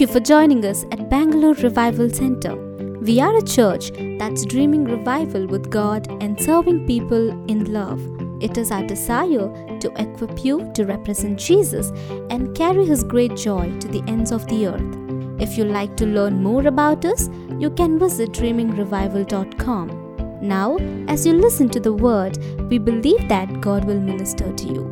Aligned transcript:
Thank 0.00 0.08
you 0.08 0.16
for 0.18 0.24
joining 0.24 0.64
us 0.64 0.86
at 0.92 1.10
Bangalore 1.10 1.52
Revival 1.52 2.08
Center. 2.08 2.56
We 3.02 3.20
are 3.20 3.36
a 3.36 3.42
church 3.42 3.90
that's 4.18 4.46
dreaming 4.46 4.84
revival 4.84 5.46
with 5.46 5.68
God 5.68 6.08
and 6.22 6.40
serving 6.40 6.86
people 6.86 7.28
in 7.50 7.70
love. 7.70 8.00
It 8.42 8.56
is 8.56 8.70
our 8.70 8.82
desire 8.82 9.52
to 9.80 9.92
equip 10.00 10.42
you 10.42 10.72
to 10.72 10.86
represent 10.86 11.38
Jesus 11.38 11.90
and 12.30 12.56
carry 12.56 12.86
his 12.86 13.04
great 13.04 13.36
joy 13.36 13.78
to 13.80 13.88
the 13.88 14.02
ends 14.08 14.32
of 14.32 14.46
the 14.46 14.68
earth. 14.68 14.96
If 15.38 15.58
you'd 15.58 15.66
like 15.66 15.98
to 15.98 16.06
learn 16.06 16.42
more 16.42 16.66
about 16.66 17.04
us, 17.04 17.28
you 17.58 17.68
can 17.68 17.98
visit 17.98 18.32
dreamingrevival.com. 18.32 20.38
Now, 20.40 20.78
as 21.08 21.26
you 21.26 21.34
listen 21.34 21.68
to 21.68 21.78
the 21.78 21.92
word, 21.92 22.38
we 22.70 22.78
believe 22.78 23.28
that 23.28 23.60
God 23.60 23.84
will 23.84 24.00
minister 24.00 24.50
to 24.50 24.66
you. 24.66 24.86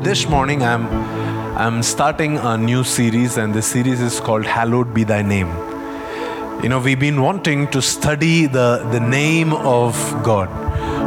This 0.00 0.28
morning 0.28 0.62
I'm 0.62 1.23
I'm 1.56 1.84
starting 1.84 2.36
a 2.36 2.58
new 2.58 2.82
series 2.82 3.36
and 3.36 3.54
the 3.54 3.62
series 3.62 4.00
is 4.00 4.18
called 4.18 4.44
Hallowed 4.44 4.92
Be 4.92 5.04
Thy 5.04 5.22
Name. 5.22 5.46
You 6.64 6.68
know, 6.68 6.80
we've 6.80 6.98
been 6.98 7.22
wanting 7.22 7.70
to 7.70 7.80
study 7.80 8.46
the, 8.46 8.84
the 8.90 8.98
name 8.98 9.52
of 9.52 9.94
God. 10.24 10.48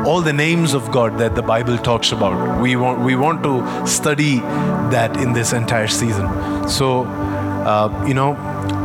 All 0.08 0.22
the 0.22 0.32
names 0.32 0.74
of 0.74 0.90
God 0.90 1.18
that 1.18 1.36
the 1.36 1.42
Bible 1.42 1.78
talks 1.78 2.14
about. 2.14 2.62
We 2.62 2.78
want 2.78 3.04
we 3.04 3.18
want 3.18 3.44
to 3.44 3.86
study 3.86 4.38
that 4.96 5.18
in 5.18 5.34
this 5.34 5.52
entire 5.52 5.90
season. 5.90 6.30
So 6.70 7.04
uh, 7.04 8.06
you 8.08 8.14
know, 8.14 8.36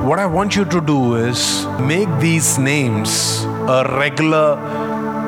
what 0.04 0.18
I 0.18 0.26
want 0.26 0.56
you 0.56 0.64
to 0.64 0.80
do 0.80 1.14
is 1.14 1.64
make 1.78 2.08
these 2.18 2.58
names 2.58 3.44
a 3.68 3.84
regular 4.00 4.56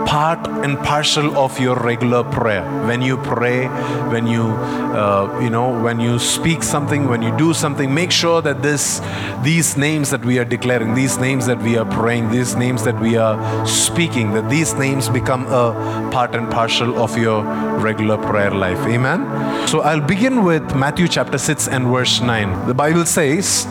part 0.06 0.46
and 0.64 0.78
parcel 0.78 1.36
of 1.36 1.58
your 1.58 1.76
regular 1.76 2.24
prayer. 2.24 2.64
When 2.86 3.02
you 3.02 3.16
pray 3.18 3.66
when 4.14 4.26
you 4.26 4.42
uh, 4.42 5.40
you 5.40 5.50
know 5.50 5.68
when 5.82 6.00
you 6.00 6.18
speak 6.18 6.62
something 6.62 7.08
when 7.08 7.22
you 7.22 7.36
do 7.36 7.52
something 7.52 7.92
make 7.92 8.10
sure 8.10 8.40
that 8.42 8.62
this 8.62 9.00
these 9.42 9.76
names 9.76 10.10
that 10.10 10.24
we 10.24 10.38
are 10.38 10.44
declaring 10.44 10.94
these 10.94 11.18
names 11.18 11.46
that 11.46 11.60
we 11.62 11.76
are 11.76 11.84
praying 11.86 12.30
these 12.30 12.54
names 12.54 12.84
that 12.84 12.98
we 13.00 13.16
are 13.16 13.36
speaking 13.66 14.32
that 14.32 14.48
these 14.48 14.74
names 14.74 15.08
become 15.08 15.46
a 15.46 15.66
part 16.12 16.34
and 16.34 16.50
parcel 16.50 17.02
of 17.02 17.16
your 17.18 17.42
regular 17.78 18.16
prayer 18.16 18.50
life. 18.50 18.78
Amen? 18.86 19.20
So 19.68 19.80
i'll 19.80 20.06
begin 20.14 20.44
with 20.44 20.74
matthew 20.74 21.08
chapter 21.08 21.38
6 21.38 21.68
and 21.68 21.86
verse 21.88 22.20
9 22.20 22.66
the 22.66 22.74
bible 22.74 23.04
says 23.06 23.66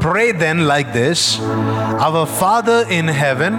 Pray 0.00 0.30
then 0.30 0.66
like 0.66 0.92
this 0.92 1.40
Our 1.40 2.26
Father 2.26 2.86
in 2.88 3.08
heaven, 3.08 3.54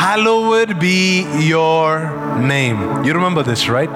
hallowed 0.00 0.80
be 0.80 1.26
your 1.46 2.38
name. 2.40 3.04
You 3.04 3.12
remember 3.12 3.42
this, 3.42 3.68
right? 3.68 3.90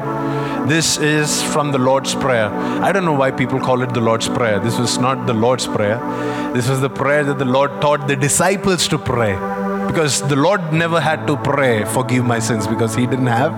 This 0.69 0.98
is 0.98 1.42
from 1.42 1.72
the 1.72 1.78
Lord's 1.78 2.14
Prayer. 2.14 2.50
I 2.86 2.92
don't 2.92 3.06
know 3.06 3.14
why 3.14 3.30
people 3.30 3.58
call 3.58 3.80
it 3.80 3.94
the 3.94 4.02
Lord's 4.02 4.28
Prayer. 4.28 4.58
This 4.61 4.78
was 4.78 4.98
not 4.98 5.27
the 5.27 5.33
Lord's 5.33 5.66
Prayer. 5.66 5.98
This 6.52 6.69
was 6.69 6.83
the 6.83 6.91
prayer 6.91 7.24
that 7.24 7.38
the 7.38 7.46
Lord 7.46 7.70
taught 7.80 8.06
the 8.06 8.16
disciples 8.16 8.86
to 8.88 8.98
pray. 8.98 9.33
Because 9.86 10.20
the 10.28 10.36
Lord 10.36 10.74
never 10.74 11.00
had 11.00 11.27
to 11.27 11.38
pray, 11.38 11.86
forgive 11.86 12.27
my 12.27 12.39
sins, 12.39 12.66
because 12.66 12.94
he 12.94 13.06
didn't 13.06 13.33
have 13.42 13.55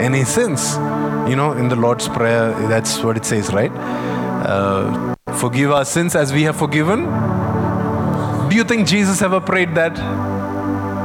any 0.00 0.24
sins. 0.24 0.76
You 1.28 1.36
know, 1.36 1.52
in 1.52 1.68
the 1.68 1.76
Lord's 1.76 2.08
Prayer, 2.08 2.48
that's 2.68 3.02
what 3.04 3.18
it 3.18 3.26
says, 3.26 3.52
right? 3.52 3.72
Uh, 4.54 5.14
forgive 5.34 5.70
our 5.70 5.84
sins 5.84 6.16
as 6.16 6.32
we 6.32 6.44
have 6.44 6.56
forgiven. 6.56 7.04
Do 8.48 8.56
you 8.56 8.64
think 8.64 8.88
Jesus 8.88 9.20
ever 9.20 9.38
prayed 9.38 9.74
that? 9.74 10.37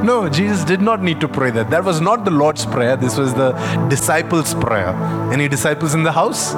No, 0.03 0.27
Jesus 0.27 0.65
did 0.65 0.81
not 0.81 1.01
need 1.01 1.21
to 1.21 1.27
pray 1.27 1.49
that. 1.51 1.69
That 1.69 1.83
was 1.83 2.01
not 2.01 2.25
the 2.25 2.31
Lord's 2.31 2.65
Prayer. 2.65 2.97
This 2.97 3.17
was 3.17 3.33
the 3.33 3.53
disciples' 3.89 4.53
prayer. 4.53 4.89
Any 5.31 5.47
disciples 5.47 5.93
in 5.93 6.03
the 6.03 6.11
house? 6.11 6.53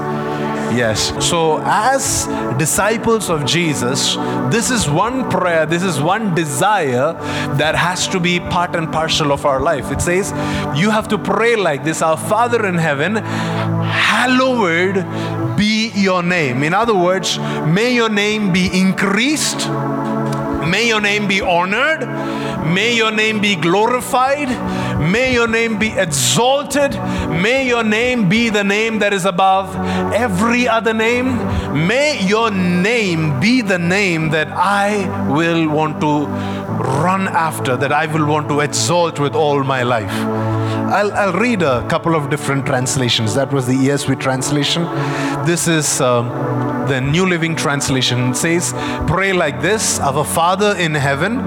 Yes. 0.73 1.13
So, 1.23 1.61
as 1.63 2.25
disciples 2.57 3.29
of 3.29 3.45
Jesus, 3.45 4.15
this 4.51 4.71
is 4.71 4.89
one 4.89 5.29
prayer, 5.29 5.65
this 5.65 5.83
is 5.83 6.01
one 6.01 6.33
desire 6.33 7.13
that 7.57 7.75
has 7.75 8.07
to 8.09 8.19
be 8.19 8.39
part 8.39 8.75
and 8.75 8.91
parcel 8.91 9.31
of 9.31 9.45
our 9.45 9.61
life. 9.61 9.91
It 9.91 10.01
says, 10.01 10.31
You 10.77 10.89
have 10.89 11.07
to 11.09 11.17
pray 11.17 11.55
like 11.55 11.83
this 11.83 12.01
Our 12.01 12.17
Father 12.17 12.65
in 12.65 12.75
heaven, 12.75 13.15
hallowed 13.15 15.05
be 15.55 15.91
your 15.95 16.23
name. 16.23 16.63
In 16.63 16.73
other 16.73 16.95
words, 16.95 17.37
may 17.67 17.93
your 17.93 18.09
name 18.09 18.51
be 18.51 18.67
increased, 18.77 19.69
may 20.67 20.87
your 20.87 20.99
name 20.99 21.27
be 21.27 21.41
honored, 21.41 22.01
may 22.65 22.95
your 22.95 23.11
name 23.11 23.39
be 23.41 23.55
glorified, 23.55 24.49
may 24.99 25.33
your 25.33 25.47
name 25.47 25.77
be 25.77 25.89
exalted, 25.89 26.91
may 27.29 27.67
your 27.67 27.83
name 27.83 28.29
be 28.29 28.49
the 28.49 28.63
name 28.63 28.99
that 28.99 29.13
is 29.13 29.25
above 29.25 29.75
every 30.13 30.67
other 30.67 30.93
name. 30.93 31.37
May 31.87 32.25
your 32.25 32.51
name 32.51 33.39
be 33.39 33.61
the 33.61 33.77
name 33.77 34.29
that 34.29 34.47
I 34.49 35.27
will 35.29 35.67
want 35.69 35.99
to 36.01 36.54
run 36.77 37.27
after, 37.27 37.75
that 37.77 37.91
I 37.91 38.05
will 38.05 38.25
want 38.25 38.49
to 38.49 38.59
exalt 38.59 39.19
with 39.19 39.35
all 39.35 39.63
my 39.63 39.83
life. 39.83 40.11
I'll, 40.11 41.11
I'll 41.13 41.33
read 41.33 41.61
a 41.61 41.85
couple 41.87 42.15
of 42.15 42.29
different 42.29 42.65
translations. 42.65 43.33
That 43.35 43.51
was 43.51 43.65
the 43.67 43.73
ESV 43.73 44.19
translation. 44.19 44.83
This 45.45 45.67
is 45.67 45.99
um, 45.99 46.29
the 46.87 47.01
New 47.01 47.25
Living 47.25 47.55
Translation. 47.55 48.31
It 48.31 48.35
says, 48.35 48.73
Pray 49.07 49.33
like 49.33 49.61
this 49.61 49.99
Our 49.99 50.23
Father 50.23 50.75
in 50.77 50.93
heaven, 50.93 51.37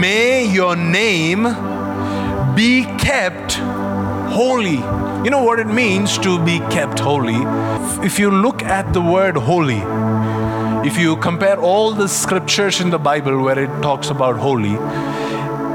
may 0.00 0.44
your 0.44 0.76
name 0.76 1.44
be 2.54 2.84
kept 2.98 3.54
holy. 4.30 4.78
You 5.24 5.30
know 5.30 5.42
what 5.42 5.58
it 5.58 5.66
means 5.66 6.16
to 6.18 6.42
be 6.44 6.60
kept 6.70 7.00
holy? 7.00 7.42
If 8.06 8.18
you 8.18 8.30
look 8.30 8.62
at 8.62 8.92
the 8.92 9.00
word 9.00 9.36
holy, 9.36 9.80
if 10.84 10.96
you 10.96 11.16
compare 11.16 11.58
all 11.58 11.92
the 11.92 12.08
scriptures 12.08 12.80
in 12.80 12.90
the 12.90 12.98
Bible 12.98 13.42
where 13.42 13.58
it 13.58 13.82
talks 13.82 14.10
about 14.10 14.36
holy, 14.36 14.76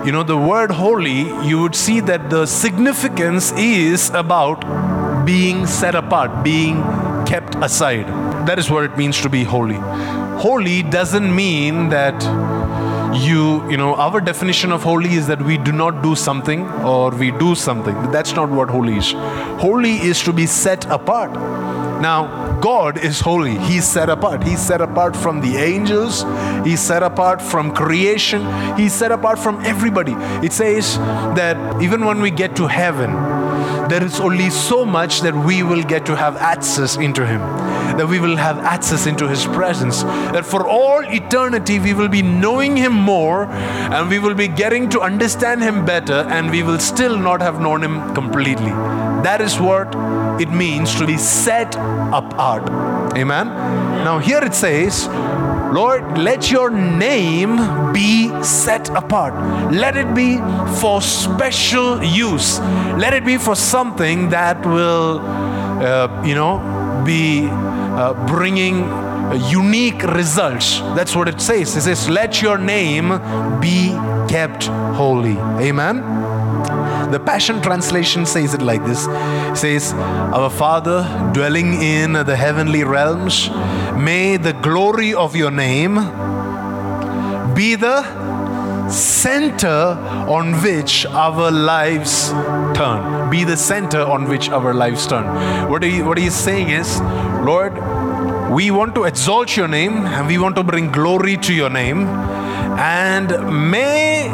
you 0.06 0.12
know, 0.12 0.24
the 0.24 0.38
word 0.38 0.72
holy, 0.72 1.22
you 1.47 1.62
would 1.62 1.75
see 1.75 2.00
that 2.02 2.30
the 2.30 2.46
significance 2.46 3.52
is 3.53 4.09
about 4.12 5.25
being 5.25 5.66
set 5.66 5.96
apart, 5.96 6.44
being 6.44 6.81
kept 7.25 7.56
aside. 7.56 8.08
That 8.47 8.59
is 8.59 8.69
what 8.69 8.84
it 8.84 8.97
means 8.97 9.22
to 9.22 9.30
be 9.30 9.44
holy. 9.44 9.80
Holy 10.40 10.84
doesn't 10.84 11.34
mean 11.34 11.90
that 11.90 12.22
you, 13.16 13.69
you 13.69 13.78
know, 13.78 13.96
our 13.96 14.19
definition 14.19 14.72
of 14.72 14.84
holy 14.84 15.13
is 15.13 15.28
that 15.28 15.42
we 15.42 15.58
do 15.58 15.72
not 15.72 16.02
do 16.02 16.16
something 16.16 16.68
or 16.81 17.12
we 17.12 17.31
do 17.31 17.56
something. 17.56 18.12
That's 18.12 18.34
not 18.34 18.50
what 18.50 18.69
holy 18.69 18.97
is. 18.97 19.13
Holy 19.62 19.97
is 19.97 20.22
to 20.24 20.34
be 20.34 20.46
set 20.47 20.86
apart. 20.90 21.31
Now, 22.03 22.59
God 22.59 22.97
is 22.97 23.22
holy. 23.22 23.58
He's 23.58 23.88
set 23.88 24.09
apart. 24.09 24.44
He's 24.44 24.59
set 24.59 24.81
apart 24.81 25.16
from 25.16 25.40
the 25.40 25.56
angels. 25.56 26.25
He's 26.66 26.81
set 26.81 27.02
apart 27.02 27.41
from 27.41 27.74
creation. 27.74 28.41
He's 28.75 28.91
set 28.91 29.14
apart 29.14 29.40
from 29.40 29.62
everybody. 29.66 30.12
It 30.46 30.52
says 30.52 30.97
that 31.38 31.56
even 31.81 32.03
when 32.03 32.19
we 32.19 32.30
get 32.30 32.58
to 32.58 32.68
heaven, 32.68 33.13
there 33.88 34.03
is 34.03 34.19
only 34.19 34.50
so 34.50 34.84
much 34.84 35.22
that 35.22 35.34
we 35.34 35.63
will 35.63 35.81
get 35.81 36.06
to 36.08 36.16
have 36.18 36.36
access 36.36 36.97
into 36.97 37.25
Him, 37.25 37.40
that 37.96 38.08
we 38.09 38.19
will 38.19 38.36
have 38.36 38.58
access 38.59 39.08
into 39.08 39.30
His 39.30 39.46
presence, 39.46 40.03
that 40.03 40.46
for 40.46 40.68
all 40.68 41.06
eternity 41.06 41.80
we 41.80 41.94
will 41.94 42.09
be 42.09 42.22
knowing 42.22 42.75
Him 42.75 42.92
more 42.92 43.46
and 43.46 44.09
we 44.09 44.19
will 44.19 44.36
be 44.36 44.50
getting 44.50 44.90
to 44.90 45.00
understand 45.00 45.63
Him 45.63 45.86
better 45.86 46.25
and 46.28 46.52
we 46.52 46.63
will 46.63 46.80
still 46.80 47.18
not 47.18 47.40
have 47.40 47.62
known 47.62 47.81
Him 47.81 48.13
completely. 48.13 48.72
That 49.24 49.40
is 49.40 49.58
what 49.58 49.96
it 50.40 50.50
means 50.50 50.96
to 50.96 51.06
be 51.06 51.18
set 51.18 51.76
apart. 51.76 52.70
Amen. 53.18 53.48
Now, 54.04 54.20
here 54.20 54.44
it 54.44 54.54
says, 54.54 55.08
Lord, 55.74 56.18
let 56.18 56.52
your 56.52 56.70
name 56.70 57.58
be 57.94 58.30
set 58.44 58.90
apart. 58.90 59.34
Let 59.72 59.96
it 59.98 60.14
be 60.14 60.38
for 60.80 61.02
special 61.02 62.04
use. 62.04 62.60
Let 62.98 63.14
it 63.14 63.26
be 63.26 63.38
for 63.38 63.56
something 63.56 64.30
that 64.30 64.64
will, 64.66 65.20
uh, 65.20 66.24
you 66.25 66.36
know, 66.36 67.04
be 67.06 67.48
uh, 67.50 68.13
bringing 68.28 68.88
unique 69.50 70.04
results. 70.04 70.80
That's 70.96 71.16
what 71.16 71.28
it 71.28 71.42
says. 71.42 71.75
It 71.75 71.81
says, 71.81 72.10
let 72.10 72.42
your 72.42 72.57
name 72.57 73.10
be 73.60 73.90
kept 74.28 74.66
holy. 74.66 75.38
Amen. 75.38 76.04
The 77.12 77.20
Passion 77.20 77.62
Translation 77.62 78.26
says 78.26 78.54
it 78.54 78.62
like 78.62 78.84
this 78.86 79.06
it 79.08 79.58
says, 79.58 79.94
Our 79.94 80.50
Father, 80.50 81.04
dwelling 81.34 81.82
in 81.82 82.14
the 82.14 82.36
heavenly 82.36 82.84
realms, 82.84 83.50
may 83.96 84.38
the 84.38 84.54
glory 84.54 85.14
of 85.14 85.36
your 85.36 85.52
name 85.52 85.96
be 87.54 87.76
the 87.76 88.02
center 88.90 89.98
on 90.28 90.54
which 90.62 91.06
our 91.08 91.52
lives 91.52 92.30
turn. 92.78 93.30
Be 93.30 93.44
the 93.44 93.58
center 93.58 94.02
on 94.02 94.28
which 94.28 94.50
our 94.50 94.74
lives 94.74 95.08
turn. 95.08 95.70
What, 95.70 95.84
he, 95.84 96.02
what 96.02 96.18
he's 96.18 96.36
saying 96.36 96.70
is, 96.70 97.00
Lord, 97.42 97.74
we 98.52 98.72
want 98.72 98.96
to 98.96 99.06
exalt 99.06 99.56
your 99.56 99.68
name 99.68 100.06
and 100.06 100.28
we 100.28 100.38
want 100.38 100.56
to 100.56 100.64
bring 100.64 100.92
glory 100.92 101.38
to 101.38 101.54
your 101.54 101.70
name. 101.70 102.08
And 102.78 103.72
may 103.72 104.30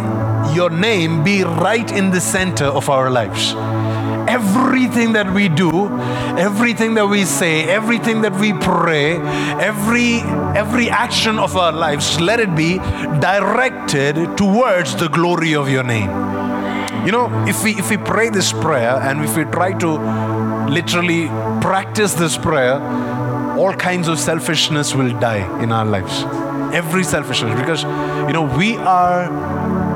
your 0.54 0.70
name 0.70 1.24
be 1.24 1.44
right 1.44 1.92
in 1.92 2.12
the 2.12 2.22
center 2.22 2.66
of 2.66 2.90
our 2.90 3.10
lives. 3.10 3.54
Everything 4.30 5.14
that 5.14 5.34
we 5.34 5.50
do, 5.50 5.90
everything 6.38 6.94
that 6.96 7.08
we 7.08 7.26
say, 7.26 7.64
everything 7.64 8.22
that 8.22 8.34
we 8.34 8.54
pray, 8.54 9.18
every 9.60 10.22
every 10.56 10.90
action 10.90 11.40
of 11.40 11.58
our 11.58 11.72
lives, 11.72 12.20
let 12.20 12.40
it 12.40 12.56
be 12.56 12.78
directed 13.20 14.38
towards 14.38 14.96
the 14.96 15.08
glory 15.08 15.56
of 15.56 15.70
your 15.70 15.84
name. 15.84 16.10
You 17.06 17.12
know, 17.12 17.46
if 17.48 17.64
we 17.64 17.72
if 17.76 17.90
we 17.90 17.98
pray 17.98 18.30
this 18.30 18.52
prayer 18.52 19.00
and 19.02 19.24
if 19.24 19.36
we 19.36 19.46
try 19.46 19.74
to 19.80 19.98
literally 20.70 21.28
practice 21.62 22.14
this 22.14 22.38
prayer, 22.38 22.80
all 23.58 23.74
kinds 23.74 24.08
of 24.08 24.20
selfishness 24.20 24.94
will 24.94 25.18
die 25.20 25.44
in 25.64 25.72
our 25.72 25.86
lives. 25.86 26.24
Every 26.74 27.04
selfishness, 27.04 27.60
because 27.60 27.84
you 28.28 28.34
know 28.34 28.44
we 28.58 28.76
are 28.78 29.28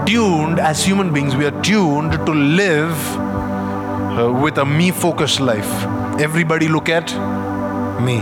tuned 0.06 0.60
as 0.60 0.84
human 0.84 1.14
beings. 1.14 1.36
We 1.36 1.46
are 1.46 1.62
tuned 1.62 2.14
to 2.26 2.34
live 2.34 3.18
uh, 3.18 4.32
with 4.42 4.58
a 4.58 4.66
me-focused 4.66 5.40
life. 5.40 5.72
Everybody 6.20 6.68
look 6.68 6.90
at 6.90 7.12
me. 8.02 8.18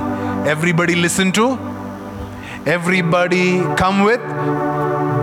Everybody 0.49 0.95
listen 0.95 1.31
to. 1.33 1.57
Everybody 2.65 3.61
come 3.75 4.03
with 4.03 4.21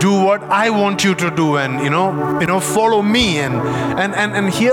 do 0.01 0.13
what 0.23 0.43
I 0.45 0.71
want 0.71 1.03
you 1.03 1.15
to 1.17 1.31
do 1.31 1.57
and 1.57 1.83
you 1.83 1.91
know 1.91 2.39
you 2.41 2.47
know 2.47 2.61
follow 2.61 3.03
me 3.03 3.39
and 3.39 3.55
and 3.99 4.15
and, 4.15 4.33
and 4.37 4.49
here 4.49 4.73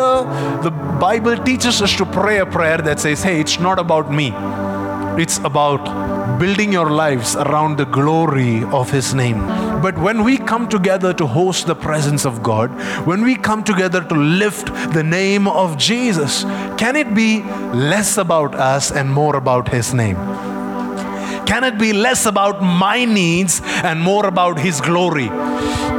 the 0.62 0.72
Bible 1.00 1.38
teaches 1.38 1.82
us 1.82 1.96
to 1.96 2.06
pray 2.06 2.40
a 2.40 2.46
prayer 2.46 2.78
that 2.78 3.00
says 3.00 3.24
hey 3.24 3.40
it's 3.40 3.60
not 3.60 3.80
about 3.80 4.12
me 4.12 4.34
it's 5.22 5.40
about 5.40 6.40
building 6.40 6.72
your 6.72 6.92
lives 6.92 7.36
around 7.36 7.78
the 7.78 7.86
glory 7.86 8.64
of 8.66 8.92
his 8.92 9.14
name 9.16 9.42
but 9.86 10.00
when 10.00 10.24
we 10.24 10.36
come 10.36 10.68
together 10.68 11.14
to 11.14 11.28
host 11.28 11.68
the 11.68 11.76
presence 11.76 12.26
of 12.26 12.42
God 12.42 12.72
when 13.06 13.22
we 13.24 13.36
come 13.36 13.64
together 13.64 14.04
to 14.04 14.16
lift 14.16 14.74
the 14.94 15.04
name 15.04 15.48
of 15.48 15.78
Jesus 15.78 16.44
can 16.84 16.96
it 16.96 17.14
be 17.14 17.44
less 17.94 18.18
about 18.18 18.56
us 18.56 18.92
and 18.92 19.14
more 19.22 19.36
about 19.36 19.68
his 19.70 19.94
name 19.94 20.18
can 21.46 21.64
it 21.64 21.78
be 21.78 21.94
less 21.94 22.26
about 22.26 22.64
my 22.64 23.06
needs 23.06 23.62
and 23.84 24.02
more 24.02 24.26
about 24.26 24.58
His 24.58 24.82
glory? 24.82 25.30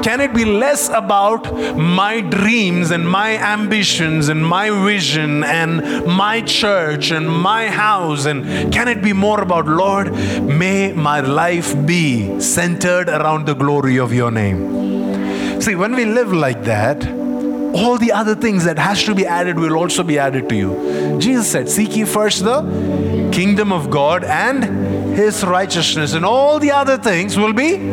Can 0.07 0.21
it 0.21 0.33
be 0.33 0.45
less 0.45 0.89
about 0.89 1.53
my 1.77 2.21
dreams 2.21 2.93
and 2.93 3.11
my 3.11 3.39
ambitions 3.39 4.29
and 4.29 4.47
my 4.47 4.71
vision 4.71 5.43
and 5.43 6.07
my 6.07 6.43
church 6.43 7.11
and 7.11 7.29
my 7.29 7.69
house? 7.69 8.25
And 8.25 8.73
can 8.73 8.87
it 8.87 9.03
be 9.03 9.13
more 9.13 9.41
about, 9.41 9.67
Lord, 9.67 10.13
may 10.45 10.93
my 10.93 11.19
life 11.19 11.75
be 11.85 12.39
centered 12.39 13.09
around 13.09 13.47
the 13.47 13.55
glory 13.55 13.99
of 13.99 14.13
your 14.13 14.31
name? 14.31 15.61
See, 15.61 15.75
when 15.75 15.97
we 15.97 16.05
live 16.05 16.33
like 16.33 16.63
that, 16.63 17.05
all 17.75 17.99
the 17.99 18.13
other 18.13 18.37
things 18.37 18.65
that 18.65 18.79
has 18.79 19.03
to 19.07 19.13
be 19.13 19.27
added 19.27 19.59
will 19.59 19.77
also 19.77 20.05
be 20.05 20.21
added 20.21 20.49
to 20.51 20.55
you. 20.55 21.19
Jesus 21.19 21.51
said, 21.51 21.69
Seek 21.69 21.97
ye 21.97 22.05
first 22.05 22.45
the 22.45 22.63
kingdom 23.33 23.73
of 23.73 23.91
God 23.91 24.23
and 24.23 25.17
his 25.17 25.45
righteousness 25.45 26.13
and 26.13 26.25
all 26.25 26.61
the 26.61 26.71
other 26.71 26.97
things 26.97 27.37
will 27.37 27.53
be 27.53 27.93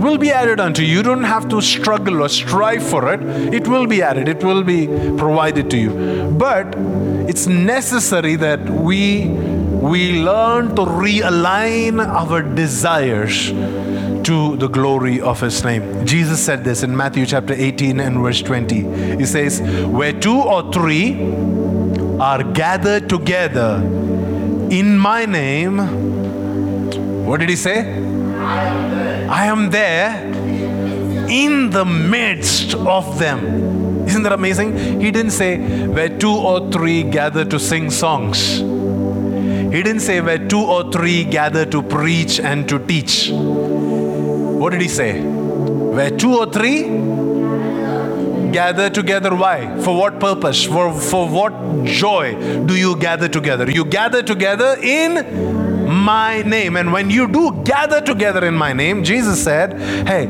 will 0.00 0.18
be 0.18 0.30
added 0.30 0.60
unto 0.60 0.82
you. 0.82 0.96
You 0.96 1.02
don't 1.02 1.24
have 1.24 1.48
to 1.50 1.60
struggle 1.60 2.22
or 2.22 2.28
strive 2.28 2.82
for 2.82 3.12
it. 3.12 3.22
It 3.54 3.68
will 3.68 3.86
be 3.86 4.02
added. 4.02 4.28
It 4.28 4.42
will 4.42 4.62
be 4.62 4.86
provided 5.16 5.70
to 5.70 5.76
you. 5.76 6.30
But 6.38 6.74
it's 7.28 7.46
necessary 7.46 8.36
that 8.36 8.60
we 8.68 9.28
we 9.80 10.22
learn 10.22 10.74
to 10.76 10.82
realign 10.82 12.04
our 12.06 12.42
desires 12.42 13.50
to 14.24 14.56
the 14.56 14.68
glory 14.68 15.20
of 15.20 15.40
his 15.40 15.64
name. 15.64 16.06
Jesus 16.06 16.44
said 16.44 16.64
this 16.64 16.82
in 16.82 16.94
Matthew 16.94 17.24
chapter 17.24 17.54
18 17.54 17.98
and 17.98 18.18
verse 18.18 18.42
20. 18.42 19.16
He 19.16 19.24
says, 19.24 19.62
Where 19.86 20.12
two 20.12 20.38
or 20.38 20.70
three 20.70 21.14
are 22.20 22.42
gathered 22.42 23.08
together 23.08 23.76
in 24.70 24.98
my 24.98 25.24
name, 25.24 25.78
what 27.24 27.40
did 27.40 27.48
he 27.48 27.56
say? 27.56 28.89
I 29.30 29.46
am 29.46 29.70
there 29.70 30.24
in 31.30 31.70
the 31.70 31.84
midst 31.84 32.74
of 32.74 33.20
them. 33.20 34.04
Isn't 34.08 34.24
that 34.24 34.32
amazing? 34.32 35.00
He 35.00 35.12
didn't 35.12 35.30
say 35.30 35.86
where 35.86 36.08
two 36.08 36.32
or 36.32 36.68
three 36.72 37.04
gather 37.04 37.44
to 37.44 37.60
sing 37.60 37.92
songs. 37.92 38.58
He 38.58 39.82
didn't 39.84 40.00
say 40.00 40.20
where 40.20 40.48
two 40.48 40.58
or 40.60 40.90
three 40.90 41.22
gather 41.22 41.64
to 41.66 41.80
preach 41.80 42.40
and 42.40 42.68
to 42.68 42.80
teach. 42.80 43.30
What 43.30 44.70
did 44.70 44.80
he 44.80 44.88
say? 44.88 45.20
Where 45.22 46.10
two 46.10 46.34
or 46.34 46.46
three 46.50 46.82
gather 48.50 48.90
together 48.90 49.32
why 49.32 49.80
for 49.80 49.96
what 49.96 50.18
purpose 50.18 50.64
for 50.64 50.92
for 50.92 51.28
what 51.28 51.84
joy 51.84 52.34
do 52.66 52.76
you 52.76 52.96
gather 52.96 53.28
together 53.28 53.70
you 53.70 53.84
gather 53.84 54.24
together 54.24 54.76
in 54.82 55.59
my 55.90 56.42
name. 56.42 56.76
And 56.76 56.92
when 56.92 57.10
you 57.10 57.26
do 57.28 57.62
gather 57.64 58.00
together 58.00 58.44
in 58.46 58.54
my 58.54 58.72
name, 58.72 59.02
Jesus 59.02 59.42
said, 59.42 59.78
Hey, 60.06 60.28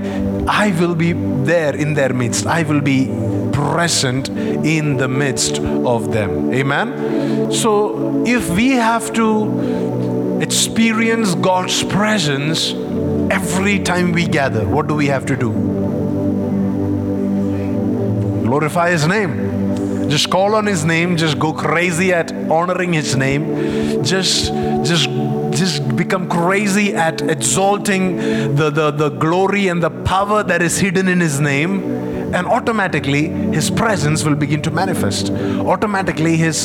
I 0.49 0.71
will 0.81 0.95
be 0.95 1.13
there 1.13 1.77
in 1.77 1.95
their 1.95 2.13
midst. 2.13 2.47
I 2.47 2.63
will 2.63 2.81
be 2.81 3.07
present 3.53 4.29
in 4.29 4.97
the 4.97 5.09
midst 5.09 5.59
of 5.59 6.13
them. 6.13 6.53
Amen. 6.53 7.53
So 7.53 8.25
if 8.27 8.49
we 8.51 8.71
have 8.71 9.13
to 9.15 10.41
experience 10.41 11.35
God's 11.35 11.83
presence 11.85 12.73
every 13.31 13.79
time 13.81 14.13
we 14.13 14.27
gather, 14.27 14.67
what 14.67 14.87
do 14.87 14.95
we 14.95 15.07
have 15.07 15.27
to 15.27 15.37
do? 15.37 15.53
Glorify 18.45 18.91
His 18.91 19.07
name 19.07 19.61
just 20.11 20.29
call 20.29 20.57
on 20.57 20.67
his 20.67 20.85
name 20.85 21.17
just 21.17 21.39
go 21.39 21.53
crazy 21.53 22.13
at 22.13 22.33
honoring 22.51 22.93
his 22.93 23.15
name 23.15 24.03
just 24.03 24.53
just 24.85 25.09
become 26.01 26.29
crazy 26.29 26.95
at 26.95 27.21
exalting 27.21 28.17
the, 28.61 28.71
the, 28.71 28.91
the 28.91 29.11
glory 29.11 29.69
and 29.69 29.83
the 29.83 29.91
power 29.91 30.43
that 30.43 30.63
is 30.63 30.79
hidden 30.79 31.09
in 31.09 31.21
His 31.21 31.41
name, 31.41 31.73
and 32.35 32.47
automatically 32.47 33.29
His 33.59 33.71
presence 33.71 34.25
will 34.25 34.39
begin 34.45 34.63
to 34.63 34.71
manifest. 34.71 35.31
Automatically, 35.75 36.37
His, 36.37 36.65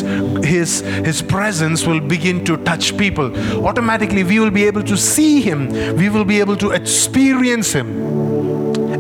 his, 0.54 0.80
his 1.10 1.22
presence 1.22 1.86
will 1.86 2.00
begin 2.00 2.46
to 2.46 2.58
touch 2.58 2.98
people. 2.98 3.36
Automatically, 3.66 4.24
we 4.24 4.40
will 4.40 4.56
be 4.62 4.64
able 4.64 4.84
to 4.84 4.96
see 4.96 5.42
Him, 5.42 5.68
we 5.98 6.08
will 6.10 6.26
be 6.26 6.40
able 6.40 6.56
to 6.58 6.72
experience 6.72 7.74
Him 7.74 8.16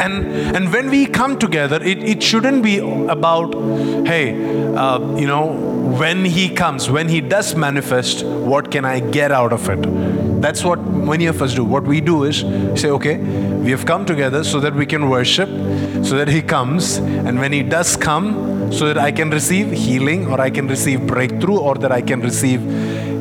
and 0.01 0.25
and 0.55 0.71
when 0.73 0.89
we 0.89 1.05
come 1.05 1.37
together 1.39 1.81
it, 1.81 2.03
it 2.03 2.21
shouldn't 2.21 2.63
be 2.63 2.77
about 3.07 3.53
hey 4.05 4.23
uh, 4.75 4.99
you 5.15 5.27
know 5.27 5.45
when 6.01 6.25
he 6.25 6.49
comes 6.49 6.89
when 6.89 7.07
he 7.07 7.21
does 7.21 7.55
manifest 7.55 8.25
what 8.25 8.71
can 8.71 8.85
i 8.85 8.99
get 8.99 9.31
out 9.31 9.53
of 9.53 9.69
it 9.69 10.24
that's 10.45 10.63
what 10.63 10.79
many 11.11 11.25
of 11.25 11.41
us 11.41 11.53
do 11.59 11.63
what 11.75 11.83
we 11.93 11.99
do 11.99 12.23
is 12.23 12.41
say 12.81 12.89
okay 12.97 13.17
we 13.65 13.71
have 13.71 13.85
come 13.85 14.05
together 14.05 14.43
so 14.43 14.59
that 14.59 14.75
we 14.81 14.85
can 14.85 15.09
worship 15.09 15.49
so 16.09 16.17
that 16.19 16.27
he 16.27 16.41
comes 16.41 16.97
and 17.27 17.39
when 17.39 17.51
he 17.51 17.63
does 17.63 17.95
come 18.09 18.27
so 18.71 18.85
that 18.89 18.97
i 18.97 19.11
can 19.11 19.29
receive 19.29 19.71
healing 19.71 20.27
or 20.27 20.39
i 20.39 20.49
can 20.49 20.67
receive 20.67 21.07
breakthrough 21.07 21.57
or 21.57 21.75
that 21.75 21.91
i 21.91 22.01
can 22.01 22.21
receive 22.21 22.61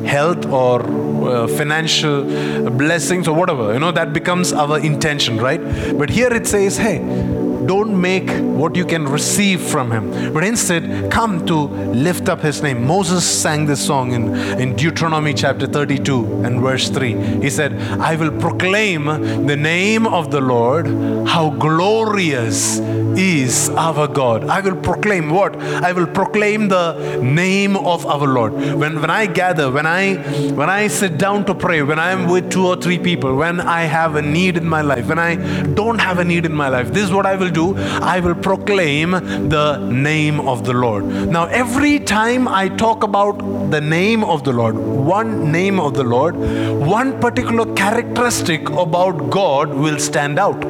health 0.05 0.45
or 0.45 0.81
uh, 1.27 1.47
financial 1.47 2.69
blessings 2.71 3.27
or 3.27 3.35
whatever. 3.35 3.73
You 3.73 3.79
know, 3.79 3.91
that 3.91 4.13
becomes 4.13 4.53
our 4.53 4.79
intention, 4.79 5.37
right? 5.37 5.61
But 5.97 6.09
here 6.09 6.31
it 6.31 6.47
says, 6.47 6.77
hey, 6.77 6.99
don't 7.67 7.99
make 7.99 8.29
what 8.29 8.75
you 8.75 8.85
can 8.85 9.05
receive 9.07 9.61
from 9.61 9.91
him, 9.91 10.33
but 10.33 10.43
instead 10.43 11.11
come 11.11 11.45
to 11.45 11.55
lift 11.55 12.29
up 12.29 12.41
his 12.41 12.61
name. 12.61 12.85
Moses 12.85 13.25
sang 13.25 13.65
this 13.65 13.85
song 13.85 14.11
in, 14.13 14.35
in 14.59 14.75
Deuteronomy 14.75 15.33
chapter 15.33 15.67
32 15.67 16.43
and 16.43 16.61
verse 16.61 16.89
3. 16.89 17.41
He 17.41 17.49
said, 17.49 17.73
I 17.99 18.15
will 18.15 18.31
proclaim 18.39 19.05
the 19.45 19.55
name 19.55 20.07
of 20.07 20.31
the 20.31 20.41
Lord, 20.41 20.87
how 21.27 21.49
glorious 21.51 22.79
is 23.17 23.69
our 23.69 24.07
God. 24.07 24.45
I 24.45 24.61
will 24.61 24.75
proclaim 24.75 25.29
what? 25.29 25.55
I 25.61 25.91
will 25.91 26.07
proclaim 26.07 26.67
the 26.67 27.19
name 27.21 27.77
of 27.77 28.05
our 28.05 28.27
Lord. 28.27 28.53
When, 28.53 29.01
when 29.01 29.09
I 29.09 29.25
gather, 29.25 29.71
when 29.71 29.85
I 29.85 30.15
when 30.59 30.69
I 30.69 30.87
sit 30.87 31.17
down 31.17 31.45
to 31.45 31.55
pray, 31.55 31.81
when 31.81 31.99
I 31.99 32.11
am 32.11 32.27
with 32.29 32.51
two 32.51 32.65
or 32.65 32.75
three 32.75 32.99
people, 32.99 33.35
when 33.35 33.59
I 33.59 33.81
have 33.83 34.15
a 34.15 34.21
need 34.21 34.57
in 34.57 34.67
my 34.67 34.81
life, 34.81 35.07
when 35.07 35.19
I 35.19 35.35
don't 35.81 35.99
have 35.99 36.19
a 36.19 36.23
need 36.23 36.45
in 36.45 36.53
my 36.53 36.69
life, 36.69 36.91
this 36.93 37.03
is 37.03 37.11
what 37.11 37.25
I 37.25 37.35
will 37.35 37.49
do. 37.49 37.75
I 37.77 38.19
will 38.19 38.35
proclaim 38.35 39.11
the 39.11 39.77
name 39.77 40.39
of 40.41 40.65
the 40.65 40.73
Lord. 40.73 41.05
Now, 41.05 41.45
every 41.45 41.99
time 41.99 42.47
I 42.47 42.69
talk 42.69 43.03
about 43.03 43.37
the 43.71 43.81
name 43.81 44.23
of 44.23 44.43
the 44.43 44.53
Lord, 44.53 44.75
one 44.77 45.51
name 45.51 45.79
of 45.79 45.93
the 45.93 46.03
Lord, 46.03 46.35
one 46.35 47.19
particular 47.19 47.73
characteristic 47.73 48.69
about 48.69 49.29
God 49.29 49.73
will 49.73 49.99
stand 49.99 50.39
out. 50.39 50.63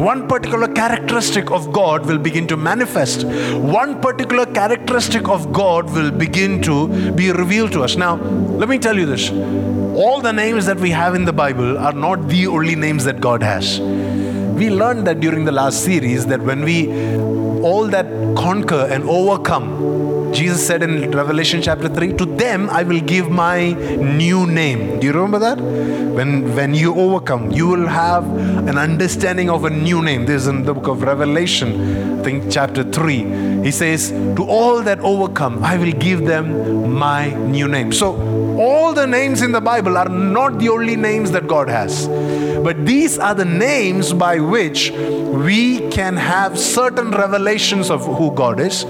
One 0.00 0.26
particular 0.28 0.68
characteristic 0.68 1.50
of 1.50 1.72
God 1.72 2.06
will 2.06 2.18
begin 2.18 2.46
to 2.48 2.56
manifest. 2.56 3.24
One 3.24 4.00
particular 4.00 4.46
characteristic 4.46 5.28
of 5.28 5.52
God 5.52 5.92
will 5.92 6.10
begin 6.10 6.62
to 6.62 7.12
be 7.12 7.30
revealed 7.30 7.72
to 7.72 7.82
us. 7.82 7.96
Now, 7.96 8.14
let 8.14 8.68
me 8.68 8.78
tell 8.78 8.96
you 8.96 9.06
this 9.06 9.30
all 10.04 10.20
the 10.20 10.32
names 10.32 10.66
that 10.66 10.78
we 10.78 10.90
have 10.90 11.14
in 11.14 11.24
the 11.24 11.32
Bible 11.32 11.76
are 11.78 11.92
not 11.92 12.28
the 12.28 12.46
only 12.46 12.76
names 12.76 13.04
that 13.04 13.20
God 13.20 13.42
has 13.42 13.80
we 14.60 14.68
learned 14.68 15.06
that 15.06 15.20
during 15.20 15.46
the 15.46 15.52
last 15.52 15.84
series 15.84 16.26
that 16.26 16.40
when 16.42 16.62
we 16.62 16.76
all 17.68 17.86
that 17.88 18.06
conquer 18.36 18.86
and 18.90 19.04
overcome 19.04 19.68
Jesus 20.32 20.66
said 20.66 20.82
in 20.82 21.10
Revelation 21.10 21.60
chapter 21.60 21.88
3, 21.88 22.14
to 22.14 22.24
them 22.24 22.70
I 22.70 22.82
will 22.82 23.00
give 23.00 23.30
my 23.30 23.72
new 23.72 24.46
name. 24.46 25.00
Do 25.00 25.06
you 25.06 25.12
remember 25.12 25.38
that? 25.38 25.58
When, 25.60 26.54
when 26.54 26.74
you 26.74 26.94
overcome, 26.94 27.50
you 27.50 27.68
will 27.68 27.86
have 27.86 28.24
an 28.68 28.78
understanding 28.78 29.50
of 29.50 29.64
a 29.64 29.70
new 29.70 30.02
name. 30.02 30.26
This 30.26 30.42
is 30.42 30.48
in 30.48 30.64
the 30.64 30.74
book 30.74 30.88
of 30.88 31.02
Revelation, 31.02 32.20
I 32.20 32.22
think 32.22 32.50
chapter 32.50 32.84
3. 32.84 33.62
He 33.62 33.70
says, 33.70 34.10
To 34.10 34.44
all 34.44 34.82
that 34.82 35.00
overcome, 35.00 35.62
I 35.62 35.76
will 35.76 35.92
give 35.92 36.26
them 36.26 36.92
my 36.92 37.30
new 37.30 37.68
name. 37.68 37.92
So, 37.92 38.16
all 38.60 38.92
the 38.92 39.06
names 39.06 39.40
in 39.40 39.52
the 39.52 39.60
Bible 39.60 39.96
are 39.96 40.08
not 40.08 40.58
the 40.58 40.68
only 40.68 40.96
names 40.96 41.30
that 41.30 41.46
God 41.46 41.68
has. 41.68 42.06
But 42.62 42.84
these 42.84 43.18
are 43.18 43.34
the 43.34 43.44
names 43.44 44.12
by 44.12 44.38
which 44.38 44.90
we 44.90 45.88
can 45.90 46.16
have 46.16 46.58
certain 46.58 47.10
revelations 47.10 47.90
of 47.90 48.04
who 48.04 48.34
God 48.34 48.60
is. 48.60 48.84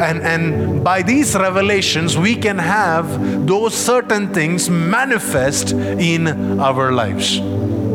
And, 0.00 0.22
and 0.22 0.84
by 0.84 1.02
these 1.02 1.34
revelations, 1.34 2.16
we 2.16 2.36
can 2.36 2.58
have 2.58 3.46
those 3.46 3.74
certain 3.74 4.32
things 4.32 4.70
manifest 4.70 5.72
in 5.72 6.60
our 6.60 6.92
lives. 6.92 7.40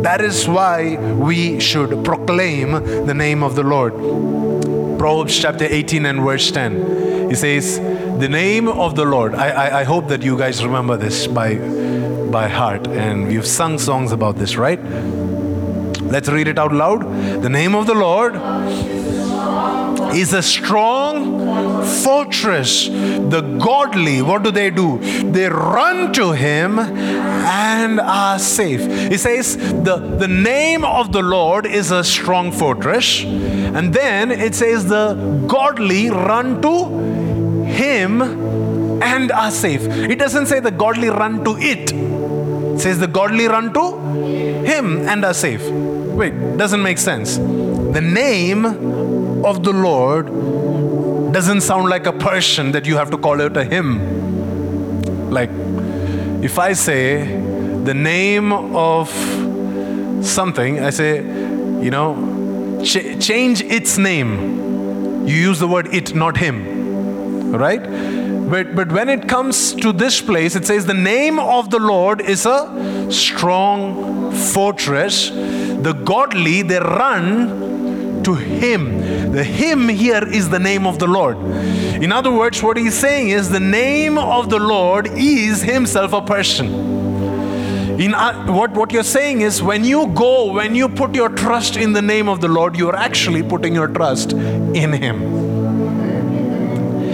That 0.03 0.19
is 0.19 0.47
why 0.47 0.97
we 1.13 1.61
should 1.61 2.03
proclaim 2.03 2.71
the 3.05 3.13
name 3.13 3.41
of 3.41 3.55
the 3.55 3.63
Lord. 3.63 3.93
Proverbs 4.99 5.39
chapter 5.39 5.65
18 5.65 6.05
and 6.05 6.21
verse 6.21 6.51
10. 6.51 7.29
He 7.29 7.35
says, 7.35 7.79
The 8.19 8.27
name 8.27 8.67
of 8.67 8.95
the 8.95 9.05
Lord. 9.05 9.33
I, 9.33 9.49
I, 9.49 9.79
I 9.79 9.83
hope 9.85 10.09
that 10.09 10.21
you 10.21 10.37
guys 10.37 10.63
remember 10.63 10.97
this 10.97 11.25
by, 11.25 11.55
by 12.31 12.49
heart. 12.49 12.87
And 12.87 13.27
we've 13.27 13.47
sung 13.47 13.79
songs 13.79 14.11
about 14.11 14.35
this, 14.35 14.57
right? 14.57 14.79
Let's 16.13 16.27
read 16.27 16.47
it 16.47 16.59
out 16.59 16.73
loud. 16.73 17.01
The 17.41 17.49
name 17.49 17.73
of 17.75 17.87
the 17.87 17.95
Lord 17.95 18.35
is 20.13 20.33
a 20.33 20.43
strong 20.43 21.02
fortress. 22.03 22.87
The 22.87 23.41
godly, 23.61 24.21
what 24.21 24.43
do 24.43 24.51
they 24.51 24.69
do? 24.69 24.99
They 25.31 25.49
run 25.49 26.13
to 26.13 26.31
him 26.31 26.79
and 26.79 27.99
are 27.99 28.39
safe. 28.39 28.81
He 29.11 29.17
says, 29.17 29.57
the, 29.57 29.97
the 30.19 30.27
name 30.27 30.83
of 30.83 31.11
the 31.11 31.21
Lord 31.21 31.65
is 31.65 31.91
a 31.91 32.03
strong 32.03 32.51
fortress. 32.51 33.23
And 33.23 33.93
then 33.93 34.31
it 34.31 34.55
says, 34.55 34.85
the 34.85 35.45
godly 35.47 36.09
run 36.09 36.61
to 36.61 37.63
him 37.65 38.21
and 39.01 39.31
are 39.31 39.51
safe. 39.51 39.81
It 39.83 40.17
doesn't 40.19 40.45
say 40.47 40.59
the 40.59 40.71
godly 40.71 41.09
run 41.09 41.43
to 41.43 41.57
it. 41.57 41.91
It 41.91 42.79
says 42.79 42.99
the 42.99 43.07
godly 43.07 43.47
run 43.47 43.73
to 43.73 43.97
him 44.63 45.07
and 45.07 45.23
are 45.25 45.33
safe. 45.33 45.63
Wait, 45.69 46.57
doesn't 46.57 46.81
make 46.81 46.97
sense. 46.97 47.37
The 47.37 48.01
name 48.01 48.65
of 49.45 49.63
the 49.63 49.73
Lord 49.73 50.29
doesn't 51.33 51.61
sound 51.61 51.89
like 51.89 52.05
a 52.05 52.13
person 52.13 52.71
that 52.73 52.85
you 52.85 52.95
have 52.95 53.09
to 53.09 53.17
call 53.17 53.41
out 53.41 53.57
a 53.57 53.65
him. 53.65 55.31
Like, 55.31 55.49
if 56.43 56.59
I 56.59 56.73
say 56.73 57.25
the 57.83 57.93
name 57.93 58.53
of 58.53 59.09
something, 60.23 60.79
I 60.79 60.91
say, 60.91 61.17
you 61.17 61.89
know, 61.89 62.81
ch- 62.83 63.19
change 63.19 63.61
its 63.61 63.97
name. 63.97 65.27
You 65.27 65.35
use 65.35 65.59
the 65.59 65.67
word 65.67 65.93
it, 65.93 66.13
not 66.13 66.37
him. 66.37 67.51
Right? 67.51 67.81
But, 68.49 68.75
but 68.75 68.91
when 68.91 69.09
it 69.09 69.27
comes 69.27 69.73
to 69.73 69.91
this 69.91 70.21
place, 70.21 70.55
it 70.55 70.67
says, 70.67 70.85
The 70.85 70.93
name 70.93 71.39
of 71.39 71.71
the 71.71 71.79
Lord 71.79 72.21
is 72.21 72.45
a 72.45 73.07
strong 73.09 74.31
fortress. 74.31 75.31
The 75.31 75.99
godly, 76.05 76.61
they 76.61 76.79
run 76.79 77.72
to 78.23 78.35
him. 78.35 79.31
The 79.31 79.43
him 79.43 79.89
here 79.89 80.23
is 80.23 80.49
the 80.49 80.59
name 80.59 80.85
of 80.85 80.99
the 80.99 81.07
Lord. 81.07 81.37
In 81.37 82.11
other 82.11 82.31
words, 82.31 82.61
what 82.61 82.77
he's 82.77 82.95
saying 82.95 83.29
is 83.29 83.49
the 83.49 83.59
name 83.59 84.17
of 84.17 84.49
the 84.49 84.59
Lord 84.59 85.07
is 85.13 85.61
himself 85.61 86.13
a 86.13 86.21
person. 86.21 86.67
In 87.99 88.15
uh, 88.15 88.47
what, 88.47 88.71
what 88.71 88.91
you're 88.91 89.03
saying 89.03 89.41
is 89.41 89.61
when 89.61 89.83
you 89.83 90.07
go, 90.07 90.51
when 90.51 90.73
you 90.73 90.89
put 90.89 91.13
your 91.13 91.29
trust 91.29 91.77
in 91.77 91.93
the 91.93 92.01
name 92.01 92.27
of 92.27 92.41
the 92.41 92.47
Lord, 92.47 92.75
you're 92.75 92.95
actually 92.95 93.43
putting 93.43 93.75
your 93.75 93.87
trust 93.87 94.33
in 94.33 94.91
him. 94.91 95.52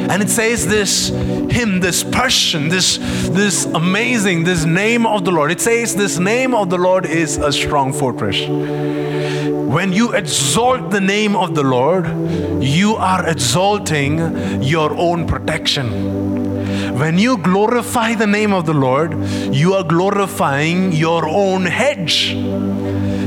And 0.09 0.23
it 0.23 0.29
says 0.29 0.67
this 0.67 1.09
him, 1.09 1.79
this 1.79 2.03
person, 2.03 2.69
this, 2.69 2.97
this 3.29 3.65
amazing, 3.65 4.43
this 4.43 4.65
name 4.65 5.05
of 5.05 5.23
the 5.23 5.31
Lord. 5.31 5.51
It 5.51 5.61
says 5.61 5.95
this 5.95 6.17
name 6.17 6.53
of 6.53 6.69
the 6.69 6.77
Lord 6.77 7.05
is 7.05 7.37
a 7.37 7.51
strong 7.51 7.93
fortress. 7.93 8.39
When 8.47 9.93
you 9.93 10.13
exalt 10.13 10.89
the 10.89 10.99
name 10.99 11.35
of 11.35 11.53
the 11.53 11.61
Lord, 11.61 12.07
you 12.61 12.95
are 12.95 13.27
exalting 13.27 14.63
your 14.63 14.95
own 14.95 15.27
protection. 15.27 16.97
When 16.97 17.19
you 17.19 17.37
glorify 17.37 18.15
the 18.15 18.27
name 18.27 18.51
of 18.51 18.65
the 18.65 18.73
Lord, 18.73 19.13
you 19.53 19.75
are 19.75 19.83
glorifying 19.83 20.91
your 20.91 21.27
own 21.29 21.65
hedge. 21.65 22.31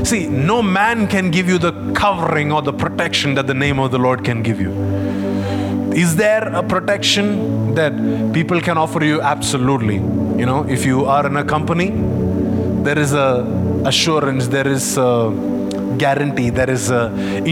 See, 0.05 0.27
no 0.27 0.61
man 0.61 1.07
can 1.07 1.31
give 1.31 1.47
you 1.47 1.57
the 1.57 1.93
covering 1.93 2.51
or 2.51 2.61
the 2.61 2.73
protection 2.73 3.35
that 3.35 3.47
the 3.47 3.53
name 3.53 3.79
of 3.79 3.91
the 3.91 3.97
Lord 3.97 4.25
can 4.25 4.43
give 4.43 4.59
you. 4.59 5.32
Is 5.95 6.15
there 6.15 6.47
a 6.47 6.63
protection 6.63 7.75
that 7.75 7.93
people 8.33 8.59
can 8.61 8.77
offer 8.77 9.03
you? 9.03 9.21
Absolutely. 9.21 9.95
You 9.95 10.45
know, 10.45 10.65
if 10.67 10.85
you 10.85 11.05
are 11.05 11.25
in 11.27 11.37
a 11.37 11.45
company, 11.45 11.91
there 12.83 12.97
is 12.97 13.13
a 13.13 13.45
assurance, 13.85 14.47
there 14.47 14.67
is 14.67 14.97
a 14.97 15.62
guarantee, 16.05 16.49
there 16.49 16.69
is 16.69 16.85
a 16.91 17.03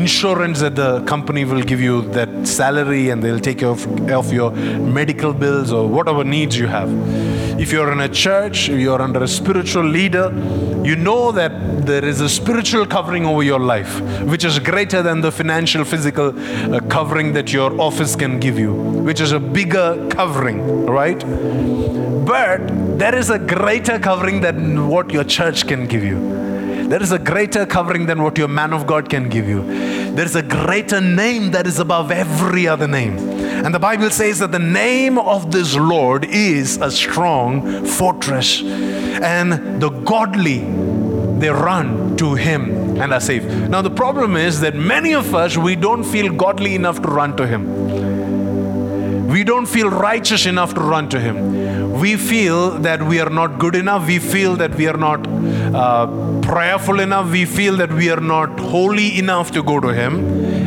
insurance 0.02 0.60
that 0.66 0.76
the 0.76 0.92
company 1.14 1.44
will 1.52 1.64
give 1.72 1.82
you 1.88 1.96
that 2.18 2.30
salary 2.46 3.10
and 3.10 3.24
they'll 3.24 3.46
take 3.50 3.60
care 3.60 3.74
of, 3.78 3.82
of 4.22 4.34
your 4.34 4.52
medical 5.00 5.34
bills 5.34 5.72
or 5.72 5.84
whatever 5.88 6.24
needs 6.24 6.58
you 6.58 6.68
have. 6.68 6.90
If 7.64 7.72
you're 7.72 7.92
in 7.92 8.02
a 8.02 8.10
church, 8.10 8.70
if 8.70 8.80
you're 8.80 9.02
under 9.02 9.24
a 9.24 9.28
spiritual 9.28 9.86
leader, 9.86 10.28
you 10.84 10.96
know 10.96 11.32
that 11.32 11.52
there 11.86 12.04
is 12.04 12.20
a 12.22 12.28
spiritual 12.28 12.86
covering 12.86 13.26
over 13.26 13.44
your 13.44 13.60
life, 13.60 14.02
which 14.34 14.44
is 14.44 14.58
greater 14.60 15.02
than 15.04 15.22
the 15.22 15.32
financial, 15.32 15.84
physical 15.86 16.28
uh, 16.38 16.80
covering 16.96 17.34
that 17.34 17.54
your 17.54 17.70
office 17.80 18.16
can 18.16 18.40
give 18.40 18.58
you, 18.58 18.74
which 18.74 19.22
is 19.22 19.32
a 19.32 19.40
bigger 19.40 20.08
covering, 20.10 20.86
right? 20.86 21.20
But 22.26 22.68
there 22.98 23.16
is 23.16 23.30
a 23.30 23.40
greater 23.40 24.00
covering 24.00 24.42
than 24.42 24.88
what 24.88 25.12
your 25.12 25.24
church 25.24 25.68
can 25.68 25.86
give 25.88 26.04
you. 26.04 26.51
There 26.92 27.02
is 27.02 27.14
a 27.14 27.20
greater 27.20 27.66
covering 27.66 28.06
than 28.06 28.22
what 28.22 28.38
your 28.38 28.50
man 28.50 28.74
of 28.74 28.86
God 28.86 29.10
can 29.10 29.30
give 29.30 29.48
you. 29.48 29.62
There 30.12 30.26
is 30.26 30.36
a 30.36 30.42
greater 30.44 31.00
name 31.00 31.52
that 31.52 31.66
is 31.66 31.80
above 31.80 32.12
every 32.12 32.68
other 32.68 32.86
name. 32.86 33.18
And 33.18 33.74
the 33.74 33.80
Bible 33.80 34.10
says 34.10 34.40
that 34.40 34.52
the 34.52 34.60
name 34.60 35.18
of 35.18 35.54
this 35.54 35.74
Lord 35.78 36.26
is 36.26 36.76
a 36.82 36.92
strong 36.92 37.86
fortress. 37.86 38.62
And 38.62 39.82
the 39.82 39.88
godly, 39.88 40.60
they 41.40 41.50
run 41.50 42.18
to 42.18 42.36
him 42.36 42.98
and 43.02 43.14
are 43.14 43.22
safe. 43.22 43.46
Now, 43.46 43.82
the 43.82 43.90
problem 43.90 44.36
is 44.36 44.60
that 44.60 44.76
many 44.76 45.14
of 45.14 45.34
us, 45.34 45.56
we 45.56 45.78
don't 45.78 46.04
feel 46.04 46.34
godly 46.34 46.76
enough 46.76 47.02
to 47.04 47.08
run 47.08 47.38
to 47.38 47.48
him. 47.48 47.91
We 49.32 49.44
don't 49.46 49.66
feel 49.66 49.90
righteous 49.90 50.46
enough 50.46 50.74
to 50.74 50.82
run 50.82 51.08
to 51.10 51.20
him. 51.20 52.00
We 52.00 52.18
feel 52.18 52.72
that 52.80 53.02
we 53.02 53.20
are 53.22 53.30
not 53.30 53.60
good 53.60 53.76
enough. 53.76 54.06
We 54.08 54.20
feel 54.20 54.56
that 54.58 54.76
we 54.76 54.88
are 54.88 54.98
not 54.98 55.26
uh, 55.28 56.42
prayerful 56.42 57.00
enough. 57.00 57.32
We 57.32 57.46
feel 57.46 57.78
that 57.78 57.94
we 57.94 58.10
are 58.10 58.20
not 58.20 58.60
holy 58.60 59.18
enough 59.18 59.52
to 59.52 59.64
go 59.64 59.80
to 59.80 59.90
him. 59.90 60.16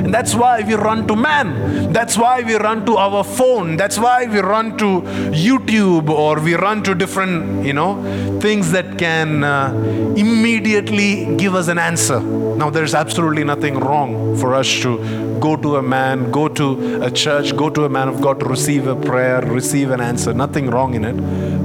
And 0.05 0.15
that's 0.15 0.35
why 0.35 0.63
we 0.63 0.75
run 0.75 1.07
to 1.09 1.17
man. 1.17 1.93
That's 1.93 2.17
why 2.17 2.43
we 2.43 2.55
run 2.55 2.87
to 2.87 2.97
our 2.97 3.23
phone. 3.23 3.77
That's 3.77 3.99
why 3.99 4.27
we 4.27 4.39
run 4.39 4.79
to 4.79 5.03
YouTube 5.33 6.09
or 6.09 6.41
we 6.41 6.55
run 6.55 6.83
to 6.85 6.95
different, 6.95 7.67
you 7.67 7.73
know, 7.73 8.41
things 8.41 8.71
that 8.73 8.99
can 8.99 9.45
uh, 9.45 9.73
immediately 10.17 11.37
give 11.37 11.55
us 11.55 11.69
an 11.69 11.79
answer. 11.79 12.21
Now, 12.21 12.71
there's 12.71 12.95
absolutely 12.95 13.45
nothing 13.45 13.79
wrong 13.79 14.37
for 14.39 14.55
us 14.55 14.69
to 14.81 15.34
go 15.45 15.57
to 15.57 15.77
a 15.77 15.83
man, 15.83 16.31
go 16.31 16.49
to 16.49 17.05
a 17.05 17.11
church, 17.11 17.55
go 17.55 17.69
to 17.69 17.85
a 17.85 17.89
man 17.89 18.09
of 18.09 18.23
God 18.23 18.41
to 18.41 18.47
receive 18.47 18.87
a 18.87 18.97
prayer, 18.97 19.43
receive 19.43 19.91
an 19.91 20.01
answer. 20.01 20.33
Nothing 20.33 20.71
wrong 20.71 20.95
in 20.95 21.05
it. 21.05 21.17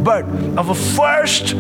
But 0.04 0.26
our 0.58 0.76
first 0.76 1.54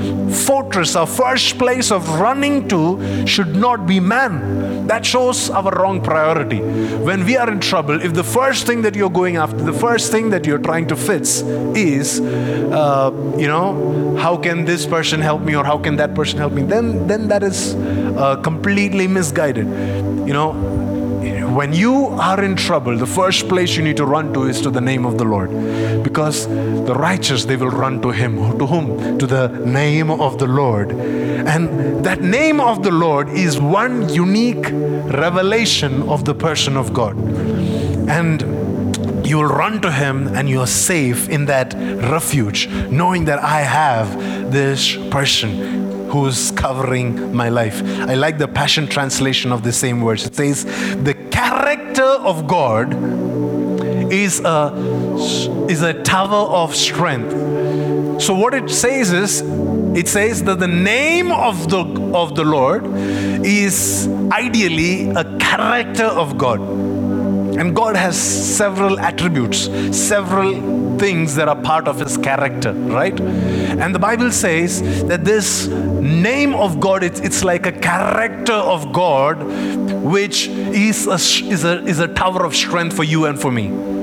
fortress, 0.45 0.97
our 0.97 1.07
first 1.07 1.57
place 1.57 1.91
of 1.91 2.09
running 2.19 2.67
to 2.67 2.81
should 3.25 3.55
not 3.55 3.87
be 3.87 4.01
man. 4.01 4.87
That 4.87 5.05
shows 5.05 5.49
our 5.49 5.71
wrong 5.71 6.01
priority. 6.01 6.59
When 7.09 7.23
we 7.25 7.37
are 7.37 7.49
in 7.49 7.61
trouble, 7.61 8.01
if 8.01 8.13
the 8.13 8.23
first 8.23 8.67
thing 8.67 8.81
that 8.81 8.95
you're 8.95 9.15
going 9.21 9.37
after, 9.37 9.63
the 9.71 9.79
first 9.87 10.11
thing 10.11 10.31
that 10.31 10.45
you're 10.45 10.65
trying 10.69 10.87
to 10.87 10.97
fix 10.97 11.41
is, 11.73 12.19
uh, 12.19 13.11
you 13.37 13.47
know, 13.47 14.17
how 14.17 14.35
can 14.35 14.65
this 14.65 14.85
person 14.85 15.21
help 15.21 15.41
me 15.41 15.55
or 15.55 15.63
how 15.63 15.77
can 15.77 15.95
that 15.97 16.15
person 16.15 16.37
help 16.39 16.51
me, 16.51 16.63
then, 16.63 17.07
then 17.07 17.29
that 17.29 17.43
is 17.43 17.75
uh, 17.75 18.35
completely 18.43 19.07
misguided. 19.07 19.67
You 20.27 20.33
know, 20.33 20.88
when 21.55 21.73
you 21.73 22.07
are 22.07 22.43
in 22.43 22.55
trouble, 22.55 22.97
the 22.97 23.07
first 23.07 23.47
place 23.47 23.75
you 23.75 23.83
need 23.83 23.97
to 23.97 24.05
run 24.05 24.33
to 24.33 24.43
is 24.43 24.61
to 24.61 24.69
the 24.69 24.81
name 24.81 25.05
of 25.05 25.17
the 25.17 25.25
Lord. 25.25 25.49
Because 26.03 26.47
the 26.47 26.93
righteous, 26.95 27.45
they 27.45 27.55
will 27.55 27.69
run 27.69 28.01
to 28.01 28.11
Him. 28.11 28.57
To 28.59 28.65
whom? 28.65 29.17
To 29.17 29.27
the 29.27 29.47
name 29.65 30.09
of 30.09 30.39
the 30.39 30.47
Lord. 30.47 30.91
And 30.91 32.03
that 32.05 32.21
name 32.21 32.59
of 32.59 32.83
the 32.83 32.91
Lord 32.91 33.29
is 33.29 33.59
one 33.59 34.09
unique 34.09 34.69
revelation 34.71 36.03
of 36.03 36.25
the 36.25 36.35
person 36.35 36.77
of 36.77 36.93
God. 36.93 37.17
And 38.09 38.41
you 39.25 39.37
will 39.37 39.45
run 39.45 39.79
to 39.81 39.91
him 39.91 40.27
and 40.35 40.49
you 40.49 40.59
are 40.61 40.67
safe 40.67 41.29
in 41.29 41.45
that 41.45 41.73
refuge, 41.75 42.67
knowing 42.89 43.25
that 43.25 43.37
I 43.43 43.61
have 43.61 44.51
this 44.51 44.95
person 45.11 45.98
who's 46.09 46.51
covering 46.51 47.33
my 47.35 47.49
life. 47.49 47.81
I 47.83 48.15
like 48.15 48.37
the 48.37 48.47
Passion 48.47 48.87
translation 48.87 49.51
of 49.51 49.63
the 49.63 49.71
same 49.71 50.01
words. 50.01 50.25
It 50.25 50.35
says, 50.35 50.65
The 51.03 51.13
character 51.31 52.03
of 52.03 52.47
God 52.47 52.93
is 54.11 54.39
a, 54.39 54.73
is 55.69 55.81
a 55.81 56.01
tower 56.03 56.47
of 56.49 56.75
strength. 56.75 57.31
So, 58.21 58.33
what 58.33 58.53
it 58.53 58.69
says 58.69 59.13
is, 59.13 59.41
it 59.95 60.07
says 60.07 60.43
that 60.43 60.59
the 60.59 60.67
name 60.67 61.31
of 61.31 61.69
the, 61.69 61.83
of 62.13 62.35
the 62.35 62.43
Lord 62.43 62.85
is 63.45 64.07
ideally 64.31 65.09
a 65.09 65.37
character 65.37 66.05
of 66.05 66.37
God. 66.37 66.59
And 67.59 67.75
God 67.75 67.97
has 67.97 68.17
several 68.17 68.99
attributes, 68.99 69.65
several 69.97 70.97
things 70.97 71.35
that 71.35 71.49
are 71.49 71.61
part 71.61 71.89
of 71.89 71.99
his 71.99 72.17
character, 72.17 72.71
right? 72.71 73.19
And 73.19 73.93
the 73.93 73.99
Bible 73.99 74.31
says 74.31 74.81
that 75.03 75.25
this 75.25 75.67
name 75.67 76.53
of 76.53 76.79
God, 76.79 77.03
it's, 77.03 77.19
it's 77.19 77.43
like 77.43 77.65
a 77.65 77.73
character 77.73 78.53
of 78.53 78.93
God, 78.93 79.43
which 80.03 80.47
is 80.47 81.05
a, 81.07 81.15
is, 81.15 81.65
a, 81.65 81.83
is 81.85 81.99
a 81.99 82.07
tower 82.07 82.45
of 82.45 82.55
strength 82.55 82.95
for 82.95 83.03
you 83.03 83.25
and 83.25 83.39
for 83.39 83.51
me. 83.51 83.98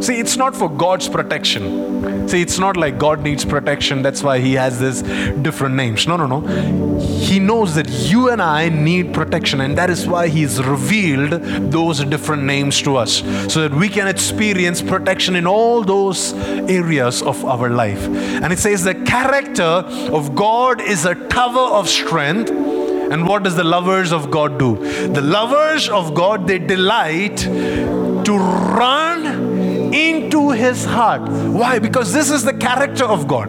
See, 0.00 0.18
it's 0.18 0.36
not 0.36 0.54
for 0.54 0.68
God's 0.68 1.08
protection. 1.08 2.28
See, 2.28 2.40
it's 2.40 2.58
not 2.58 2.76
like 2.76 2.98
God 2.98 3.22
needs 3.22 3.44
protection, 3.44 4.02
that's 4.02 4.22
why 4.22 4.38
He 4.38 4.54
has 4.54 4.78
this 4.78 5.02
different 5.42 5.74
names. 5.74 6.06
No, 6.06 6.16
no, 6.16 6.26
no. 6.26 6.98
He 6.98 7.38
knows 7.38 7.74
that 7.74 7.88
you 7.88 8.30
and 8.30 8.40
I 8.40 8.68
need 8.68 9.12
protection, 9.12 9.60
and 9.60 9.76
that 9.76 9.90
is 9.90 10.06
why 10.06 10.28
He's 10.28 10.62
revealed 10.62 11.30
those 11.72 12.04
different 12.04 12.44
names 12.44 12.80
to 12.82 12.96
us 12.96 13.18
so 13.52 13.66
that 13.66 13.74
we 13.74 13.88
can 13.88 14.06
experience 14.06 14.82
protection 14.82 15.36
in 15.36 15.46
all 15.46 15.82
those 15.82 16.32
areas 16.68 17.22
of 17.22 17.44
our 17.44 17.68
life. 17.68 18.06
And 18.06 18.52
it 18.52 18.58
says 18.58 18.84
the 18.84 18.94
character 18.94 19.62
of 19.62 20.34
God 20.34 20.80
is 20.80 21.06
a 21.06 21.14
tower 21.28 21.72
of 21.74 21.88
strength. 21.88 22.50
And 22.50 23.26
what 23.26 23.42
does 23.42 23.56
the 23.56 23.64
lovers 23.64 24.12
of 24.12 24.30
God 24.30 24.58
do? 24.58 24.76
The 25.08 25.22
lovers 25.22 25.88
of 25.88 26.14
God, 26.14 26.46
they 26.46 26.58
delight 26.58 27.38
to 27.38 28.36
run 28.36 29.47
into 29.92 30.50
his 30.50 30.84
heart. 30.84 31.22
Why? 31.22 31.78
Because 31.78 32.12
this 32.12 32.30
is 32.30 32.44
the 32.44 32.54
character 32.54 33.04
of 33.04 33.26
God. 33.28 33.48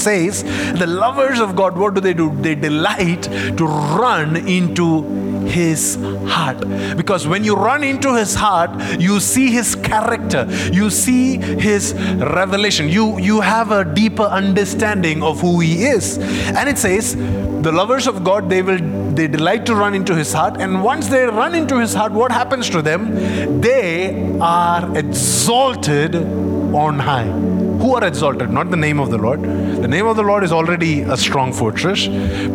Says 0.00 0.42
the 0.78 0.86
lovers 0.86 1.40
of 1.40 1.54
God, 1.54 1.76
what 1.76 1.94
do 1.94 2.00
they 2.00 2.14
do? 2.14 2.34
They 2.36 2.54
delight 2.54 3.24
to 3.58 3.66
run 3.66 4.36
into 4.36 5.29
his 5.50 5.96
heart. 6.26 6.60
Because 6.96 7.26
when 7.26 7.44
you 7.44 7.54
run 7.56 7.84
into 7.84 8.14
his 8.14 8.34
heart 8.34 8.70
you 8.98 9.20
see 9.20 9.50
his 9.50 9.74
character 9.74 10.46
you 10.72 10.90
see 10.90 11.38
his 11.38 11.94
revelation. 11.94 12.88
You 12.88 13.18
you 13.18 13.40
have 13.40 13.70
a 13.70 13.84
deeper 13.84 14.28
understanding 14.40 15.22
of 15.22 15.40
who 15.40 15.60
he 15.60 15.84
is. 15.84 16.18
And 16.18 16.68
it 16.68 16.78
says 16.78 17.16
the 17.16 17.72
lovers 17.72 18.06
of 18.06 18.24
god 18.24 18.48
they 18.48 18.62
will 18.62 18.78
they 19.14 19.26
delight 19.26 19.66
to 19.66 19.74
run 19.74 19.94
into 19.94 20.14
his 20.14 20.32
heart. 20.32 20.60
And 20.60 20.82
once 20.82 21.08
they 21.08 21.24
run 21.24 21.54
into 21.54 21.78
his 21.78 21.94
heart 21.94 22.12
what 22.12 22.32
happens 22.32 22.70
to 22.70 22.82
them? 22.82 23.60
They 23.60 24.38
are 24.40 24.96
exalted 24.96 26.16
on 26.16 26.98
high 26.98 27.59
are 27.94 28.04
exalted 28.04 28.50
not 28.50 28.70
the 28.70 28.76
name 28.76 29.00
of 29.00 29.10
the 29.10 29.18
lord 29.18 29.42
the 29.42 29.88
name 29.88 30.06
of 30.06 30.16
the 30.16 30.22
lord 30.22 30.44
is 30.44 30.52
already 30.52 31.02
a 31.02 31.16
strong 31.16 31.52
fortress 31.52 32.06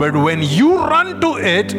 but 0.03 0.15
when 0.15 0.41
you 0.41 0.77
run 0.77 1.19
to 1.21 1.37
it 1.37 1.73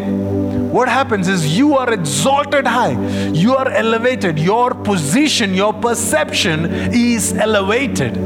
what 0.76 0.88
happens 0.88 1.28
is 1.28 1.56
you 1.56 1.76
are 1.76 1.92
exalted 1.92 2.66
high 2.66 2.96
you 3.32 3.54
are 3.56 3.68
elevated 3.70 4.38
your 4.38 4.70
position 4.74 5.54
your 5.54 5.72
perception 5.72 6.66
is 6.92 7.32
elevated 7.34 8.16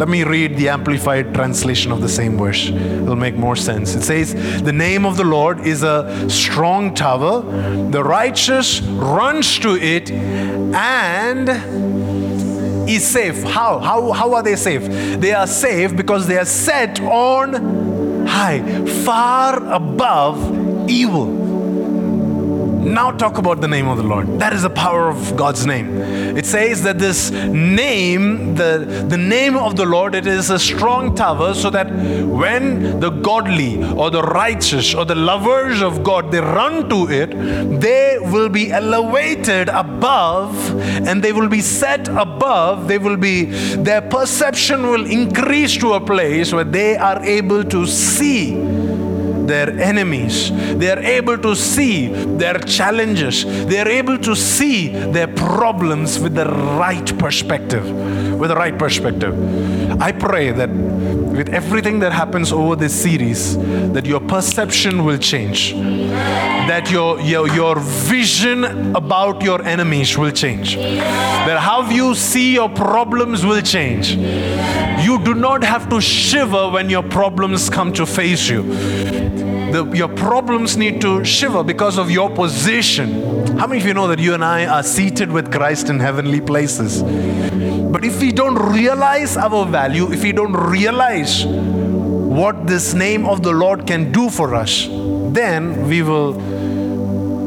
let 0.00 0.08
me 0.08 0.24
read 0.24 0.56
the 0.56 0.70
amplified 0.70 1.34
translation 1.34 1.92
of 1.92 2.00
the 2.00 2.08
same 2.08 2.38
verse. 2.38 2.70
It'll 2.70 3.16
make 3.16 3.36
more 3.36 3.54
sense. 3.54 3.94
It 3.94 4.02
says, 4.02 4.62
The 4.62 4.72
name 4.72 5.04
of 5.04 5.18
the 5.18 5.24
Lord 5.24 5.60
is 5.66 5.82
a 5.82 6.30
strong 6.30 6.94
tower. 6.94 7.42
The 7.90 8.02
righteous 8.02 8.80
runs 8.80 9.58
to 9.58 9.76
it 9.76 10.10
and 10.10 11.48
is 12.96 13.06
safe. 13.06 13.42
How? 13.42 13.78
How, 13.78 14.12
how 14.12 14.34
are 14.34 14.42
they 14.42 14.56
safe? 14.56 14.82
They 15.20 15.32
are 15.32 15.46
safe 15.46 15.96
because 15.96 16.26
they 16.26 16.38
are 16.38 16.44
set 16.44 17.00
on 17.00 18.26
high, 18.26 18.84
far 19.04 19.72
above 19.72 20.88
evil. 20.88 21.49
Now 22.80 23.10
talk 23.10 23.36
about 23.36 23.60
the 23.60 23.68
name 23.68 23.88
of 23.88 23.98
the 23.98 24.02
Lord. 24.02 24.38
That 24.38 24.54
is 24.54 24.62
the 24.62 24.70
power 24.70 25.08
of 25.10 25.36
God's 25.36 25.66
name. 25.66 25.98
It 26.36 26.46
says 26.46 26.82
that 26.84 26.98
this 26.98 27.30
name, 27.30 28.54
the, 28.54 29.06
the 29.08 29.18
name 29.18 29.56
of 29.56 29.76
the 29.76 29.84
Lord, 29.84 30.14
it 30.14 30.26
is 30.26 30.48
a 30.48 30.58
strong 30.58 31.14
tower 31.14 31.52
so 31.52 31.68
that 31.70 31.90
when 31.90 32.98
the 32.98 33.10
godly 33.10 33.84
or 33.92 34.10
the 34.10 34.22
righteous 34.22 34.94
or 34.94 35.04
the 35.04 35.14
lovers 35.14 35.82
of 35.82 36.02
God 36.02 36.32
they 36.32 36.40
run 36.40 36.88
to 36.88 37.10
it, 37.10 37.30
they 37.80 38.18
will 38.18 38.48
be 38.48 38.72
elevated 38.72 39.68
above 39.68 40.54
and 41.06 41.22
they 41.22 41.32
will 41.32 41.48
be 41.48 41.60
set 41.60 42.08
above. 42.08 42.88
They 42.88 42.98
will 42.98 43.18
be 43.18 43.44
their 43.44 44.00
perception 44.00 44.84
will 44.84 45.04
increase 45.04 45.76
to 45.78 45.92
a 45.94 46.00
place 46.00 46.52
where 46.52 46.64
they 46.64 46.96
are 46.96 47.22
able 47.22 47.62
to 47.64 47.86
see 47.86 48.79
their 49.50 49.70
enemies. 49.90 50.50
They 50.80 50.90
are 50.90 51.02
able 51.18 51.38
to 51.38 51.54
see 51.54 52.08
their 52.42 52.58
challenges. 52.58 53.44
They 53.44 53.78
are 53.80 53.88
able 53.88 54.18
to 54.18 54.34
see 54.34 54.88
their 54.88 55.28
problems 55.28 56.18
with 56.18 56.34
the 56.34 56.46
right 56.46 57.18
perspective. 57.18 57.84
With 58.40 58.50
the 58.50 58.56
right 58.56 58.78
perspective. 58.78 59.34
I 60.00 60.12
pray 60.12 60.52
that 60.52 60.70
with 60.70 61.48
everything 61.50 62.00
that 62.00 62.12
happens 62.12 62.52
over 62.52 62.76
this 62.76 62.94
series, 63.02 63.56
that 63.94 64.06
your 64.06 64.20
perception 64.20 65.04
will 65.04 65.18
change. 65.18 65.72
That 65.72 66.90
your, 66.90 67.20
your, 67.20 67.48
your 67.48 67.76
vision 67.78 68.94
about 68.94 69.42
your 69.42 69.62
enemies 69.62 70.16
will 70.16 70.32
change. 70.32 70.76
That 70.76 71.58
how 71.60 71.88
you 71.90 72.14
see 72.14 72.54
your 72.54 72.68
problems 72.68 73.44
will 73.44 73.62
change. 73.62 74.16
You 75.10 75.18
do 75.24 75.34
not 75.34 75.64
have 75.64 75.88
to 75.88 76.00
shiver 76.00 76.70
when 76.70 76.88
your 76.88 77.02
problems 77.02 77.68
come 77.68 77.92
to 77.94 78.06
face 78.06 78.48
you 78.48 78.62
the, 79.72 79.84
your 79.94 80.08
problems 80.08 80.76
need 80.76 81.00
to 81.00 81.24
shiver 81.24 81.62
because 81.62 81.98
of 81.98 82.10
your 82.10 82.30
position. 82.30 83.56
How 83.58 83.66
many 83.66 83.80
of 83.80 83.86
you 83.86 83.94
know 83.94 84.08
that 84.08 84.18
you 84.18 84.34
and 84.34 84.44
I 84.44 84.66
are 84.66 84.82
seated 84.82 85.30
with 85.30 85.52
Christ 85.52 85.88
in 85.88 86.00
heavenly 86.00 86.40
places? 86.40 87.02
But 87.02 88.04
if 88.04 88.20
we 88.20 88.32
don't 88.32 88.56
realize 88.72 89.36
our 89.36 89.64
value, 89.66 90.12
if 90.12 90.22
we 90.22 90.32
don't 90.32 90.52
realize 90.52 91.44
what 91.44 92.66
this 92.66 92.94
name 92.94 93.26
of 93.26 93.42
the 93.42 93.52
Lord 93.52 93.86
can 93.86 94.12
do 94.12 94.30
for 94.30 94.54
us, 94.54 94.86
then 94.88 95.88
we 95.88 96.02
will 96.02 96.34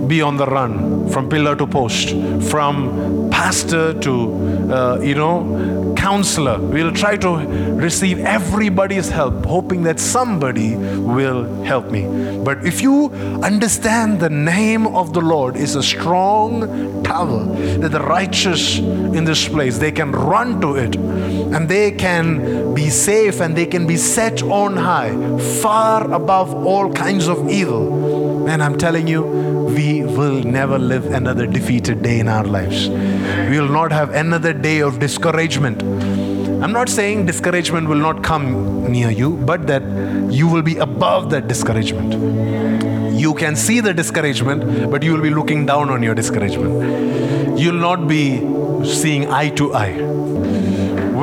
be 0.08 0.22
on 0.22 0.38
the 0.38 0.46
run 0.46 1.03
from 1.14 1.30
pillar 1.30 1.56
to 1.56 1.68
post, 1.68 2.10
from 2.50 3.30
pastor 3.30 3.94
to, 4.00 4.14
uh, 4.74 5.00
you 5.02 5.16
know, 5.16 5.94
counselor. 5.96 6.60
We'll 6.60 6.92
try 6.92 7.18
to 7.18 7.38
receive 7.88 8.20
everybody's 8.20 9.10
help, 9.10 9.46
hoping 9.46 9.84
that 9.84 10.00
somebody 10.00 10.76
will 10.76 11.64
help 11.64 11.92
me. 11.92 12.04
But 12.44 12.66
if 12.66 12.82
you 12.82 13.10
understand 13.44 14.20
the 14.20 14.30
name 14.30 14.88
of 14.88 15.14
the 15.14 15.22
Lord 15.22 15.56
is 15.56 15.76
a 15.76 15.84
strong 15.84 17.04
tower, 17.04 17.46
that 17.78 17.92
the 17.92 18.02
righteous 18.02 18.80
in 18.80 19.24
this 19.24 19.48
place, 19.48 19.78
they 19.78 19.92
can 19.92 20.12
run 20.12 20.60
to 20.62 20.76
it 20.76 20.96
and 20.96 21.70
they 21.70 21.92
can 21.92 22.74
be 22.74 22.90
safe 22.90 23.40
and 23.40 23.56
they 23.56 23.66
can 23.68 23.86
be 23.86 23.98
set 23.98 24.42
on 24.42 24.76
high, 24.76 25.14
far 25.62 26.12
above 26.12 26.54
all 26.54 26.92
kinds 26.92 27.28
of 27.28 27.50
evil. 27.50 28.48
And 28.48 28.64
I'm 28.64 28.78
telling 28.78 29.08
you, 29.08 29.53
we 29.74 30.04
will 30.04 30.44
never 30.44 30.78
live 30.78 31.06
another 31.08 31.46
defeated 31.48 32.02
day 32.04 32.20
in 32.20 32.28
our 32.28 32.44
lives. 32.44 32.90
We 33.50 33.60
will 33.60 33.70
not 33.70 33.92
have 33.92 34.12
another 34.12 34.54
day 34.54 34.82
of 34.82 35.00
discouragement. 35.00 35.82
I'm 36.64 36.72
not 36.72 36.90
saying 36.90 37.26
discouragement 37.26 37.88
will 37.90 38.04
not 38.08 38.24
come 38.24 38.92
near 38.92 39.10
you, 39.10 39.38
but 39.38 39.68
that 39.68 39.84
you 40.32 40.48
will 40.48 40.62
be 40.62 40.78
above 40.78 41.30
that 41.32 41.48
discouragement. 41.48 42.14
You 43.20 43.34
can 43.34 43.56
see 43.56 43.80
the 43.80 43.94
discouragement, 43.94 44.92
but 44.92 45.04
you 45.04 45.14
will 45.14 45.22
be 45.22 45.30
looking 45.30 45.66
down 45.66 45.90
on 45.90 46.04
your 46.04 46.16
discouragement. 46.16 47.60
You'll 47.60 47.84
not 47.90 48.08
be 48.08 48.40
seeing 48.86 49.28
eye 49.28 49.50
to 49.50 49.74
eye. 49.74 49.94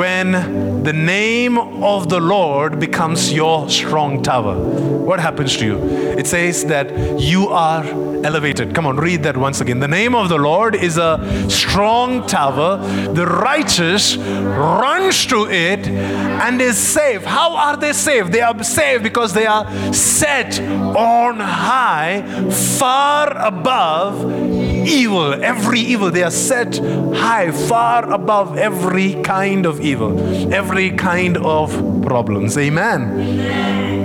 When 0.01 0.83
the 0.83 0.95
name 0.95 1.59
of 1.59 2.09
the 2.09 2.21
Lord 2.21 2.81
becomes 2.81 3.31
your 3.31 3.69
strong 3.69 4.23
tower, 4.23 4.57
what 4.57 5.21
happens 5.21 5.59
to 5.59 5.67
you? 5.67 5.77
It 6.17 6.27
says 6.27 6.65
that 6.65 7.21
you 7.21 7.49
are 7.49 7.85
elevated. 8.25 8.75
Come 8.75 8.87
on, 8.87 8.97
read 8.97 9.25
that 9.25 9.37
once 9.37 9.61
again. 9.61 9.81
The 9.81 9.89
name 9.89 10.15
of 10.15 10.31
the 10.31 10.39
Lord 10.39 10.75
is 10.75 10.97
a 10.97 11.21
strong 11.51 12.27
tower. 12.27 12.79
The 13.13 13.27
righteous 13.27 14.17
runs 14.17 15.27
to 15.27 15.47
it 15.51 15.87
and 15.87 16.63
is 16.63 16.79
safe. 16.79 17.23
How 17.23 17.55
are 17.55 17.77
they 17.77 17.93
safe? 17.93 18.31
They 18.31 18.41
are 18.41 18.65
safe 18.65 19.03
because 19.03 19.35
they 19.35 19.45
are 19.45 19.71
set 19.93 20.59
on 20.61 21.41
high, 21.41 22.23
far 22.79 23.37
above 23.37 24.60
evil, 24.91 25.35
every 25.43 25.81
evil. 25.81 26.11
They 26.11 26.23
are 26.23 26.31
set 26.31 26.79
high, 26.79 27.51
far 27.53 28.11
above 28.13 28.57
every 28.59 29.15
kind 29.23 29.67
of 29.67 29.81
evil, 29.81 30.53
every 30.53 30.91
kind 30.91 31.37
of 31.39 31.71
problems. 32.03 32.59
Amen. 32.59 34.01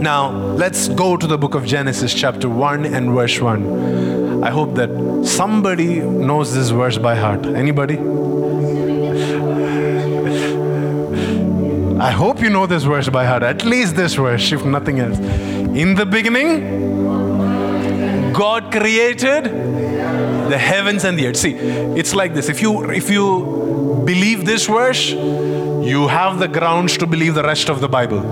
Now, 0.00 0.30
let's 0.30 0.88
go 0.88 1.16
to 1.16 1.26
the 1.26 1.36
book 1.36 1.54
of 1.54 1.64
Genesis, 1.66 2.14
chapter 2.14 2.48
1 2.48 2.84
and 2.84 3.12
verse 3.12 3.40
1. 3.40 4.44
I 4.44 4.50
hope 4.50 4.74
that 4.76 4.90
somebody 5.24 6.00
knows 6.00 6.54
this 6.54 6.70
verse 6.70 6.98
by 6.98 7.16
heart. 7.16 7.44
Anybody? 7.46 7.98
I 11.98 12.10
hope 12.10 12.42
you 12.42 12.50
know 12.50 12.66
this 12.66 12.84
verse 12.84 13.08
by 13.08 13.24
heart, 13.24 13.42
at 13.42 13.64
least 13.64 13.96
this 13.96 14.14
verse, 14.14 14.52
if 14.52 14.64
nothing 14.64 15.00
else. 15.00 15.18
In 15.18 15.94
the 15.94 16.04
beginning, 16.06 16.92
God 18.32 18.70
created 18.70 19.46
the 20.48 20.58
heavens 20.58 21.04
and 21.04 21.18
the 21.18 21.28
earth. 21.28 21.36
See, 21.36 21.54
it's 21.54 22.14
like 22.14 22.34
this. 22.34 22.48
If 22.48 22.60
you 22.62 22.90
if 22.90 23.10
you 23.10 24.02
believe 24.04 24.44
this 24.44 24.66
verse, 24.66 25.10
you 25.10 26.08
have 26.08 26.38
the 26.38 26.48
grounds 26.48 26.96
to 26.98 27.06
believe 27.06 27.34
the 27.34 27.42
rest 27.42 27.68
of 27.68 27.80
the 27.80 27.88
Bible. 27.88 28.22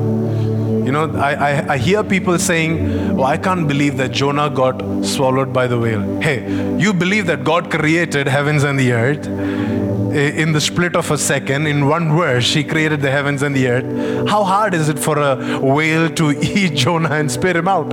You 0.84 0.92
know, 0.92 1.10
I, 1.16 1.32
I, 1.32 1.72
I, 1.74 1.78
hear 1.78 2.04
people 2.04 2.38
saying, 2.38 3.18
Oh, 3.18 3.22
I 3.22 3.38
can't 3.38 3.66
believe 3.66 3.96
that 3.96 4.12
Jonah 4.12 4.50
got 4.50 4.82
swallowed 5.02 5.50
by 5.50 5.66
the 5.66 5.78
whale. 5.78 6.20
Hey, 6.20 6.38
you 6.78 6.92
believe 6.92 7.24
that 7.26 7.42
God 7.42 7.70
created 7.70 8.26
heavens 8.26 8.64
and 8.64 8.78
the 8.78 8.92
earth 8.92 9.26
eh, 9.26 10.42
in 10.42 10.52
the 10.52 10.60
split 10.60 10.94
of 10.94 11.10
a 11.10 11.16
second, 11.16 11.66
in 11.66 11.88
one 11.88 12.14
verse, 12.14 12.52
He 12.52 12.64
created 12.64 13.00
the 13.00 13.10
heavens 13.10 13.40
and 13.40 13.56
the 13.56 13.66
earth. 13.68 14.28
How 14.28 14.44
hard 14.44 14.74
is 14.74 14.90
it 14.90 14.98
for 14.98 15.18
a 15.18 15.58
whale 15.58 16.10
to 16.10 16.32
eat 16.42 16.74
Jonah 16.74 17.12
and 17.12 17.32
spit 17.32 17.56
him 17.56 17.66
out? 17.66 17.90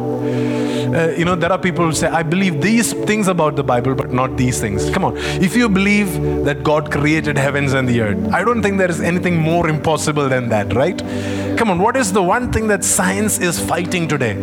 Uh, 0.93 1.13
you 1.17 1.23
know, 1.23 1.35
there 1.35 1.51
are 1.51 1.57
people 1.57 1.85
who 1.85 1.93
say, 1.93 2.07
I 2.07 2.21
believe 2.21 2.61
these 2.61 2.91
things 2.93 3.27
about 3.27 3.55
the 3.55 3.63
Bible, 3.63 3.95
but 3.95 4.11
not 4.11 4.35
these 4.35 4.59
things. 4.59 4.89
Come 4.89 5.05
on. 5.05 5.17
If 5.17 5.55
you 5.55 5.69
believe 5.69 6.13
that 6.45 6.63
God 6.63 6.91
created 6.91 7.37
heavens 7.37 7.73
and 7.73 7.87
the 7.87 8.01
earth, 8.01 8.33
I 8.33 8.43
don't 8.43 8.61
think 8.61 8.77
there 8.77 8.89
is 8.89 8.99
anything 8.99 9.37
more 9.37 9.69
impossible 9.69 10.27
than 10.27 10.49
that, 10.49 10.73
right? 10.73 10.97
Come 11.57 11.69
on, 11.69 11.79
what 11.79 11.95
is 11.95 12.11
the 12.11 12.21
one 12.21 12.51
thing 12.51 12.67
that 12.67 12.83
science 12.83 13.39
is 13.39 13.59
fighting 13.59 14.07
today? 14.07 14.33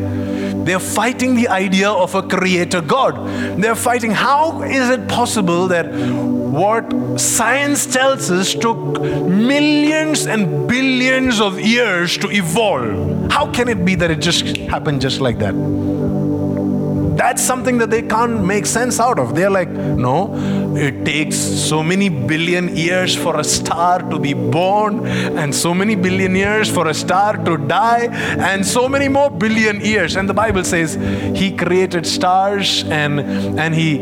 They're 0.65 0.79
fighting 0.79 1.35
the 1.35 1.49
idea 1.49 1.91
of 1.91 2.15
a 2.15 2.23
creator 2.23 2.81
God. 2.81 3.17
They're 3.63 3.75
fighting 3.75 4.11
how 4.11 4.63
is 4.63 4.91
it 4.91 5.09
possible 5.09 5.69
that 5.69 5.93
what 5.93 7.19
science 7.19 7.87
tells 7.87 8.31
us 8.31 8.55
took 8.55 9.01
millions 9.01 10.27
and 10.27 10.69
billions 10.69 11.41
of 11.41 11.61
years 11.61 12.17
to 12.19 12.31
evolve? 12.31 13.31
How 13.31 13.51
can 13.51 13.69
it 13.69 13.85
be 13.85 13.95
that 13.97 14.11
it 14.11 14.21
just 14.21 14.57
happened 14.57 15.01
just 15.01 15.21
like 15.21 15.39
that? 15.39 15.55
That's 17.29 17.43
something 17.43 17.77
that 17.77 17.91
they 17.91 18.01
can't 18.01 18.43
make 18.43 18.65
sense 18.65 18.99
out 18.99 19.19
of. 19.19 19.35
They're 19.35 19.51
like, 19.51 19.69
no, 19.69 20.35
it 20.75 21.05
takes 21.05 21.37
so 21.37 21.83
many 21.83 22.09
billion 22.09 22.75
years 22.75 23.15
for 23.15 23.39
a 23.39 23.45
star 23.45 23.99
to 23.99 24.19
be 24.19 24.33
born, 24.33 25.07
and 25.07 25.55
so 25.55 25.75
many 25.75 25.95
billion 25.95 26.35
years 26.35 26.71
for 26.71 26.89
a 26.89 26.95
star 26.95 27.37
to 27.45 27.59
die, 27.59 28.09
and 28.51 28.67
so 28.67 28.89
many 28.89 29.09
more 29.09 29.31
billion 29.31 29.83
years. 29.83 30.17
And 30.17 30.27
the 30.27 30.33
Bible 30.33 30.65
says 30.65 30.95
he 31.37 31.55
created 31.55 32.07
stars, 32.07 32.85
and 32.85 33.21
and 33.61 33.75
he 33.75 33.99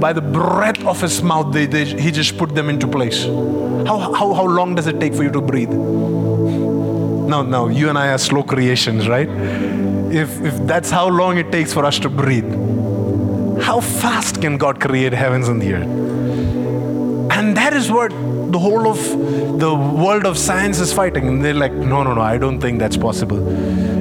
by 0.00 0.12
the 0.12 0.26
breath 0.40 0.84
of 0.84 1.00
his 1.00 1.22
mouth, 1.22 1.52
they, 1.52 1.66
they, 1.66 1.84
he 1.84 2.10
just 2.10 2.36
put 2.36 2.56
them 2.56 2.68
into 2.68 2.88
place. 2.88 3.22
How, 3.22 3.98
how, 4.18 4.34
how 4.34 4.46
long 4.46 4.74
does 4.74 4.88
it 4.88 4.98
take 4.98 5.14
for 5.14 5.22
you 5.22 5.30
to 5.30 5.40
breathe? 5.40 5.70
No, 5.70 7.42
no, 7.42 7.68
you 7.68 7.88
and 7.88 7.96
I 7.96 8.08
are 8.08 8.18
slow 8.18 8.42
creations, 8.42 9.06
right? 9.08 9.28
If, 10.14 10.40
if 10.42 10.66
that's 10.66 10.90
how 10.90 11.08
long 11.08 11.38
it 11.38 11.50
takes 11.50 11.72
for 11.72 11.84
us 11.84 11.98
to 12.00 12.08
breathe, 12.08 12.50
how 13.60 13.80
fast 13.80 14.40
can 14.40 14.56
God 14.56 14.80
create 14.80 15.12
heavens 15.12 15.48
and 15.48 15.60
the 15.60 15.74
earth? 15.74 15.86
And 17.32 17.56
that 17.56 17.72
is 17.72 17.90
what 17.90 18.10
the 18.52 18.58
whole 18.58 18.86
of 18.86 19.58
the 19.58 19.74
world 19.74 20.24
of 20.24 20.38
science 20.38 20.78
is 20.78 20.92
fighting. 20.92 21.26
And 21.26 21.44
they're 21.44 21.52
like, 21.52 21.72
no, 21.72 22.02
no, 22.04 22.14
no, 22.14 22.20
I 22.20 22.38
don't 22.38 22.60
think 22.60 22.78
that's 22.78 22.96
possible. 22.96 23.38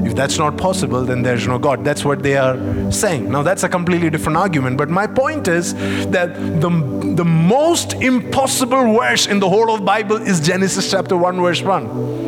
If 0.06 0.16
that's 0.16 0.38
not 0.38 0.58
possible, 0.58 1.04
then 1.04 1.24
there's 1.24 1.48
no 1.48 1.58
God. 1.58 1.84
That's 1.84 2.06
what 2.06 2.22
they 2.22 2.38
are 2.38 2.92
saying. 2.92 3.32
Now, 3.32 3.42
that's 3.42 3.64
a 3.64 3.70
completely 3.70 4.12
different 4.12 4.38
argument. 4.38 4.78
But 4.78 4.90
my 4.90 5.08
point 5.08 5.48
is 5.48 5.74
that 6.12 6.36
the, 6.62 6.70
the 7.16 7.26
most 7.26 7.94
impossible 7.94 9.00
verse 9.00 9.26
in 9.26 9.40
the 9.40 9.50
whole 9.50 9.74
of 9.74 9.84
Bible 9.84 10.18
is 10.18 10.40
Genesis 10.40 10.92
chapter 10.92 11.18
1, 11.18 11.42
verse 11.42 11.64
1. 11.64 12.23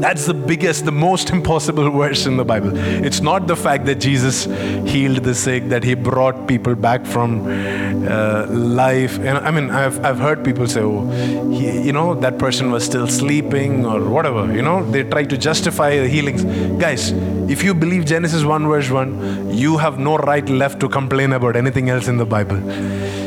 That's 0.00 0.26
the 0.26 0.34
biggest, 0.34 0.84
the 0.84 0.92
most 0.92 1.30
impossible 1.30 1.90
verse 1.90 2.26
in 2.26 2.36
the 2.36 2.44
Bible. 2.44 2.76
It's 2.76 3.20
not 3.20 3.46
the 3.46 3.56
fact 3.56 3.84
that 3.86 3.96
Jesus 3.96 4.44
healed 4.90 5.24
the 5.24 5.34
sick, 5.34 5.68
that 5.68 5.84
he 5.84 5.94
brought 5.94 6.46
people 6.46 6.74
back 6.74 7.04
from 7.04 7.46
uh, 8.08 8.46
life. 8.48 9.18
And 9.18 9.38
I 9.38 9.50
mean, 9.50 9.70
I've, 9.70 10.04
I've 10.04 10.18
heard 10.18 10.44
people 10.44 10.66
say, 10.66 10.80
oh, 10.80 11.08
he, 11.50 11.82
you 11.82 11.92
know, 11.92 12.14
that 12.14 12.38
person 12.38 12.70
was 12.70 12.84
still 12.84 13.06
sleeping 13.06 13.84
or 13.84 14.00
whatever. 14.08 14.52
You 14.52 14.62
know, 14.62 14.88
they 14.90 15.02
try 15.04 15.24
to 15.24 15.36
justify 15.36 15.98
the 15.98 16.08
healings. 16.08 16.44
Guys, 16.80 17.12
if 17.48 17.64
you 17.64 17.74
believe 17.74 18.04
Genesis 18.04 18.44
1, 18.44 18.66
verse 18.68 18.90
1, 18.90 19.54
you 19.54 19.78
have 19.78 19.98
no 19.98 20.18
right 20.18 20.48
left 20.48 20.80
to 20.80 20.88
complain 20.88 21.32
about 21.32 21.56
anything 21.56 21.88
else 21.88 22.06
in 22.06 22.18
the 22.18 22.26
Bible. 22.26 22.60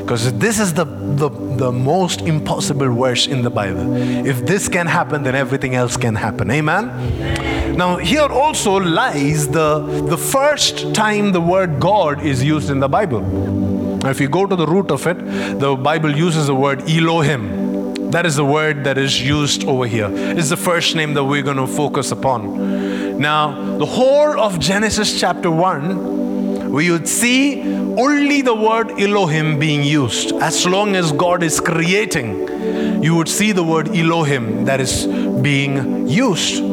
Because 0.01 0.31
this 0.37 0.59
is 0.59 0.73
the, 0.73 0.85
the, 0.85 1.29
the 1.29 1.71
most 1.71 2.21
impossible 2.21 2.93
verse 2.93 3.27
in 3.27 3.41
the 3.41 3.49
Bible. 3.49 3.95
If 4.25 4.45
this 4.45 4.67
can 4.67 4.85
happen, 4.85 5.23
then 5.23 5.35
everything 5.35 5.75
else 5.75 5.97
can 5.97 6.15
happen. 6.15 6.51
Amen? 6.51 7.75
Now, 7.77 7.97
here 7.97 8.27
also 8.27 8.75
lies 8.75 9.47
the, 9.47 9.79
the 9.79 10.17
first 10.17 10.93
time 10.93 11.31
the 11.31 11.41
word 11.41 11.79
God 11.79 12.23
is 12.23 12.43
used 12.43 12.69
in 12.69 12.79
the 12.79 12.89
Bible. 12.89 13.21
Now, 13.21 14.09
if 14.09 14.19
you 14.19 14.29
go 14.29 14.45
to 14.45 14.55
the 14.55 14.67
root 14.67 14.91
of 14.91 15.07
it, 15.07 15.17
the 15.59 15.75
Bible 15.75 16.15
uses 16.15 16.47
the 16.47 16.55
word 16.55 16.89
Elohim. 16.89 18.11
That 18.11 18.25
is 18.25 18.35
the 18.35 18.45
word 18.45 18.83
that 18.83 18.97
is 18.97 19.21
used 19.21 19.63
over 19.63 19.87
here. 19.87 20.09
It's 20.11 20.49
the 20.49 20.57
first 20.57 20.95
name 20.95 21.13
that 21.13 21.23
we're 21.23 21.43
going 21.43 21.57
to 21.57 21.67
focus 21.67 22.11
upon. 22.11 23.10
Now, 23.19 23.77
the 23.77 23.85
whole 23.85 24.39
of 24.39 24.59
Genesis 24.59 25.19
chapter 25.19 25.51
1, 25.51 26.71
we 26.71 26.89
would 26.89 27.07
see 27.07 27.61
only 27.61 28.41
the 28.41 28.55
word 28.55 28.91
Elohim 28.99 29.59
being 29.59 29.83
used. 29.83 30.31
As 30.33 30.65
long 30.65 30.95
as 30.95 31.11
God 31.11 31.43
is 31.43 31.59
creating, 31.59 33.03
you 33.03 33.15
would 33.15 33.27
see 33.27 33.51
the 33.51 33.63
word 33.63 33.89
Elohim 33.95 34.65
that 34.65 34.79
is 34.79 35.05
being 35.41 36.07
used. 36.07 36.63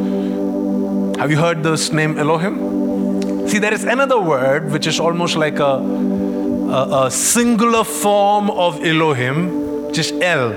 Have 1.19 1.31
you 1.31 1.37
heard 1.37 1.63
this 1.65 1.93
name 1.93 2.17
Elohim? 2.17 3.49
See, 3.49 3.59
there 3.59 3.75
is 3.75 3.85
another 3.85 4.21
word 4.21 4.71
which 4.71 4.87
is 4.87 5.01
almost 5.01 5.37
like 5.37 5.59
a, 5.59 5.65
a, 5.65 7.07
a 7.07 7.11
singular 7.11 7.83
form 7.83 8.51
of 8.51 8.85
Elohim, 8.85 9.93
just 9.93 10.15
El, 10.21 10.53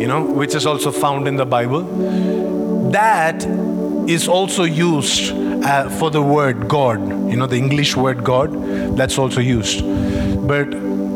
you 0.00 0.06
know, 0.08 0.22
which 0.22 0.54
is 0.54 0.66
also 0.66 0.90
found 0.90 1.26
in 1.26 1.36
the 1.36 1.46
Bible. 1.46 1.82
That 2.90 3.46
is 4.08 4.28
also 4.28 4.64
used 4.64 5.32
uh, 5.64 5.88
for 5.88 6.10
the 6.10 6.22
word 6.22 6.68
God. 6.68 7.00
You 7.30 7.36
know, 7.36 7.46
the 7.46 7.56
English 7.56 7.96
word 7.96 8.24
God, 8.24 8.52
that's 8.96 9.18
also 9.18 9.40
used. 9.40 9.82
But 10.46 10.68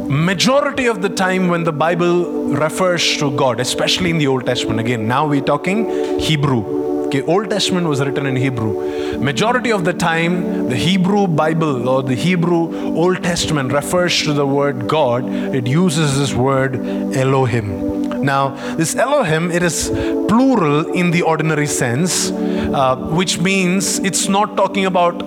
majority 0.08 0.86
of 0.86 1.02
the 1.02 1.08
time 1.08 1.48
when 1.48 1.64
the 1.64 1.72
Bible 1.72 2.48
refers 2.54 3.16
to 3.18 3.30
God, 3.36 3.60
especially 3.60 4.10
in 4.10 4.18
the 4.18 4.26
Old 4.26 4.46
Testament, 4.46 4.80
again, 4.80 5.08
now 5.08 5.26
we're 5.26 5.40
talking 5.40 6.18
Hebrew. 6.18 6.76
Okay, 7.06 7.22
Old 7.22 7.50
Testament 7.50 7.86
was 7.86 8.00
written 8.00 8.26
in 8.26 8.34
Hebrew. 8.34 9.18
Majority 9.18 9.70
of 9.70 9.84
the 9.84 9.92
time, 9.92 10.68
the 10.68 10.74
Hebrew 10.74 11.28
Bible 11.28 11.88
or 11.88 12.02
the 12.02 12.16
Hebrew 12.16 12.96
Old 12.96 13.22
Testament 13.22 13.72
refers 13.72 14.22
to 14.24 14.32
the 14.32 14.46
word 14.46 14.88
God. 14.88 15.24
It 15.54 15.68
uses 15.68 16.18
this 16.18 16.34
word 16.34 16.74
Elohim. 17.14 17.85
Now, 18.22 18.50
this 18.76 18.96
Elohim, 18.96 19.50
it 19.50 19.62
is 19.62 19.88
plural 20.28 20.92
in 20.92 21.10
the 21.10 21.22
ordinary 21.22 21.66
sense, 21.66 22.30
uh, 22.30 22.96
which 23.10 23.38
means 23.38 23.98
it's 24.00 24.28
not 24.28 24.56
talking 24.56 24.86
about 24.86 25.18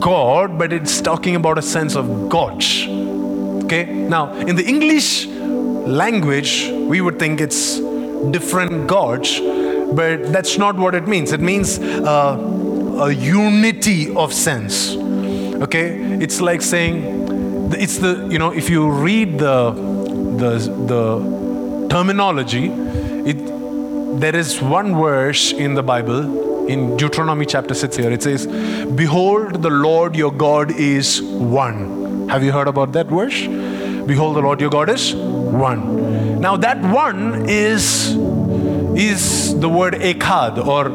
God, 0.00 0.58
but 0.58 0.72
it's 0.72 1.00
talking 1.00 1.36
about 1.36 1.58
a 1.58 1.62
sense 1.62 1.96
of 1.96 2.28
gods. 2.28 2.86
Okay? 3.64 3.84
Now, 3.84 4.34
in 4.34 4.56
the 4.56 4.64
English 4.64 5.26
language, 5.26 6.68
we 6.70 7.00
would 7.00 7.18
think 7.18 7.40
it's 7.40 7.78
different 8.30 8.86
gods 8.86 9.40
but 9.94 10.32
that's 10.32 10.58
not 10.58 10.76
what 10.76 10.94
it 10.94 11.06
means. 11.06 11.32
It 11.32 11.40
means 11.40 11.78
uh, 11.78 12.36
a 13.00 13.12
unity 13.12 14.14
of 14.14 14.32
sense. 14.32 14.96
Okay, 14.96 15.96
it's 16.20 16.40
like 16.40 16.62
saying 16.62 17.72
it's 17.72 17.98
the 17.98 18.26
you 18.30 18.38
know 18.38 18.50
if 18.50 18.68
you 18.68 18.90
read 18.90 19.38
the 19.38 19.72
the 19.72 20.58
the 20.86 21.43
terminology, 21.88 22.66
it 22.66 23.54
there 24.20 24.36
is 24.36 24.60
one 24.62 24.94
verse 24.96 25.52
in 25.52 25.74
the 25.74 25.82
Bible 25.82 26.66
in 26.68 26.96
Deuteronomy 26.96 27.44
chapter 27.44 27.74
6 27.74 27.96
here. 27.96 28.10
It 28.10 28.22
says, 28.22 28.46
Behold, 28.46 29.62
the 29.62 29.70
Lord 29.70 30.14
your 30.16 30.32
God 30.32 30.70
is 30.70 31.20
one. 31.20 32.28
Have 32.28 32.42
you 32.42 32.52
heard 32.52 32.68
about 32.68 32.92
that 32.92 33.06
verse? 33.08 33.46
Behold, 34.06 34.36
the 34.36 34.40
Lord 34.40 34.60
your 34.60 34.70
God 34.70 34.88
is 34.88 35.14
one. 35.14 36.40
Now, 36.40 36.56
that 36.56 36.80
one 36.80 37.48
is 37.48 38.16
is 38.96 39.58
the 39.58 39.68
word 39.68 39.94
ekad 39.94 40.64
or 40.64 40.88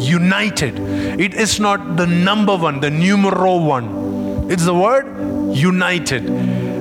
united. 0.00 0.80
It 1.20 1.34
is 1.34 1.60
not 1.60 1.96
the 1.96 2.06
number 2.06 2.56
one, 2.56 2.80
the 2.80 2.90
numero 2.90 3.56
one. 3.56 4.50
It's 4.50 4.64
the 4.64 4.74
word 4.74 5.06
united. 5.54 6.28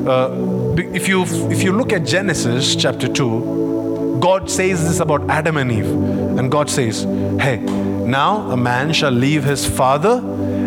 uh, 0.07 0.54
if 0.79 1.07
you 1.07 1.23
if 1.49 1.63
you 1.63 1.71
look 1.71 1.93
at 1.93 2.05
Genesis 2.05 2.75
chapter 2.75 3.07
2, 3.07 4.19
God 4.19 4.49
says 4.49 4.87
this 4.87 4.99
about 4.99 5.29
Adam 5.29 5.57
and 5.57 5.71
Eve. 5.71 5.89
And 6.37 6.51
God 6.51 6.69
says, 6.69 7.03
Hey, 7.39 7.57
now 7.57 8.51
a 8.51 8.57
man 8.57 8.93
shall 8.93 9.11
leave 9.11 9.43
his 9.43 9.65
father 9.65 10.21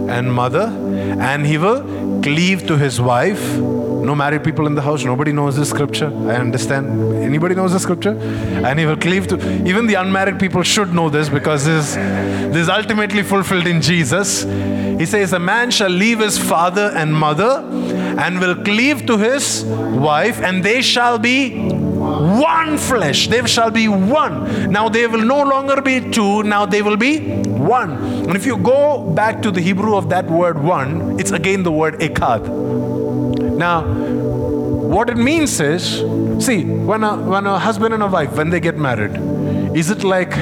and 0.09 0.33
mother, 0.33 0.67
and 1.21 1.47
he 1.47 1.59
will 1.59 1.83
cleave 2.23 2.67
to 2.67 2.77
his 2.77 3.01
wife. 3.01 3.57
No 3.59 4.15
married 4.15 4.45
people 4.45 4.67
in 4.67 4.75
the 4.75 4.83
house. 4.83 5.05
Nobody 5.05 5.33
knows 5.33 5.57
this 5.57 5.71
scripture. 5.71 6.07
I 6.07 6.37
understand. 6.37 7.15
Anybody 7.23 7.55
knows 7.55 7.73
the 7.73 7.81
scripture? 7.81 8.17
And 8.19 8.79
he 8.79 8.87
will 8.87 8.97
cleave 8.97 9.27
to. 9.29 9.37
Even 9.67 9.87
the 9.87 9.95
unmarried 9.95 10.39
people 10.39 10.63
should 10.63 10.95
know 10.95 11.11
this 11.11 11.29
because 11.29 11.65
this, 11.65 11.95
this 11.95 12.57
is 12.57 12.69
ultimately 12.69 13.23
fulfilled 13.23 13.67
in 13.67 13.83
Jesus. 13.83 14.45
He 14.99 15.05
says, 15.05 15.33
A 15.33 15.39
man 15.39 15.71
shall 15.71 15.91
leave 15.91 16.21
his 16.21 16.39
father 16.39 16.93
and 16.95 17.15
mother 17.15 17.63
and 18.19 18.41
will 18.41 18.57
cleave 18.57 19.07
to 19.07 19.17
his 19.17 19.65
wife, 19.65 20.41
and 20.41 20.65
they 20.65 20.83
shall 20.83 21.19
be 21.19 21.71
one 21.99 22.77
flesh. 22.77 23.29
They 23.29 23.45
shall 23.47 23.71
be 23.71 23.87
one. 23.89 24.73
Now 24.73 24.89
they 24.89 25.07
will 25.07 25.25
no 25.25 25.43
longer 25.43 25.81
be 25.81 26.11
two, 26.11 26.43
now 26.43 26.67
they 26.67 26.83
will 26.83 26.97
be 26.97 27.19
one. 27.45 27.93
And 27.93 28.35
if 28.35 28.45
you 28.45 28.57
go 28.57 29.09
back 29.15 29.41
to 29.43 29.51
the 29.51 29.61
Hebrew 29.61 29.97
of 29.97 30.09
that 30.11 30.27
word 30.27 30.59
one, 30.59 31.19
it's 31.21 31.31
again 31.31 31.63
the 31.63 31.73
word 31.73 32.01
ekad. 32.01 32.49
Now, 33.57 33.83
what 33.83 35.11
it 35.11 35.17
means 35.17 35.61
is 35.61 35.99
see, 36.45 36.65
when 36.65 37.05
a, 37.05 37.17
when 37.17 37.47
a 37.47 37.59
husband 37.59 37.95
and 37.95 38.03
a 38.03 38.07
wife, 38.09 38.37
when 38.37 38.51
they 38.51 38.61
get 38.61 38.77
married, 38.77 39.17
is 39.77 39.91
it 39.91 40.03
like 40.03 40.35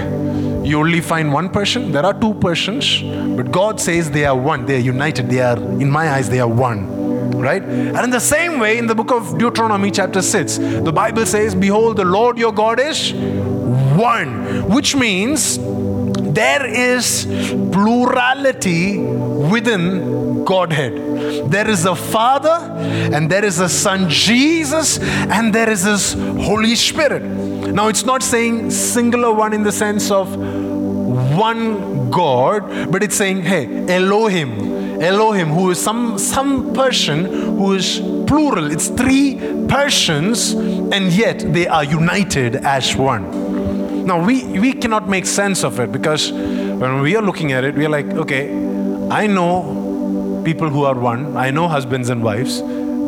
you 0.67 0.79
only 0.79 1.01
find 1.01 1.33
one 1.33 1.51
person? 1.51 1.93
There 1.93 2.05
are 2.07 2.19
two 2.19 2.35
persons, 2.35 3.03
but 3.37 3.53
God 3.53 3.81
says 3.81 4.11
they 4.11 4.25
are 4.25 4.37
one. 4.37 4.65
They 4.67 4.77
are 4.77 4.87
united. 4.95 5.29
They 5.29 5.41
are, 5.41 5.57
in 5.57 5.91
my 5.91 6.11
eyes, 6.11 6.31
they 6.31 6.41
are 6.41 6.49
one 6.49 6.96
right? 7.41 7.63
And 7.63 7.99
in 7.99 8.11
the 8.11 8.21
same 8.21 8.59
way, 8.59 8.79
in 8.79 8.87
the 8.87 8.95
book 8.95 9.11
of 9.11 9.39
Deuteronomy, 9.39 9.91
chapter 9.91 10.23
6, 10.23 10.59
the 10.59 10.93
Bible 10.93 11.27
says, 11.27 11.55
Behold, 11.55 11.97
the 11.97 12.05
Lord 12.05 12.39
your 12.39 12.53
God 12.53 12.81
is 12.81 13.13
one, 13.13 14.69
which 14.71 14.95
means 14.95 15.59
there 16.37 16.67
is 16.67 17.25
plurality 17.73 18.99
within 18.99 20.45
Godhead. 20.45 21.51
There 21.51 21.69
is 21.69 21.85
a 21.87 21.95
Father, 21.95 22.59
and 23.15 23.31
there 23.31 23.45
is 23.45 23.59
a 23.59 23.69
Son, 23.69 24.09
Jesus, 24.09 24.99
and 24.99 25.55
there 25.55 25.71
is 25.71 25.83
His 25.83 26.13
Holy 26.13 26.75
Spirit. 26.75 27.23
Now, 27.23 27.89
it's 27.89 28.05
not 28.05 28.23
saying 28.23 28.71
singular 28.71 29.33
one 29.33 29.53
in 29.53 29.63
the 29.63 29.73
sense 29.73 30.11
of 30.11 30.37
one 30.37 32.11
God, 32.11 32.91
but 32.93 33.03
it's 33.03 33.17
saying, 33.17 33.43
hey, 33.43 33.87
Elohim, 33.89 34.76
Elohim, 35.01 35.49
who 35.49 35.71
is 35.71 35.83
some, 35.83 36.19
some 36.19 36.73
person 36.73 37.25
who 37.25 37.75
is 37.75 38.01
plural. 38.27 38.71
It's 38.71 38.89
three 38.89 39.37
persons, 39.69 40.53
and 40.53 41.13
yet 41.13 41.39
they 41.53 41.67
are 41.67 41.85
united 41.85 42.57
as 42.57 42.97
one. 42.97 44.05
Now, 44.07 44.25
we, 44.25 44.45
we 44.59 44.73
cannot 44.73 45.09
make 45.09 45.27
sense 45.27 45.65
of 45.65 45.81
it 45.81 45.91
because 45.93 46.31
when 46.33 47.01
we 47.01 47.17
are 47.17 47.23
looking 47.23 47.53
at 47.53 47.65
it, 47.65 47.75
we 47.75 47.87
are 47.87 47.91
like, 47.91 48.07
okay, 48.07 48.51
I 49.11 49.27
know 49.27 50.43
people 50.45 50.69
who 50.69 50.85
are 50.85 50.95
one, 50.95 51.37
I 51.37 51.51
know 51.51 51.67
husbands 51.69 52.09
and 52.09 52.23
wives. 52.23 52.63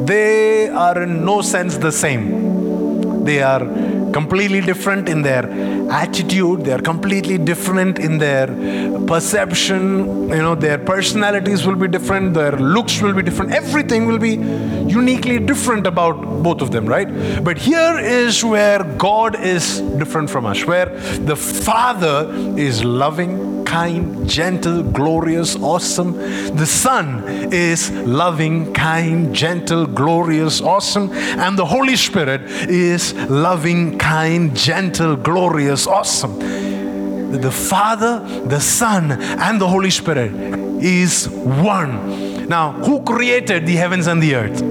They 0.07 0.68
are 0.68 1.03
in 1.03 1.24
no 1.24 1.42
sense 1.42 1.77
the 1.77 1.92
same. 1.92 3.24
They 3.24 3.42
are 3.42 3.61
completely 4.12 4.61
different 4.61 5.09
in 5.09 5.22
their 5.22 5.44
attitude 5.90 6.64
they 6.64 6.72
are 6.72 6.81
completely 6.81 7.38
different 7.38 7.98
in 7.98 8.18
their 8.18 8.46
perception 9.07 10.29
you 10.29 10.42
know 10.46 10.55
their 10.55 10.79
personalities 10.79 11.66
will 11.66 11.77
be 11.77 11.88
different 11.88 12.35
their 12.35 12.53
looks 12.53 13.01
will 13.01 13.14
be 13.14 13.22
different 13.22 13.53
everything 13.53 14.07
will 14.07 14.18
be 14.18 14.35
uniquely 14.87 15.38
different 15.38 15.87
about 15.87 16.42
both 16.42 16.61
of 16.61 16.70
them 16.70 16.87
right? 16.87 17.09
But 17.42 17.59
here 17.59 17.98
is 17.98 18.44
where 18.44 18.83
god 18.96 19.40
is 19.40 19.81
different 19.98 20.31
from 20.31 20.46
us 20.46 20.64
where 20.64 20.87
the 21.31 21.37
father 21.37 22.31
is 22.57 22.85
loving 22.85 23.47
kind, 23.68 24.26
gentle, 24.26 24.83
glorious, 24.83 25.54
awesome. 25.57 26.12
The 26.57 26.64
Son 26.64 27.22
is 27.52 27.90
loving, 27.90 28.72
kind, 28.72 29.35
gentle, 29.35 29.87
glorious, 29.87 30.62
awesome. 30.62 31.12
And 31.12 31.59
the 31.59 31.66
Holy 31.66 31.94
Spirit 31.94 32.40
is 32.68 33.12
loving, 33.28 33.98
kind, 33.98 34.57
gentle, 34.57 35.16
glorious, 35.16 35.87
awesome. 35.87 36.38
The 37.31 37.52
Father, 37.52 38.20
the 38.46 38.61
Son, 38.61 39.12
and 39.12 39.61
the 39.61 39.68
Holy 39.68 39.90
Spirit 39.90 40.33
is 40.83 41.28
one. 41.28 42.48
Now, 42.48 42.72
who 42.72 43.02
created 43.02 43.66
the 43.66 43.76
heavens 43.76 44.07
and 44.07 44.22
the 44.22 44.35
earth? 44.35 44.62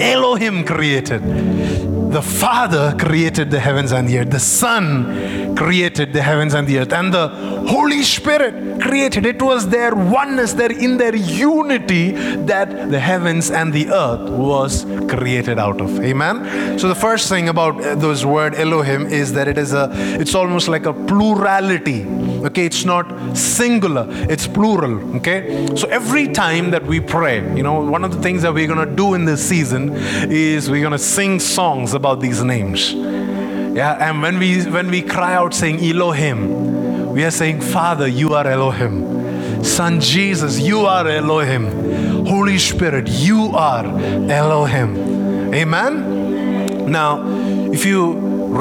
Elohim 0.00 0.64
created. 0.64 1.97
The 2.08 2.22
Father 2.22 2.96
created 2.98 3.50
the 3.50 3.60
heavens 3.60 3.92
and 3.92 4.08
the 4.08 4.18
earth. 4.20 4.30
The 4.30 4.40
Son 4.40 5.54
created 5.54 6.14
the 6.14 6.22
heavens 6.22 6.54
and 6.54 6.66
the 6.66 6.78
earth. 6.78 6.92
And 6.92 7.12
the 7.12 7.28
Holy 7.68 8.02
Spirit 8.02 8.80
created. 8.80 9.26
It 9.26 9.42
was 9.42 9.68
their 9.68 9.94
oneness, 9.94 10.54
their 10.54 10.72
in 10.72 10.96
their 10.96 11.14
unity 11.14 12.12
that 12.46 12.90
the 12.90 12.98
heavens 12.98 13.50
and 13.50 13.74
the 13.74 13.90
earth 13.90 14.30
was 14.30 14.86
created 15.08 15.58
out 15.58 15.82
of. 15.82 16.00
Amen. 16.00 16.78
So 16.78 16.88
the 16.88 16.94
first 16.94 17.28
thing 17.28 17.50
about 17.50 17.84
uh, 17.84 17.94
those 17.94 18.24
word 18.24 18.54
Elohim 18.54 19.06
is 19.06 19.34
that 19.34 19.46
it 19.46 19.58
is 19.58 19.74
a 19.74 19.90
it's 20.18 20.34
almost 20.34 20.68
like 20.68 20.86
a 20.86 20.94
plurality. 20.94 22.06
Okay, 22.46 22.64
it's 22.66 22.84
not 22.84 23.36
singular, 23.36 24.06
it's 24.30 24.46
plural. 24.46 25.16
Okay. 25.16 25.66
So 25.76 25.88
every 25.88 26.28
time 26.28 26.70
that 26.70 26.84
we 26.86 27.00
pray, 27.00 27.38
you 27.54 27.62
know, 27.62 27.80
one 27.80 28.04
of 28.04 28.14
the 28.14 28.22
things 28.22 28.42
that 28.42 28.54
we're 28.54 28.68
gonna 28.68 28.86
do 28.86 29.14
in 29.14 29.24
this 29.26 29.46
season 29.46 29.92
is 30.30 30.70
we're 30.70 30.82
gonna 30.82 30.98
sing 30.98 31.40
songs 31.40 31.94
about 31.98 32.20
these 32.20 32.42
names. 32.42 32.94
Yeah, 32.94 33.98
and 34.00 34.22
when 34.22 34.38
we 34.38 34.64
when 34.64 34.88
we 34.90 35.02
cry 35.02 35.34
out 35.34 35.52
saying 35.52 35.84
Elohim, 35.84 37.12
we 37.12 37.24
are 37.24 37.30
saying, 37.30 37.60
Father, 37.60 38.08
you 38.08 38.34
are 38.34 38.46
Elohim. 38.46 39.64
Son 39.64 40.00
Jesus, 40.00 40.58
you 40.60 40.80
are 40.86 41.06
Elohim. 41.06 42.24
Holy 42.26 42.58
Spirit, 42.58 43.08
you 43.08 43.50
are 43.54 43.84
Elohim. 44.30 45.54
Amen. 45.54 46.90
Now, 46.90 47.24
if 47.72 47.84
you 47.84 48.14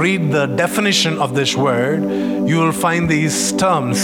read 0.04 0.32
the 0.32 0.48
definition 0.48 1.18
of 1.18 1.34
this 1.34 1.56
word, 1.56 2.02
you 2.50 2.58
will 2.58 2.72
find 2.72 3.08
these 3.10 3.54
terms 3.54 4.00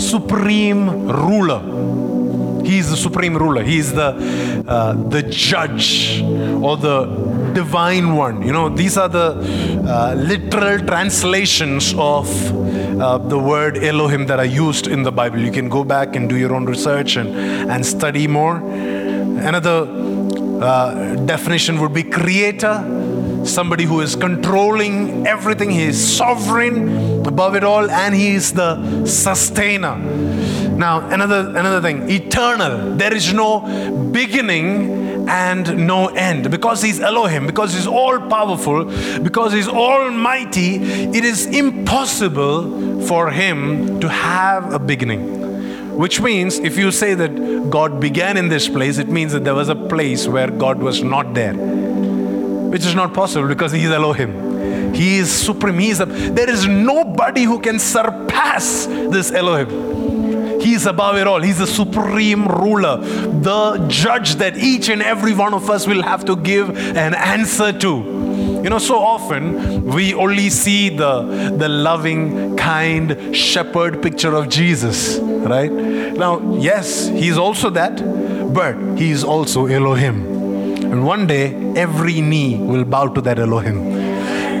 supreme 0.00 1.08
ruler. 1.08 1.60
He 2.64 2.78
is 2.78 2.90
the 2.90 2.96
supreme 2.96 3.36
ruler. 3.36 3.62
He 3.62 3.78
is 3.78 3.92
the 3.92 4.64
uh, 4.66 4.92
the 5.08 5.22
judge 5.22 6.22
or 6.22 6.76
the 6.76 7.06
divine 7.52 8.16
one. 8.16 8.42
You 8.42 8.52
know, 8.52 8.68
these 8.68 8.96
are 8.96 9.08
the 9.08 9.36
uh, 9.86 10.14
literal 10.14 10.78
translations 10.86 11.94
of 11.96 12.26
uh, 13.00 13.18
the 13.18 13.38
word 13.38 13.78
Elohim 13.78 14.26
that 14.26 14.38
are 14.38 14.44
used 14.44 14.86
in 14.86 15.02
the 15.02 15.12
Bible. 15.12 15.38
You 15.38 15.52
can 15.52 15.68
go 15.68 15.84
back 15.84 16.16
and 16.16 16.28
do 16.28 16.36
your 16.36 16.54
own 16.54 16.66
research 16.66 17.16
and, 17.16 17.30
and 17.70 17.84
study 17.84 18.26
more. 18.26 18.56
Another 18.56 19.86
uh, 20.62 21.14
definition 21.24 21.80
would 21.80 21.94
be 21.94 22.02
creator, 22.02 22.84
somebody 23.44 23.84
who 23.84 24.00
is 24.00 24.14
controlling 24.16 25.26
everything. 25.26 25.70
He 25.70 25.84
is 25.84 26.16
sovereign 26.16 27.26
above 27.26 27.56
it 27.56 27.64
all, 27.64 27.90
and 27.90 28.14
he 28.14 28.34
is 28.34 28.52
the 28.52 29.06
sustainer. 29.06 29.96
Now, 29.96 31.08
another 31.08 31.48
another 31.50 31.80
thing, 31.80 32.10
eternal. 32.10 32.96
There 32.96 33.14
is 33.14 33.32
no 33.32 33.60
beginning 34.12 35.09
and 35.30 35.86
no 35.86 36.08
end 36.08 36.50
because 36.50 36.82
he's 36.82 37.00
Elohim, 37.00 37.46
because 37.46 37.72
he's 37.72 37.86
all 37.86 38.18
powerful, 38.18 38.84
because 39.22 39.52
he's 39.52 39.68
almighty. 39.68 40.76
It 41.18 41.24
is 41.24 41.46
impossible 41.46 43.00
for 43.06 43.30
him 43.30 44.00
to 44.00 44.08
have 44.08 44.72
a 44.72 44.78
beginning. 44.78 45.38
Which 45.96 46.20
means, 46.20 46.58
if 46.58 46.76
you 46.76 46.90
say 46.90 47.14
that 47.14 47.70
God 47.70 48.00
began 48.00 48.36
in 48.36 48.48
this 48.48 48.68
place, 48.68 48.98
it 48.98 49.08
means 49.08 49.32
that 49.32 49.44
there 49.44 49.54
was 49.54 49.68
a 49.68 49.74
place 49.74 50.26
where 50.26 50.50
God 50.50 50.78
was 50.78 51.02
not 51.02 51.34
there, 51.34 51.54
which 51.54 52.84
is 52.86 52.94
not 52.94 53.12
possible 53.14 53.46
because 53.46 53.72
He 53.72 53.84
is 53.84 53.90
Elohim. 53.90 54.94
He 54.94 55.18
is 55.18 55.30
supreme. 55.30 55.78
He 55.78 55.90
is 55.90 55.98
there 55.98 56.50
is 56.50 56.66
nobody 56.66 57.44
who 57.44 57.60
can 57.60 57.78
surpass 57.78 58.86
this 58.86 59.30
Elohim. 59.30 59.99
He 60.60 60.74
is 60.74 60.86
above 60.86 61.16
it 61.16 61.26
all. 61.26 61.40
He's 61.40 61.58
the 61.58 61.66
supreme 61.66 62.46
ruler, 62.46 62.98
the 62.98 63.86
judge 63.88 64.36
that 64.36 64.56
each 64.56 64.88
and 64.88 65.02
every 65.02 65.34
one 65.34 65.54
of 65.54 65.70
us 65.70 65.86
will 65.86 66.02
have 66.02 66.24
to 66.26 66.36
give 66.36 66.70
an 66.96 67.14
answer 67.14 67.72
to. 67.72 68.20
You 68.62 68.68
know, 68.68 68.78
so 68.78 68.98
often 68.98 69.84
we 69.86 70.12
only 70.12 70.50
see 70.50 70.90
the, 70.90 71.22
the 71.56 71.68
loving, 71.68 72.56
kind 72.58 73.34
shepherd 73.34 74.02
picture 74.02 74.34
of 74.34 74.50
Jesus, 74.50 75.18
right? 75.18 75.72
Now, 75.72 76.56
yes, 76.56 77.08
he's 77.08 77.38
also 77.38 77.70
that, 77.70 77.96
but 78.52 78.76
he's 78.98 79.24
also 79.24 79.66
Elohim. 79.66 80.26
And 80.92 81.06
one 81.06 81.26
day, 81.26 81.54
every 81.74 82.20
knee 82.20 82.56
will 82.56 82.84
bow 82.84 83.06
to 83.08 83.20
that 83.22 83.38
Elohim. 83.38 83.89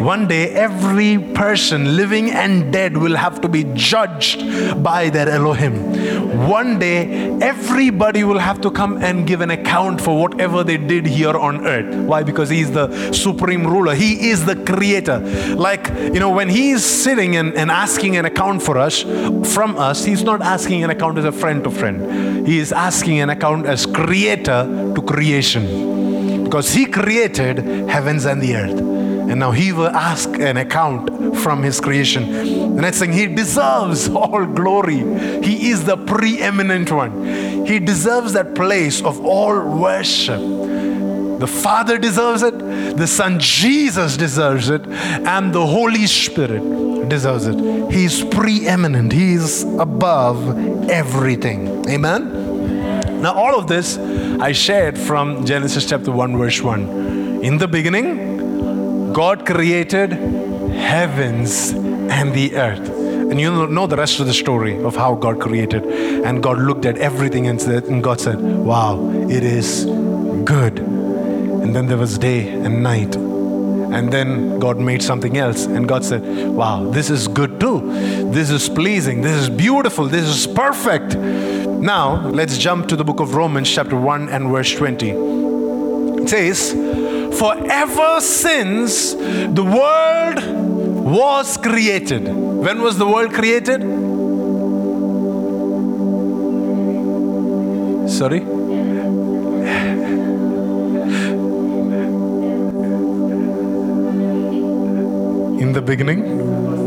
One 0.00 0.26
day, 0.26 0.48
every 0.52 1.18
person, 1.18 1.94
living 1.94 2.30
and 2.30 2.72
dead, 2.72 2.96
will 2.96 3.16
have 3.16 3.42
to 3.42 3.48
be 3.48 3.64
judged 3.74 4.82
by 4.82 5.10
their 5.10 5.28
Elohim. 5.28 6.48
One 6.48 6.78
day, 6.78 7.30
everybody 7.42 8.24
will 8.24 8.38
have 8.38 8.62
to 8.62 8.70
come 8.70 8.96
and 9.04 9.26
give 9.26 9.42
an 9.42 9.50
account 9.50 10.00
for 10.00 10.18
whatever 10.18 10.64
they 10.64 10.78
did 10.78 11.04
here 11.04 11.36
on 11.36 11.66
earth. 11.66 11.94
Why? 12.06 12.22
Because 12.22 12.48
He's 12.48 12.70
the 12.72 13.12
supreme 13.12 13.66
ruler, 13.66 13.94
He 13.94 14.30
is 14.30 14.46
the 14.46 14.56
creator. 14.56 15.18
Like, 15.54 15.88
you 15.88 16.18
know, 16.18 16.30
when 16.30 16.48
He's 16.48 16.82
sitting 16.82 17.36
and, 17.36 17.52
and 17.54 17.70
asking 17.70 18.16
an 18.16 18.24
account 18.24 18.62
for 18.62 18.78
us, 18.78 19.02
from 19.02 19.76
us, 19.76 20.02
He's 20.02 20.24
not 20.24 20.40
asking 20.40 20.82
an 20.82 20.88
account 20.88 21.18
as 21.18 21.26
a 21.26 21.32
friend 21.32 21.62
to 21.64 21.70
friend. 21.70 22.46
He 22.46 22.58
is 22.58 22.72
asking 22.72 23.20
an 23.20 23.28
account 23.28 23.66
as 23.66 23.84
creator 23.84 24.92
to 24.94 25.02
creation. 25.02 26.44
Because 26.44 26.72
He 26.72 26.86
created 26.86 27.58
heavens 27.88 28.24
and 28.24 28.40
the 28.40 28.56
earth. 28.56 28.89
And 29.30 29.38
now 29.38 29.52
he 29.52 29.72
will 29.72 29.88
ask 29.88 30.28
an 30.40 30.56
account 30.56 31.36
from 31.36 31.62
his 31.62 31.80
creation. 31.80 32.32
The 32.74 32.82
next 32.82 32.98
thing, 32.98 33.12
he 33.12 33.26
deserves 33.28 34.08
all 34.08 34.44
glory. 34.44 34.98
He 35.42 35.70
is 35.70 35.84
the 35.84 35.96
preeminent 35.96 36.90
one. 36.90 37.64
He 37.64 37.78
deserves 37.78 38.32
that 38.32 38.56
place 38.56 39.00
of 39.02 39.24
all 39.24 39.60
worship. 39.78 40.40
The 40.40 41.46
Father 41.46 41.96
deserves 41.96 42.42
it, 42.42 42.58
the 42.98 43.06
Son 43.06 43.38
Jesus 43.38 44.16
deserves 44.16 44.68
it, 44.68 44.86
and 44.86 45.54
the 45.54 45.64
Holy 45.64 46.06
Spirit 46.06 47.08
deserves 47.08 47.46
it. 47.46 47.58
He 47.90 48.04
is 48.04 48.24
preeminent, 48.24 49.12
He 49.12 49.34
is 49.34 49.62
above 49.78 50.90
everything. 50.90 51.88
Amen? 51.88 53.22
Now, 53.22 53.34
all 53.34 53.58
of 53.58 53.68
this 53.68 53.96
I 53.96 54.52
shared 54.52 54.98
from 54.98 55.46
Genesis 55.46 55.86
chapter 55.86 56.10
1, 56.10 56.36
verse 56.36 56.60
1. 56.60 57.42
In 57.42 57.58
the 57.58 57.68
beginning, 57.68 58.39
God 59.12 59.44
created 59.44 60.12
heavens 60.12 61.70
and 61.70 62.32
the 62.32 62.56
earth. 62.56 62.88
And 63.30 63.40
you 63.40 63.68
know 63.68 63.86
the 63.86 63.96
rest 63.96 64.20
of 64.20 64.26
the 64.26 64.34
story 64.34 64.82
of 64.82 64.96
how 64.96 65.14
God 65.14 65.40
created. 65.40 65.84
And 65.84 66.42
God 66.42 66.58
looked 66.58 66.84
at 66.84 66.98
everything 66.98 67.46
and 67.46 67.60
said, 67.60 67.84
and 67.84 68.02
God 68.02 68.20
said, 68.20 68.40
Wow, 68.40 69.10
it 69.28 69.44
is 69.44 69.84
good. 70.44 70.78
And 70.78 71.74
then 71.74 71.86
there 71.86 71.96
was 71.96 72.18
day 72.18 72.48
and 72.48 72.82
night. 72.82 73.14
And 73.16 74.12
then 74.12 74.58
God 74.58 74.78
made 74.78 75.02
something 75.02 75.36
else. 75.36 75.66
And 75.66 75.88
God 75.88 76.04
said, 76.04 76.22
Wow, 76.48 76.90
this 76.90 77.10
is 77.10 77.28
good 77.28 77.60
too. 77.60 77.80
This 78.32 78.50
is 78.50 78.68
pleasing. 78.68 79.22
This 79.22 79.40
is 79.42 79.48
beautiful. 79.48 80.06
This 80.06 80.26
is 80.26 80.46
perfect. 80.46 81.16
Now, 81.16 82.28
let's 82.28 82.58
jump 82.58 82.88
to 82.88 82.96
the 82.96 83.04
book 83.04 83.20
of 83.20 83.34
Romans, 83.34 83.70
chapter 83.70 83.96
1 83.96 84.28
and 84.28 84.50
verse 84.50 84.74
20. 84.74 85.10
It 85.10 86.28
says, 86.28 86.74
for 87.34 87.54
ever 87.70 88.20
since 88.20 89.14
the 89.14 89.64
world 89.64 90.44
was 91.04 91.56
created. 91.56 92.28
When 92.28 92.82
was 92.82 92.98
the 92.98 93.06
world 93.06 93.32
created? 93.32 93.80
Sorry? 98.10 98.40
In 105.60 105.72
the 105.72 105.82
beginning? 105.82 106.79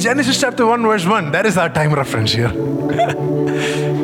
Genesis 0.00 0.40
chapter 0.40 0.66
1, 0.66 0.82
verse 0.82 1.06
1, 1.06 1.32
that 1.32 1.46
is 1.46 1.56
our 1.56 1.68
time 1.68 1.92
reference 1.92 2.32
here. 2.32 2.48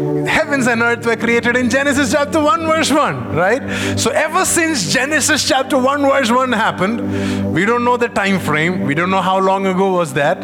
heavens 0.54 0.66
and 0.66 0.83
earth 0.83 1.04
were 1.07 1.16
created 1.16 1.57
in 1.57 1.68
Genesis 1.70 2.12
chapter 2.12 2.40
1, 2.40 2.66
verse 2.66 2.90
1, 2.90 3.35
right? 3.35 3.98
So, 3.98 4.11
ever 4.11 4.44
since 4.44 4.92
Genesis 4.92 5.48
chapter 5.48 5.78
1, 5.78 6.02
verse 6.02 6.30
1 6.30 6.52
happened, 6.52 7.52
we 7.52 7.64
don't 7.64 7.85
know 7.85 7.96
the 7.96 8.09
time 8.09 8.38
frame, 8.38 8.83
we 8.83 8.94
don't 8.94 9.11
know 9.11 9.22
how 9.22 9.38
long 9.38 9.66
ago 9.66 9.92
was 9.92 10.12
that, 10.14 10.40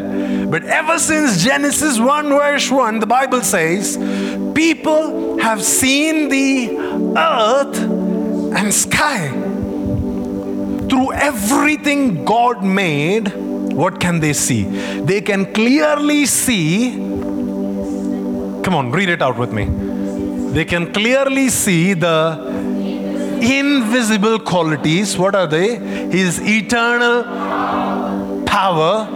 but 0.50 0.64
ever 0.64 0.98
since 0.98 1.44
Genesis 1.44 1.98
1, 1.98 2.28
verse 2.28 2.70
1, 2.70 3.00
the 3.00 3.06
Bible 3.06 3.42
says, 3.42 3.96
people 4.54 5.38
have 5.38 5.62
seen 5.62 6.28
the 6.28 6.76
earth 7.16 7.78
and 7.78 8.72
sky. 8.74 9.30
Through 10.88 11.12
everything 11.12 12.24
God 12.24 12.64
made, 12.64 13.32
what 13.80 14.00
can 14.00 14.20
they 14.20 14.32
see? 14.32 14.62
They 15.12 15.20
can 15.20 15.52
clearly 15.60 16.26
see. 16.26 16.92
Come 18.64 18.74
on, 18.80 18.92
read 18.92 19.08
it 19.08 19.22
out 19.22 19.38
with 19.44 19.52
me 19.60 19.66
they 20.52 20.64
can 20.64 20.92
clearly 20.92 21.48
see 21.48 21.94
the 21.94 22.48
invisible 23.40 24.38
qualities. 24.40 25.16
What 25.16 25.34
are 25.36 25.46
they? 25.46 25.76
His 25.76 26.40
eternal 26.42 27.22
power 28.46 29.06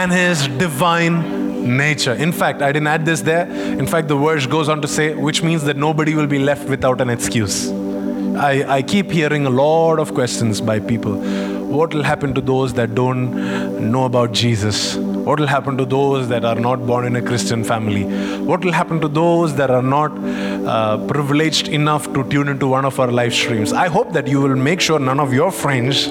and 0.00 0.10
his 0.10 0.48
divine 0.48 1.76
nature. 1.76 2.14
In 2.14 2.32
fact, 2.32 2.62
I 2.62 2.72
didn't 2.72 2.86
add 2.86 3.04
this 3.04 3.20
there. 3.20 3.46
In 3.50 3.86
fact, 3.86 4.08
the 4.08 4.16
verse 4.16 4.46
goes 4.46 4.70
on 4.70 4.80
to 4.80 4.88
say, 4.88 5.14
which 5.14 5.42
means 5.42 5.64
that 5.64 5.76
nobody 5.76 6.14
will 6.14 6.26
be 6.26 6.38
left 6.38 6.66
without 6.68 7.02
an 7.02 7.10
excuse. 7.10 7.70
I, 7.70 8.76
I 8.76 8.82
keep 8.82 9.10
hearing 9.10 9.44
a 9.44 9.50
lot 9.50 9.98
of 9.98 10.14
questions 10.14 10.62
by 10.62 10.80
people. 10.80 11.20
What 11.66 11.92
will 11.92 12.04
happen 12.04 12.32
to 12.34 12.40
those 12.40 12.72
that 12.74 12.94
don't 12.94 13.34
know 13.80 14.04
about 14.04 14.32
Jesus? 14.32 14.96
What 14.96 15.40
will 15.40 15.46
happen 15.46 15.76
to 15.76 15.84
those 15.84 16.28
that 16.28 16.44
are 16.44 16.54
not 16.54 16.86
born 16.86 17.06
in 17.06 17.16
a 17.16 17.22
Christian 17.22 17.62
family? 17.64 18.04
What 18.38 18.64
will 18.64 18.72
happen 18.72 19.00
to 19.00 19.08
those 19.08 19.56
that 19.56 19.70
are 19.70 19.82
not 19.82 20.12
uh, 20.16 21.06
privileged 21.06 21.68
enough 21.68 22.12
to 22.14 22.24
tune 22.30 22.48
into 22.48 22.66
one 22.66 22.84
of 22.84 22.98
our 22.98 23.10
live 23.10 23.34
streams? 23.34 23.72
I 23.72 23.88
hope 23.88 24.12
that 24.12 24.26
you 24.26 24.40
will 24.40 24.56
make 24.56 24.80
sure 24.80 24.98
none 24.98 25.20
of 25.20 25.32
your 25.32 25.50
friends 25.50 26.08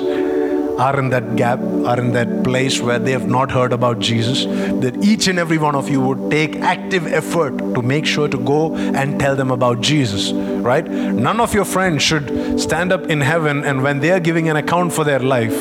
are 0.78 1.00
in 1.00 1.10
that 1.10 1.36
gap, 1.36 1.60
are 1.60 2.00
in 2.00 2.12
that 2.14 2.44
place 2.44 2.80
where 2.80 3.00
they 3.00 3.12
have 3.12 3.28
not 3.28 3.52
heard 3.52 3.74
about 3.74 4.00
Jesus, 4.00 4.46
that 4.82 5.04
each 5.04 5.28
and 5.28 5.40
every 5.40 5.58
one 5.58 5.74
of 5.74 5.90
you 5.90 6.00
would 6.00 6.30
take 6.30 6.58
active 6.58 7.08
effort 7.08 7.58
to 7.58 7.82
make 7.82 8.06
sure 8.06 8.28
to 8.28 8.38
go 8.38 8.76
and 8.76 9.20
tell 9.20 9.36
them 9.36 9.50
about 9.50 9.82
Jesus, 9.82 10.32
right? 10.32 10.88
None 10.88 11.40
of 11.40 11.54
your 11.54 11.66
friends 11.66 12.04
should 12.04 12.62
stand 12.62 12.92
up 12.92 13.10
in 13.10 13.22
heaven 13.22 13.64
and 13.64 13.82
when 13.82 14.00
they 14.00 14.12
are 14.12 14.20
giving 14.20 14.50
an 14.50 14.56
account 14.56 14.94
for 14.94 15.04
their 15.04 15.20
life, 15.20 15.58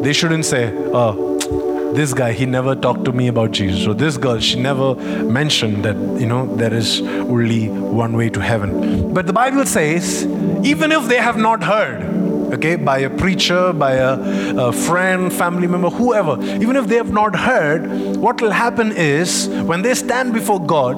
they 0.00 0.12
shouldn't 0.12 0.46
say, 0.46 0.72
oh, 0.94 1.27
this 1.94 2.12
guy 2.14 2.32
he 2.32 2.46
never 2.46 2.74
talked 2.74 3.04
to 3.04 3.12
me 3.12 3.28
about 3.28 3.50
jesus. 3.52 3.86
Or 3.86 3.94
this 3.94 4.16
girl 4.16 4.38
she 4.38 4.58
never 4.60 4.94
mentioned 5.24 5.84
that 5.84 5.96
you 6.20 6.26
know 6.26 6.46
there 6.56 6.74
is 6.74 7.00
only 7.00 7.68
one 7.68 8.16
way 8.16 8.28
to 8.30 8.40
heaven. 8.40 9.12
But 9.12 9.26
the 9.26 9.32
bible 9.32 9.66
says 9.66 10.24
even 10.64 10.92
if 10.92 11.08
they 11.08 11.16
have 11.16 11.36
not 11.36 11.62
heard 11.62 12.02
okay 12.54 12.76
by 12.76 12.98
a 12.98 13.10
preacher 13.10 13.74
by 13.74 13.92
a, 13.92 14.12
a, 14.58 14.72
friend 14.72 15.30
family 15.30 15.66
member 15.66 15.90
whoever 15.90 16.42
even 16.42 16.76
if 16.76 16.86
they 16.86 16.96
have 16.96 17.12
not 17.12 17.36
heard 17.36 17.86
what 18.16 18.40
will 18.40 18.50
happen 18.50 18.90
is 18.90 19.48
when 19.72 19.82
they 19.82 19.92
stand 19.92 20.32
before 20.32 20.58
god 20.58 20.96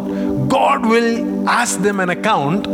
god 0.49 0.87
will 0.87 1.49
ask 1.49 1.81
them 1.81 1.99
an 1.99 2.11
account 2.11 2.67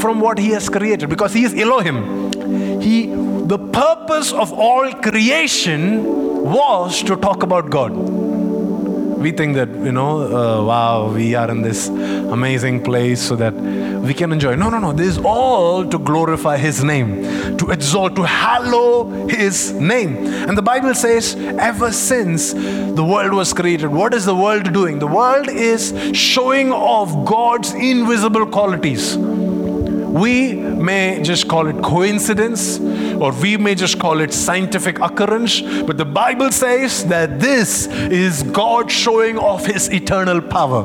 from 0.00 0.20
what 0.20 0.38
he 0.38 0.50
has 0.50 0.68
created. 0.68 1.08
Because 1.08 1.32
he 1.32 1.44
is 1.44 1.54
elohim. 1.54 2.80
He 2.80 3.06
the 3.46 3.58
purpose 3.58 4.32
of 4.32 4.52
all 4.52 4.92
creation 4.92 6.35
was 6.46 7.02
to 7.02 7.16
talk 7.16 7.42
about 7.42 7.70
God. 7.70 7.92
We 7.92 9.32
think 9.32 9.56
that, 9.56 9.68
you 9.68 9.90
know, 9.90 10.20
uh, 10.22 10.64
wow, 10.64 11.12
we 11.12 11.34
are 11.34 11.50
in 11.50 11.62
this 11.62 11.88
amazing 11.88 12.84
place 12.84 13.20
so 13.20 13.34
that 13.34 13.54
we 13.54 14.14
can 14.14 14.30
enjoy. 14.30 14.54
No, 14.54 14.70
no, 14.70 14.78
no. 14.78 14.92
This 14.92 15.16
is 15.16 15.18
all 15.18 15.84
to 15.84 15.98
glorify 15.98 16.58
His 16.58 16.84
name, 16.84 17.56
to 17.56 17.70
exalt, 17.70 18.14
to 18.16 18.22
hallow 18.22 19.26
His 19.26 19.72
name. 19.72 20.16
And 20.48 20.56
the 20.56 20.62
Bible 20.62 20.94
says, 20.94 21.34
ever 21.34 21.90
since 21.90 22.52
the 22.52 23.04
world 23.04 23.32
was 23.32 23.52
created, 23.52 23.88
what 23.88 24.14
is 24.14 24.24
the 24.24 24.34
world 24.34 24.72
doing? 24.72 25.00
The 25.00 25.08
world 25.08 25.48
is 25.48 25.92
showing 26.12 26.70
off 26.70 27.26
God's 27.26 27.72
invisible 27.72 28.46
qualities. 28.46 29.16
We 29.16 30.54
may 30.54 31.20
just 31.22 31.48
call 31.48 31.66
it 31.66 31.82
coincidence 31.82 32.78
or 33.20 33.32
we 33.32 33.56
may 33.56 33.74
just 33.74 33.98
call 33.98 34.20
it 34.20 34.32
scientific 34.32 34.98
occurrence, 35.00 35.60
but 35.60 35.96
the 35.96 36.04
Bible 36.04 36.50
says 36.52 37.04
that 37.06 37.40
this 37.40 37.86
is 37.86 38.42
God 38.42 38.90
showing 38.90 39.38
off 39.38 39.66
His 39.66 39.92
eternal 39.92 40.40
power. 40.40 40.82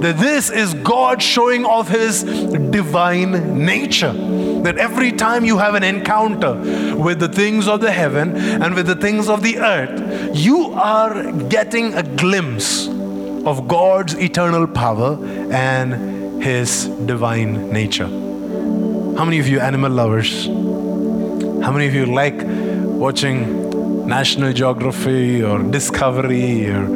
That 0.00 0.16
this 0.18 0.50
is 0.50 0.74
God 0.74 1.22
showing 1.22 1.64
off 1.64 1.88
His 1.88 2.22
divine 2.22 3.64
nature. 3.64 4.12
That 4.62 4.78
every 4.78 5.12
time 5.12 5.44
you 5.44 5.58
have 5.58 5.74
an 5.74 5.82
encounter 5.82 6.54
with 6.96 7.18
the 7.18 7.28
things 7.28 7.68
of 7.68 7.80
the 7.80 7.90
heaven 7.90 8.36
and 8.36 8.74
with 8.74 8.86
the 8.86 8.96
things 8.96 9.28
of 9.28 9.42
the 9.42 9.58
earth, 9.58 10.36
you 10.36 10.72
are 10.72 11.32
getting 11.48 11.94
a 11.94 12.02
glimpse 12.02 12.88
of 12.88 13.68
God's 13.68 14.14
eternal 14.14 14.66
power 14.66 15.18
and 15.50 16.42
His 16.42 16.86
divine 16.86 17.70
nature. 17.70 18.06
How 18.06 19.24
many 19.24 19.38
of 19.38 19.48
you 19.48 19.60
animal 19.60 19.90
lovers? 19.90 20.48
How 21.62 21.70
many 21.70 21.86
of 21.86 21.94
you 21.94 22.06
like 22.06 22.42
watching 22.42 24.06
National 24.06 24.52
Geography 24.52 25.42
or 25.42 25.62
Discovery 25.62 26.70
or, 26.70 26.88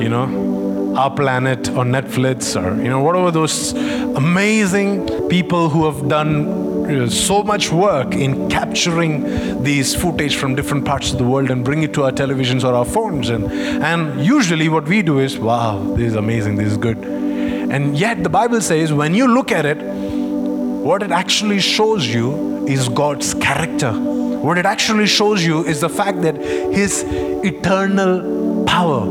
you 0.00 0.08
know, 0.08 0.94
Our 0.96 1.10
Planet 1.10 1.68
or 1.70 1.84
Netflix 1.84 2.60
or, 2.60 2.82
you 2.82 2.88
know, 2.88 3.00
whatever 3.00 3.30
those 3.30 3.72
amazing 4.16 5.28
people 5.28 5.68
who 5.68 5.84
have 5.84 6.08
done 6.08 7.10
so 7.10 7.44
much 7.44 7.70
work 7.70 8.14
in 8.14 8.48
capturing 8.48 9.62
these 9.62 9.94
footage 9.94 10.34
from 10.36 10.56
different 10.56 10.84
parts 10.84 11.12
of 11.12 11.18
the 11.18 11.24
world 11.24 11.50
and 11.50 11.64
bring 11.64 11.84
it 11.84 11.94
to 11.94 12.02
our 12.02 12.10
televisions 12.10 12.64
or 12.64 12.74
our 12.74 12.84
phones. 12.84 13.28
And, 13.28 13.44
and 13.52 14.24
usually, 14.24 14.68
what 14.68 14.84
we 14.88 15.02
do 15.02 15.20
is, 15.20 15.38
wow, 15.38 15.78
this 15.94 16.08
is 16.08 16.14
amazing, 16.16 16.56
this 16.56 16.72
is 16.72 16.76
good. 16.76 16.98
And 16.98 17.96
yet, 17.96 18.24
the 18.24 18.30
Bible 18.30 18.60
says, 18.62 18.92
when 18.92 19.14
you 19.14 19.28
look 19.28 19.52
at 19.52 19.64
it, 19.64 19.78
what 19.78 21.02
it 21.02 21.12
actually 21.12 21.60
shows 21.60 22.08
you 22.08 22.47
is 22.68 22.88
God's 22.88 23.34
character. 23.34 23.92
What 23.92 24.58
it 24.58 24.66
actually 24.66 25.06
shows 25.06 25.44
you 25.44 25.64
is 25.64 25.80
the 25.80 25.88
fact 25.88 26.22
that 26.22 26.36
His 26.36 27.04
eternal 27.44 28.64
power. 28.64 29.06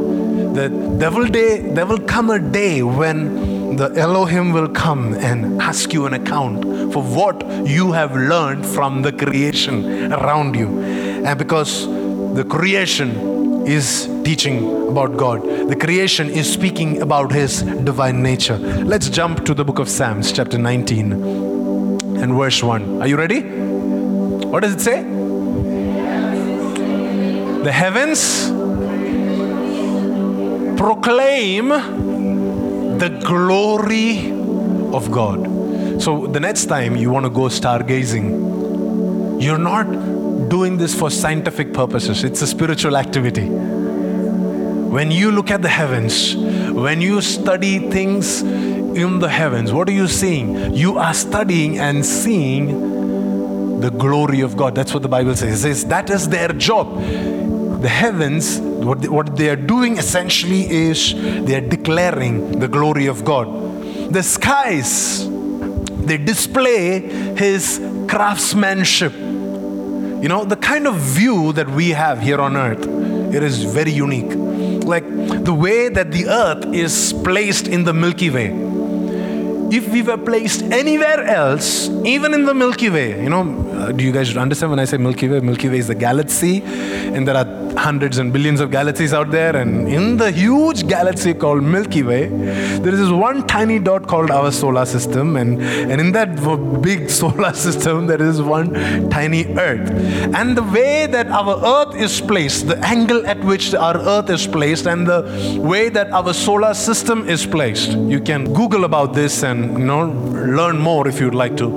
That 0.54 1.00
there 1.00 1.12
will, 1.12 1.28
day, 1.28 1.60
there 1.60 1.86
will 1.86 2.00
come 2.00 2.30
a 2.30 2.40
day 2.40 2.84
when 2.84 3.76
the 3.76 3.92
Elohim 3.96 4.54
will 4.54 4.70
come 4.70 5.14
and 5.16 5.62
ask 5.62 5.94
you 5.94 6.06
an 6.06 6.14
account 6.14 6.64
for 6.94 7.04
what 7.04 7.46
you 7.68 7.92
have 7.92 8.16
learned 8.16 8.66
from 8.66 9.02
the 9.02 9.12
creation 9.12 10.14
around 10.14 10.56
you. 10.56 10.80
And 11.26 11.38
because 11.38 11.86
the 12.36 12.46
creation 12.48 13.68
is 13.68 14.10
teaching 14.24 14.88
about 14.88 15.18
God, 15.18 15.44
the 15.44 15.76
creation 15.76 16.30
is 16.30 16.52
speaking 16.52 17.02
about 17.02 17.32
His 17.32 17.62
divine 17.62 18.24
nature. 18.24 18.58
Let's 18.58 19.10
jump 19.10 19.46
to 19.46 19.54
the 19.54 19.66
book 19.66 19.80
of 19.80 19.90
Psalms, 19.90 20.32
chapter 20.32 20.58
19 20.58 21.47
and 22.22 22.34
verse 22.34 22.62
1. 22.64 23.02
Are 23.02 23.08
you 23.08 23.18
ready? 23.18 23.42
What 23.42 24.62
does 24.62 24.74
it 24.74 24.82
say? 24.82 25.04
The 27.64 27.72
heavens 27.72 28.50
proclaim 30.80 31.70
the 32.98 33.10
glory 33.26 34.32
of 34.94 35.12
God. 35.12 36.02
So, 36.02 36.28
the 36.28 36.40
next 36.40 36.66
time 36.66 36.96
you 36.96 37.10
want 37.10 37.26
to 37.26 37.30
go 37.30 37.44
stargazing, 37.44 39.42
you're 39.42 39.58
not 39.58 39.86
doing 40.50 40.78
this 40.78 40.94
for 40.98 41.10
scientific 41.10 41.74
purposes, 41.74 42.24
it's 42.24 42.42
a 42.42 42.48
spiritual 42.48 42.96
activity. 42.96 43.48
When 43.48 45.12
you 45.12 45.32
look 45.32 45.52
at 45.52 45.62
the 45.62 45.70
heavens, 45.70 46.36
when 46.82 47.02
you 47.02 47.22
study 47.22 47.80
things 47.90 48.42
in 48.42 49.20
the 49.20 49.30
heavens, 49.30 49.74
what 49.74 49.90
are 49.90 49.94
you 49.94 50.08
seeing? 50.08 50.76
You 50.76 50.98
are 50.98 51.14
studying 51.14 51.80
and 51.80 52.06
seeing 52.06 53.80
the 53.80 53.90
glory 53.90 54.42
of 54.42 54.56
God. 54.56 54.76
That's 54.76 54.94
what 54.94 55.02
the 55.02 55.10
Bible 55.10 55.36
says. 55.36 55.64
It 55.66 55.76
says 55.76 55.86
that 55.86 56.10
is 56.10 56.30
their 56.30 56.50
job. 56.50 57.02
The 57.82 57.90
heavens, 57.90 58.60
what 58.60 59.02
they, 59.02 59.08
what 59.08 59.36
they 59.38 59.50
are 59.50 59.56
doing 59.56 59.98
essentially 59.98 60.70
is 60.70 61.14
they 61.14 61.56
are 61.56 61.68
declaring 61.68 62.60
the 62.60 62.68
glory 62.68 63.08
of 63.08 63.26
God. 63.26 63.48
The 64.12 64.22
skies, 64.22 65.28
they 65.30 66.18
display 66.18 67.00
His 67.36 67.80
craftsmanship. 68.08 69.14
You 69.14 70.28
know, 70.28 70.46
the 70.46 70.56
kind 70.56 70.88
of 70.88 70.96
view 70.96 71.54
that 71.54 71.70
we 71.70 71.90
have 71.90 72.20
here 72.20 72.40
on 72.40 72.56
earth, 72.56 72.86
it 73.34 73.44
is 73.44 73.64
very 73.64 73.92
unique. 73.92 74.34
Like 74.84 75.04
the 75.48 75.54
way 75.54 75.88
that 75.88 76.12
the 76.12 76.28
earth 76.28 76.66
is 76.74 77.14
placed 77.24 77.70
in 77.70 77.86
the 77.86 77.94
Milky 77.94 78.30
Way 78.30 78.50
if 79.70 79.92
we 79.92 80.02
were 80.02 80.18
placed 80.18 80.62
anywhere 80.64 81.24
else, 81.26 81.90
even 82.06 82.34
in 82.34 82.46
the 82.46 82.54
Milky 82.54 82.90
Way, 82.90 83.22
you 83.22 83.30
know, 83.30 83.44
uh, 83.72 83.92
do 83.92 84.04
you 84.04 84.14
guys 84.14 84.36
understand 84.38 84.70
when 84.72 84.80
I 84.80 84.86
say 84.86 84.98
Milky 84.98 85.28
Way? 85.28 85.42
Milky 85.42 85.68
Way 85.68 85.80
is 85.80 85.88
the 85.88 85.96
galaxy, 85.96 86.64
and 86.64 87.28
there 87.28 87.36
are 87.36 87.67
hundreds 87.88 88.18
and 88.22 88.34
billions 88.36 88.60
of 88.64 88.70
galaxies 88.70 89.14
out 89.14 89.30
there. 89.32 89.56
And 89.56 89.88
in 89.98 90.18
the 90.22 90.30
huge 90.32 90.88
galaxy 90.88 91.34
called 91.34 91.64
Milky 91.64 92.04
Way, 92.04 92.24
there 92.84 92.94
is 92.96 93.00
this 93.04 93.14
one 93.28 93.48
tiny 93.48 93.80
dot 93.80 94.08
called 94.12 94.32
our 94.40 94.52
solar 94.52 94.86
system. 94.86 95.38
And, 95.42 95.62
and 95.92 96.02
in 96.02 96.12
that 96.18 96.30
big 96.82 97.10
solar 97.22 97.54
system, 97.54 98.08
there 98.08 98.22
is 98.22 98.42
one 98.42 99.10
tiny 99.10 99.46
Earth. 99.68 99.90
And 100.40 100.58
the 100.58 100.64
way 100.78 101.08
that 101.08 101.28
our 101.28 101.56
Earth 101.76 101.96
is 101.96 102.20
placed, 102.20 102.68
the 102.68 102.78
angle 102.96 103.26
at 103.26 103.40
which 103.52 103.74
our 103.74 103.98
Earth 104.16 104.30
is 104.30 104.46
placed, 104.48 104.86
and 104.86 105.08
the 105.08 105.22
way 105.62 105.88
that 105.90 106.12
our 106.12 106.34
solar 106.34 106.74
system 106.74 107.28
is 107.30 107.46
placed, 107.46 107.92
you 108.16 108.20
can 108.20 108.54
Google 108.54 108.84
about 108.84 109.14
this 109.14 109.44
and 109.44 109.80
you 109.80 109.86
know 109.86 110.04
learn 110.60 110.78
more 110.78 111.08
if 111.08 111.20
you'd 111.20 111.36
like 111.36 111.56
to, 111.58 111.68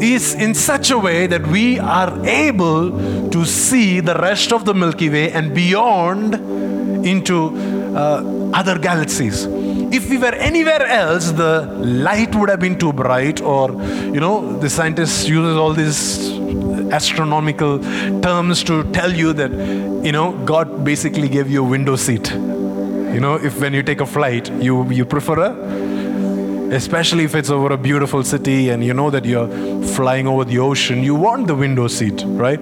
is 0.00 0.34
in 0.34 0.54
such 0.54 0.90
a 0.90 0.98
way 0.98 1.26
that 1.26 1.46
we 1.46 1.78
are 1.78 2.12
able 2.26 3.30
to 3.30 3.44
see 3.44 4.00
the 4.00 4.14
rest 4.14 4.52
of 4.52 4.64
the 4.64 4.74
Milky 4.74 5.08
Way 5.08 5.31
and 5.32 5.54
beyond 5.54 6.34
into 7.06 7.56
uh, 7.96 8.50
other 8.54 8.78
galaxies. 8.78 9.44
If 9.92 10.08
we 10.08 10.18
were 10.18 10.34
anywhere 10.34 10.86
else, 10.86 11.32
the 11.32 11.62
light 12.06 12.34
would 12.34 12.48
have 12.48 12.60
been 12.60 12.78
too 12.78 12.92
bright, 12.92 13.40
or 13.40 13.72
you 13.72 14.20
know, 14.20 14.58
the 14.58 14.70
scientists 14.70 15.28
uses 15.28 15.56
all 15.56 15.72
these 15.72 16.30
astronomical 16.92 17.78
terms 18.20 18.62
to 18.64 18.84
tell 18.92 19.12
you 19.12 19.32
that 19.32 19.50
you 20.04 20.12
know 20.12 20.32
God 20.44 20.84
basically 20.84 21.28
gave 21.28 21.50
you 21.50 21.64
a 21.64 21.68
window 21.68 21.96
seat. 21.96 22.30
You 22.30 23.20
know, 23.20 23.34
if 23.34 23.60
when 23.60 23.74
you 23.74 23.82
take 23.82 24.00
a 24.00 24.06
flight, 24.06 24.50
you 24.52 24.90
you 24.90 25.04
prefer 25.04 25.38
a 25.38 25.92
especially 26.72 27.24
if 27.24 27.34
it's 27.34 27.50
over 27.50 27.74
a 27.74 27.76
beautiful 27.76 28.22
city 28.24 28.70
and 28.70 28.82
you 28.82 28.94
know 28.94 29.10
that 29.10 29.26
you're 29.26 29.48
flying 29.88 30.26
over 30.26 30.44
the 30.44 30.58
ocean, 30.58 31.02
you 31.02 31.14
want 31.14 31.46
the 31.46 31.54
window 31.54 31.86
seat, 31.86 32.22
right? 32.26 32.58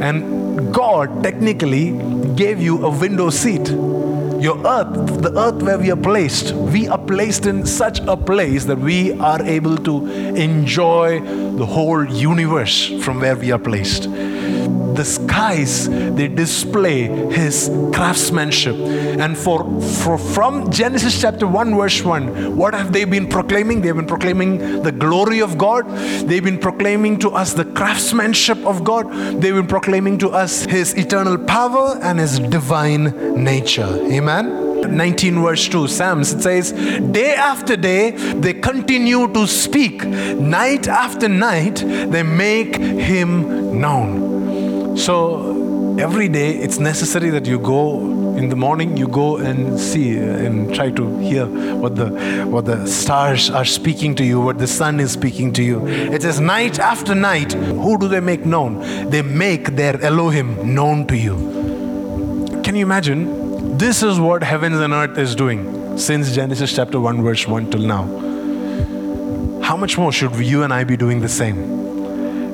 And 0.00 0.72
God 0.72 1.22
technically 1.22 1.92
gave 2.34 2.60
you 2.60 2.84
a 2.84 2.90
window 2.90 3.30
seat. 3.30 3.68
Your 3.68 4.64
earth, 4.64 5.22
the 5.22 5.32
earth 5.36 5.62
where 5.62 5.78
we 5.78 5.90
are 5.90 5.96
placed, 5.96 6.52
we 6.52 6.86
are 6.86 6.98
placed 6.98 7.46
in 7.46 7.66
such 7.66 7.98
a 8.00 8.16
place 8.16 8.64
that 8.66 8.78
we 8.78 9.12
are 9.18 9.42
able 9.42 9.76
to 9.78 10.06
enjoy 10.06 11.20
the 11.20 11.66
whole 11.66 12.04
universe 12.04 12.88
from 13.02 13.20
where 13.20 13.34
we 13.34 13.50
are 13.50 13.58
placed 13.58 14.08
the 14.98 15.04
skies 15.04 15.88
they 15.88 16.26
display 16.26 17.06
his 17.30 17.70
craftsmanship. 17.94 18.74
And 18.74 19.38
for, 19.38 19.58
for 20.02 20.18
from 20.18 20.70
genesis 20.72 21.20
chapter 21.20 21.46
1 21.46 21.76
verse 21.76 22.02
1 22.02 22.56
what 22.56 22.74
have 22.74 22.92
they 22.92 23.04
been 23.04 23.28
proclaiming? 23.28 23.80
They've 23.80 23.94
been 23.94 24.06
proclaiming 24.06 24.82
the 24.82 24.90
glory 24.90 25.40
of 25.40 25.56
god. 25.56 25.88
They've 26.26 26.42
been 26.42 26.58
proclaiming 26.58 27.20
to 27.20 27.30
us 27.30 27.52
the 27.52 27.64
craftsmanship 27.64 28.58
of 28.66 28.82
god. 28.82 29.10
They've 29.40 29.54
been 29.54 29.68
proclaiming 29.68 30.18
to 30.18 30.30
us 30.30 30.64
his 30.64 30.94
eternal 30.94 31.38
power 31.38 31.96
and 32.02 32.18
his 32.18 32.40
divine 32.40 33.04
nature. 33.42 33.92
Amen? 34.10 34.64
19 34.96 35.42
verse 35.42 35.68
2 35.68 35.88
psalms 35.88 36.32
it 36.32 36.40
says 36.40 36.72
day 37.12 37.34
after 37.34 37.76
day 37.76 38.12
they 38.44 38.54
continue 38.54 39.32
to 39.32 39.46
speak. 39.46 40.04
Night 40.04 40.88
after 40.88 41.28
night 41.28 41.76
they 41.76 42.22
make 42.22 42.76
him 42.76 43.80
known 43.80 44.27
so 44.98 45.96
every 45.98 46.28
day 46.28 46.50
it's 46.50 46.78
necessary 46.78 47.30
that 47.30 47.46
you 47.46 47.58
go 47.58 48.00
in 48.36 48.48
the 48.48 48.56
morning 48.56 48.96
you 48.96 49.06
go 49.08 49.36
and 49.36 49.78
see 49.78 50.18
uh, 50.18 50.22
and 50.22 50.74
try 50.74 50.90
to 50.90 51.18
hear 51.18 51.46
what 51.76 51.94
the 51.94 52.08
what 52.46 52.64
the 52.64 52.86
stars 52.86 53.48
are 53.50 53.64
speaking 53.64 54.14
to 54.14 54.24
you 54.24 54.40
what 54.40 54.58
the 54.58 54.66
sun 54.66 55.00
is 55.00 55.12
speaking 55.12 55.52
to 55.52 55.62
you. 55.62 55.86
It 55.86 56.22
says 56.22 56.40
night 56.40 56.78
after 56.78 57.14
night 57.14 57.52
who 57.52 57.96
do 57.98 58.08
they 58.08 58.20
make 58.20 58.44
known? 58.44 58.80
They 59.10 59.22
make 59.22 59.76
their 59.76 60.00
elohim 60.02 60.74
known 60.74 61.06
to 61.06 61.16
you. 61.16 61.36
Can 62.64 62.74
you 62.76 62.82
imagine? 62.82 63.76
This 63.78 64.02
is 64.02 64.18
what 64.18 64.42
heavens 64.42 64.80
and 64.80 64.92
earth 64.92 65.16
is 65.16 65.34
doing 65.36 65.96
since 65.96 66.34
genesis 66.34 66.74
chapter 66.74 67.00
1 67.00 67.22
verse 67.22 67.46
1 67.46 67.70
till 67.70 67.82
now. 67.82 68.04
How 69.62 69.76
much 69.76 69.98
more 69.98 70.12
should 70.12 70.34
you 70.36 70.62
and 70.64 70.72
i 70.72 70.84
be 70.84 70.96
doing 70.96 71.20
the 71.20 71.28
same 71.28 71.77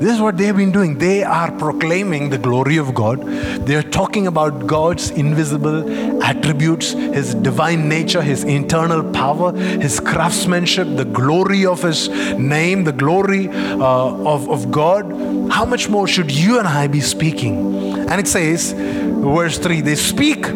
this 0.04 0.16
is 0.16 0.20
what 0.20 0.36
they 0.36 0.44
have 0.44 0.58
been 0.58 0.70
doing. 0.70 0.98
They 0.98 1.22
are 1.24 1.50
proclaiming 1.50 2.28
the 2.28 2.36
glory 2.36 2.76
of 2.76 2.92
God. 2.92 3.22
They 3.66 3.74
are 3.74 3.82
talking 3.82 4.26
about 4.26 4.66
God's 4.66 5.08
invisible 5.08 6.22
attributes, 6.22 6.90
His 6.90 7.34
divine 7.34 7.88
nature, 7.88 8.20
His 8.20 8.44
internal 8.44 9.02
power, 9.14 9.56
His 9.56 10.00
craftsmanship, 10.00 10.88
the 10.98 11.06
glory 11.06 11.64
of 11.64 11.80
His 11.80 12.10
name, 12.36 12.84
the 12.84 12.92
glory 12.92 13.48
uh, 13.48 13.78
of, 13.78 14.50
of 14.50 14.70
God. 14.70 15.06
How 15.50 15.64
much 15.64 15.88
more 15.88 16.06
should 16.06 16.30
you 16.30 16.58
and 16.58 16.68
I 16.68 16.86
be 16.86 17.00
speaking? 17.00 17.94
And 18.10 18.20
it 18.20 18.28
says, 18.28 18.72
verse 18.74 19.56
3 19.56 19.80
they 19.80 19.94
speak 19.94 20.48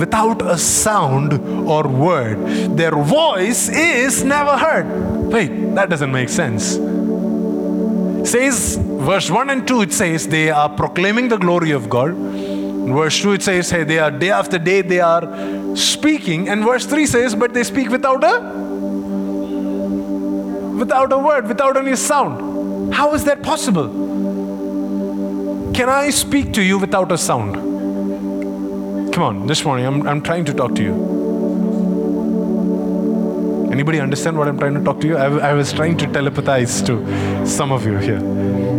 without 0.00 0.42
a 0.42 0.58
sound 0.58 1.34
or 1.68 1.86
word, 1.86 2.76
their 2.76 2.96
voice 2.96 3.68
is 3.68 4.24
never 4.24 4.58
heard. 4.58 4.86
Wait, 5.32 5.76
that 5.76 5.90
doesn't 5.90 6.10
make 6.10 6.28
sense 6.28 6.76
says, 8.26 8.76
verse 8.76 9.30
1 9.30 9.50
and 9.50 9.66
2, 9.66 9.82
it 9.82 9.92
says 9.92 10.26
they 10.28 10.50
are 10.50 10.68
proclaiming 10.68 11.28
the 11.28 11.36
glory 11.36 11.70
of 11.72 11.88
God. 11.88 12.14
Verse 12.14 13.20
2, 13.20 13.32
it 13.32 13.42
says, 13.42 13.70
hey, 13.70 13.84
they 13.84 13.98
are 13.98 14.10
day 14.10 14.30
after 14.30 14.58
day, 14.58 14.82
they 14.82 15.00
are 15.00 15.76
speaking. 15.76 16.48
And 16.48 16.64
verse 16.64 16.86
3 16.86 17.06
says, 17.06 17.34
but 17.34 17.52
they 17.52 17.64
speak 17.64 17.88
without 17.88 18.22
a 18.24 18.40
without 20.76 21.12
a 21.12 21.18
word, 21.18 21.48
without 21.48 21.76
any 21.76 21.96
sound. 21.96 22.92
How 22.94 23.14
is 23.14 23.24
that 23.24 23.42
possible? 23.42 23.88
Can 25.74 25.88
I 25.88 26.10
speak 26.10 26.52
to 26.54 26.62
you 26.62 26.78
without 26.78 27.10
a 27.10 27.18
sound? 27.18 27.54
Come 29.12 29.22
on, 29.22 29.46
this 29.46 29.64
morning 29.64 29.86
I'm, 29.86 30.06
I'm 30.06 30.22
trying 30.22 30.44
to 30.44 30.54
talk 30.54 30.74
to 30.76 30.82
you. 30.82 31.15
Anybody 33.76 34.00
understand 34.00 34.38
what 34.38 34.48
I'm 34.48 34.56
trying 34.58 34.72
to 34.72 34.82
talk 34.82 35.02
to 35.02 35.06
you? 35.06 35.18
I, 35.18 35.50
I 35.50 35.52
was 35.52 35.70
trying 35.70 35.98
to 35.98 36.06
telepathize 36.06 36.80
to 36.86 37.46
some 37.46 37.72
of 37.72 37.84
you 37.84 37.98
here. 37.98 38.16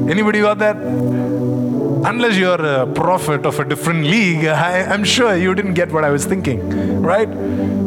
Anybody 0.09 0.39
got 0.39 0.57
that? 0.57 0.75
Unless 0.75 2.35
you're 2.35 2.65
a 2.65 2.87
prophet 2.87 3.45
of 3.45 3.59
a 3.59 3.63
different 3.63 4.05
league, 4.05 4.45
I, 4.45 4.91
I'm 4.91 5.03
sure 5.03 5.37
you 5.37 5.53
didn't 5.53 5.75
get 5.75 5.91
what 5.91 6.03
I 6.03 6.09
was 6.09 6.25
thinking, 6.25 7.03
right? 7.03 7.29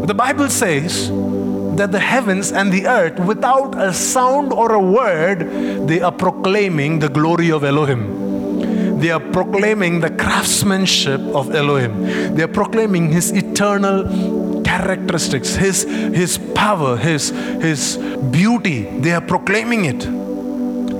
The 0.06 0.14
Bible 0.14 0.48
says 0.50 1.08
that 1.78 1.90
the 1.90 1.98
heavens 1.98 2.52
and 2.52 2.72
the 2.72 2.86
earth, 2.86 3.18
without 3.18 3.76
a 3.76 3.92
sound 3.92 4.52
or 4.52 4.72
a 4.72 4.80
word, 4.80 5.88
they 5.88 6.00
are 6.00 6.12
proclaiming 6.12 7.00
the 7.00 7.08
glory 7.08 7.50
of 7.50 7.64
Elohim. 7.64 9.00
They 9.00 9.10
are 9.10 9.18
proclaiming 9.18 9.98
the 9.98 10.10
craftsmanship 10.10 11.20
of 11.34 11.52
Elohim. 11.52 12.36
They 12.36 12.44
are 12.44 12.54
proclaiming 12.60 13.10
His 13.10 13.32
eternal 13.32 14.39
characteristics, 14.70 15.54
His, 15.54 15.82
His 16.20 16.38
power, 16.54 16.96
His, 16.96 17.30
His 17.66 17.96
beauty. 18.30 18.82
They 19.04 19.12
are 19.12 19.20
proclaiming 19.20 19.84
it. 19.86 20.04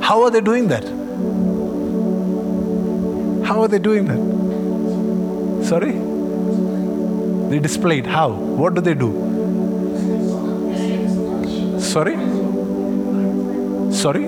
How 0.03 0.23
are 0.25 0.31
they 0.31 0.41
doing 0.41 0.69
that? 0.69 0.85
How 3.47 3.63
are 3.63 3.69
they 3.69 3.79
doing 3.79 4.07
that? 4.11 4.21
Sorry? 5.71 5.93
They 7.51 7.59
displayed. 7.59 8.07
How? 8.07 8.29
What 8.31 8.75
do 8.75 8.81
they 8.81 8.95
do? 8.95 9.11
Sorry? 11.81 12.17
Sorry? 13.93 14.27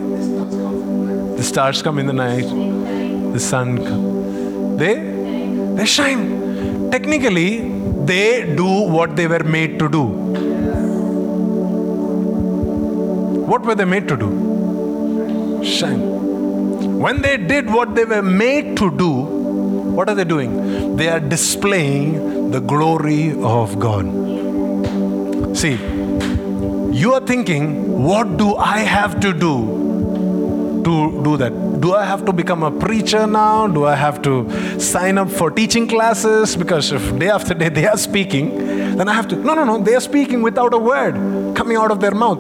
The 1.37 1.43
stars 1.43 1.83
come 1.83 1.99
in 1.99 2.07
the 2.07 2.13
night, 2.13 2.49
the 3.33 3.41
sun. 3.41 3.77
They 4.77 4.95
they 5.77 5.87
shine. 5.87 6.91
Technically, 6.91 7.72
they 8.07 8.55
do 8.57 8.67
what 8.67 9.17
they 9.17 9.27
were 9.27 9.45
made 9.45 9.79
to 9.79 9.89
do. 9.89 10.05
What 13.51 13.63
were 13.63 13.75
they 13.75 13.85
made 13.85 14.09
to 14.09 14.17
do? 14.17 14.31
Shine. 15.65 16.01
When 16.99 17.23
they 17.23 17.37
did 17.37 17.71
what 17.71 17.95
they 17.95 18.05
were 18.05 18.23
made 18.23 18.77
to 18.79 18.91
do, 18.97 19.11
what 19.97 20.09
are 20.09 20.15
they 20.15 20.25
doing? 20.25 20.97
They 20.97 21.09
are 21.09 21.21
displaying 21.21 22.51
the 22.51 22.61
glory 22.61 23.33
of 23.43 23.79
God. 23.79 24.07
See, 25.57 25.75
you 26.93 27.15
are 27.15 27.21
thinking, 27.21 28.03
what 28.03 28.37
do 28.37 28.57
I 28.57 28.79
have 28.79 29.21
to 29.21 29.33
do 29.33 30.83
to 30.85 31.23
do 31.25 31.37
that? 31.37 31.72
Do 31.83 31.95
I 31.95 32.05
have 32.05 32.25
to 32.27 32.33
become 32.33 32.63
a 32.63 32.71
preacher 32.71 33.27
now? 33.27 33.67
Do 33.67 33.87
I 33.87 33.97
have 33.97 34.23
to 34.23 34.35
sign 34.79 35.19
up 35.19 35.29
for 35.29 35.51
teaching 35.51 35.89
classes? 35.89 36.55
Because 36.55 36.93
if 36.93 37.19
day 37.19 37.29
after 37.29 37.55
day 37.55 37.71
they 37.71 37.89
are 37.89 37.97
speaking, 37.97 38.57
then 38.97 39.09
I 39.09 39.13
have 39.13 39.27
to. 39.29 39.37
No, 39.37 39.55
no, 39.55 39.65
no. 39.65 39.79
They 39.83 39.97
are 39.97 40.01
speaking 40.01 40.43
without 40.43 40.75
a 40.75 40.79
word 40.79 41.15
coming 41.57 41.77
out 41.77 41.91
of 41.91 41.99
their 41.99 42.13
mouth. 42.13 42.39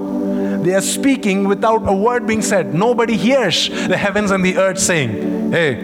They 0.62 0.74
are 0.74 0.80
speaking 0.80 1.48
without 1.48 1.88
a 1.88 1.92
word 1.92 2.24
being 2.24 2.40
said. 2.40 2.72
Nobody 2.72 3.16
hears 3.16 3.68
the 3.68 3.96
heavens 3.96 4.30
and 4.30 4.44
the 4.44 4.58
earth 4.58 4.78
saying, 4.78 5.50
Hey, 5.50 5.74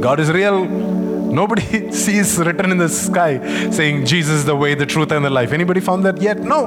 God 0.00 0.20
is 0.20 0.30
real. 0.30 0.64
Nobody 0.64 1.90
sees 2.04 2.38
written 2.38 2.70
in 2.70 2.78
the 2.78 2.88
sky 2.88 3.70
saying 3.72 4.06
Jesus 4.06 4.36
is 4.36 4.44
the 4.44 4.54
way, 4.54 4.76
the 4.76 4.86
truth, 4.86 5.10
and 5.10 5.24
the 5.24 5.30
life. 5.30 5.52
Anybody 5.52 5.80
found 5.80 6.04
that 6.04 6.22
yet? 6.22 6.38
No. 6.38 6.66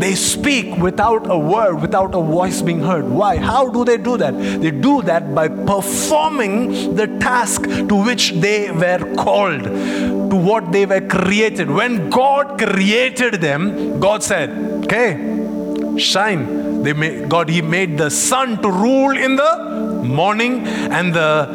They 0.00 0.14
speak 0.14 0.78
without 0.78 1.30
a 1.30 1.38
word, 1.38 1.82
without 1.82 2.14
a 2.14 2.22
voice 2.22 2.62
being 2.62 2.80
heard. 2.80 3.04
Why? 3.04 3.36
How 3.36 3.68
do 3.68 3.84
they 3.84 3.98
do 3.98 4.16
that? 4.16 4.32
They 4.32 4.70
do 4.70 5.02
that 5.02 5.34
by 5.34 5.48
performing 5.48 6.94
the 6.94 7.06
task 7.18 7.64
to 7.64 7.94
which 8.02 8.32
they 8.32 8.70
were 8.70 9.14
called, 9.16 9.64
to 9.64 10.36
what 10.36 10.72
they 10.72 10.86
were 10.86 11.02
created. 11.02 11.70
When 11.70 12.08
God 12.08 12.58
created 12.58 13.42
them, 13.42 14.00
God 14.00 14.22
said, 14.22 14.50
Okay, 14.84 15.98
shine. 15.98 16.82
They 16.82 16.94
made, 16.94 17.28
God, 17.28 17.50
He 17.50 17.60
made 17.60 17.98
the 17.98 18.10
sun 18.10 18.62
to 18.62 18.70
rule 18.70 19.14
in 19.14 19.36
the 19.36 20.02
morning 20.02 20.66
and 20.66 21.14
the 21.14 21.46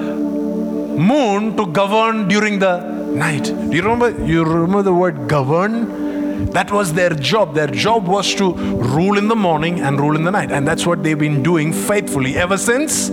moon 0.95 1.57
to 1.57 1.65
govern 1.65 2.27
during 2.27 2.59
the 2.59 2.79
night. 3.15 3.45
Do 3.45 3.75
you 3.75 3.81
remember? 3.81 4.23
You 4.23 4.43
remember 4.43 4.83
the 4.83 4.93
word 4.93 5.27
govern? 5.27 6.04
That 6.51 6.71
was 6.71 6.93
their 6.93 7.11
job. 7.11 7.55
Their 7.55 7.67
job 7.67 8.07
was 8.07 8.33
to 8.35 8.53
rule 8.53 9.17
in 9.17 9.27
the 9.27 9.35
morning 9.35 9.79
and 9.79 9.99
rule 9.99 10.15
in 10.15 10.23
the 10.23 10.31
night. 10.31 10.51
And 10.51 10.67
that's 10.67 10.85
what 10.85 11.03
they've 11.03 11.17
been 11.17 11.43
doing 11.43 11.73
faithfully 11.73 12.37
ever 12.37 12.57
since 12.57 13.09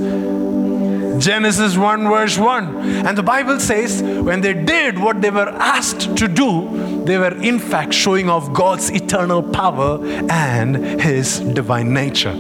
Genesis 1.25 1.77
1, 1.77 2.05
verse 2.05 2.39
1. 2.39 2.77
And 3.07 3.17
the 3.17 3.23
Bible 3.23 3.61
says 3.61 4.03
when 4.03 4.41
they 4.41 4.55
did 4.55 4.99
what 4.99 5.21
they 5.21 5.31
were 5.31 5.49
asked 5.49 6.17
to 6.17 6.29
do, 6.29 7.05
they 7.05 7.19
were 7.19 7.35
in 7.43 7.59
fact 7.59 7.95
showing 7.95 8.29
off 8.29 8.53
God's 8.53 8.91
eternal 8.91 9.43
power 9.43 10.05
and 10.31 11.01
His 11.01 11.41
divine 11.41 11.93
nature 11.93 12.33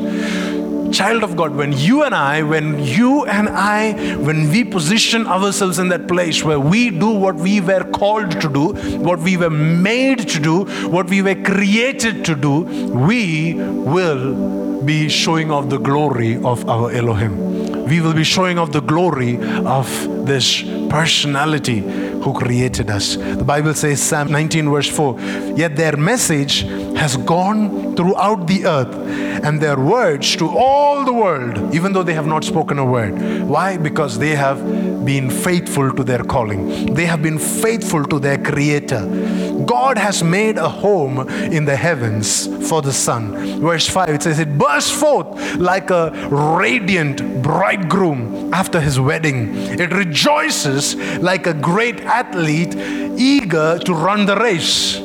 child 0.92 1.22
of 1.22 1.36
God, 1.36 1.54
when 1.54 1.72
you 1.72 2.04
and 2.04 2.14
I, 2.14 2.42
when 2.42 2.78
you 2.84 3.24
and 3.24 3.48
I, 3.48 4.16
when 4.16 4.50
we 4.50 4.64
position 4.64 5.26
ourselves 5.26 5.78
in 5.78 5.88
that 5.88 6.08
place 6.08 6.44
where 6.44 6.60
we 6.60 6.90
do 6.90 7.10
what 7.10 7.36
we 7.36 7.60
were 7.60 7.84
called 7.84 8.40
to 8.40 8.48
do, 8.48 8.72
what 8.98 9.18
we 9.20 9.36
were 9.36 9.50
made 9.50 10.28
to 10.28 10.40
do, 10.40 10.64
what 10.88 11.08
we 11.08 11.22
were 11.22 11.34
created 11.34 12.24
to 12.26 12.34
do, 12.34 12.60
we 12.60 13.54
will 13.54 14.82
be 14.84 15.08
showing 15.08 15.50
off 15.50 15.68
the 15.68 15.78
glory 15.78 16.36
of 16.36 16.68
our 16.68 16.90
Elohim. 16.90 17.86
We 17.86 18.00
will 18.00 18.14
be 18.14 18.24
showing 18.24 18.58
off 18.58 18.72
the 18.72 18.80
glory 18.80 19.36
of 19.64 19.86
this 20.26 20.62
personality 20.92 21.78
who 22.22 22.34
created 22.34 22.90
us. 22.90 23.16
The 23.16 23.44
Bible 23.44 23.72
says, 23.72 24.02
Psalm 24.02 24.30
19, 24.30 24.68
verse 24.68 24.88
4, 24.88 25.18
yet 25.56 25.74
their 25.74 25.96
message 25.96 26.64
has 27.02 27.16
gone 27.16 27.96
throughout 27.96 28.46
the 28.46 28.66
earth 28.66 28.94
and 29.42 29.58
their 29.58 29.80
words 29.80 30.36
to 30.36 30.50
all 30.50 31.06
the 31.06 31.12
world, 31.12 31.74
even 31.74 31.94
though 31.94 32.02
they 32.02 32.12
have 32.12 32.26
not 32.26 32.44
spoken 32.44 32.78
a 32.78 32.84
word. 32.84 33.14
Why? 33.48 33.78
Because 33.78 34.18
they 34.18 34.34
have 34.36 34.58
been 35.02 35.30
faithful 35.30 35.90
to 35.94 36.04
their 36.04 36.22
calling, 36.22 36.92
they 36.92 37.06
have 37.06 37.22
been 37.22 37.38
faithful 37.38 38.04
to 38.04 38.18
their 38.18 38.36
Creator. 38.36 39.02
God 39.66 39.98
has 39.98 40.22
made 40.22 40.58
a 40.58 40.68
home 40.68 41.28
in 41.28 41.64
the 41.64 41.76
heavens 41.76 42.46
for 42.68 42.82
the 42.82 42.92
sun. 42.92 43.60
Verse 43.60 43.88
5 43.88 44.08
it 44.08 44.22
says, 44.22 44.38
It 44.38 44.58
bursts 44.58 44.90
forth 44.90 45.56
like 45.56 45.90
a 45.90 46.10
radiant 46.30 47.42
bridegroom 47.42 48.52
after 48.52 48.80
his 48.80 48.98
wedding. 48.98 49.54
It 49.54 49.92
rejoices 49.92 50.96
like 51.20 51.46
a 51.46 51.54
great 51.54 52.00
athlete 52.00 52.74
eager 53.18 53.78
to 53.78 53.94
run 53.94 54.26
the 54.26 54.36
race. 54.36 54.98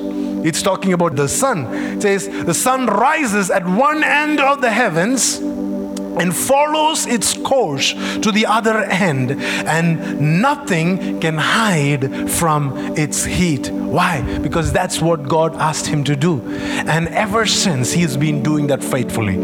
It's 0.46 0.62
talking 0.62 0.94
about 0.94 1.16
the 1.16 1.28
sun. 1.28 1.74
It 1.74 2.02
says, 2.02 2.28
The 2.28 2.54
sun 2.54 2.86
rises 2.86 3.50
at 3.50 3.66
one 3.66 4.04
end 4.04 4.40
of 4.40 4.62
the 4.62 4.72
heavens 4.72 5.40
and 6.20 6.36
follows 6.36 7.06
its 7.06 7.34
course 7.34 7.94
to 7.94 8.32
the 8.32 8.46
other 8.46 8.84
end, 8.84 9.32
and 9.32 10.42
nothing 10.42 11.20
can 11.20 11.38
hide 11.38 12.30
from 12.32 12.78
its 12.98 13.26
heat. 13.26 13.70
Why? 13.70 14.22
Because 14.40 14.72
that's 14.72 15.02
what 15.02 15.28
God 15.28 15.56
asked 15.56 15.88
him 15.88 16.04
to 16.06 16.16
do. 16.16 16.42
And 16.88 17.08
ever 17.10 17.46
since, 17.46 17.94
he 17.94 18.02
has 18.02 18.18
been 18.18 18.44
doing 18.44 18.68
that 18.68 18.84
faithfully, 18.84 19.38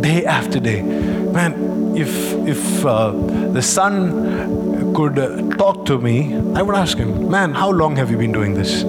day 0.00 0.24
after 0.24 0.60
day. 0.60 0.82
Man, 0.82 1.96
if, 1.96 2.32
if 2.46 2.84
uh, 2.84 3.10
the 3.52 3.62
sun 3.62 4.94
could 4.94 5.18
uh, 5.18 5.56
talk 5.56 5.84
to 5.86 5.98
me, 5.98 6.34
I 6.54 6.62
would 6.62 6.74
ask 6.74 6.96
him, 6.96 7.30
Man, 7.30 7.52
how 7.52 7.70
long 7.70 7.96
have 7.96 8.10
you 8.10 8.16
been 8.16 8.32
doing 8.32 8.54
this? 8.54 8.82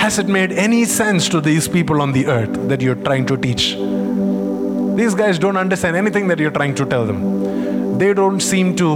Has 0.00 0.18
it 0.18 0.28
made 0.28 0.52
any 0.52 0.84
sense 0.84 1.28
to 1.30 1.40
these 1.40 1.66
people 1.66 2.00
on 2.00 2.12
the 2.12 2.26
earth 2.26 2.68
that 2.68 2.80
you're 2.80 2.94
trying 2.94 3.26
to 3.26 3.36
teach? 3.36 3.74
These 4.96 5.14
guys 5.14 5.38
don't 5.38 5.56
understand 5.56 5.94
anything 5.96 6.28
that 6.28 6.38
you're 6.38 6.50
trying 6.50 6.74
to 6.76 6.86
tell 6.86 7.06
them. 7.06 7.98
They 7.98 8.14
don't 8.14 8.40
seem 8.40 8.74
to 8.76 8.88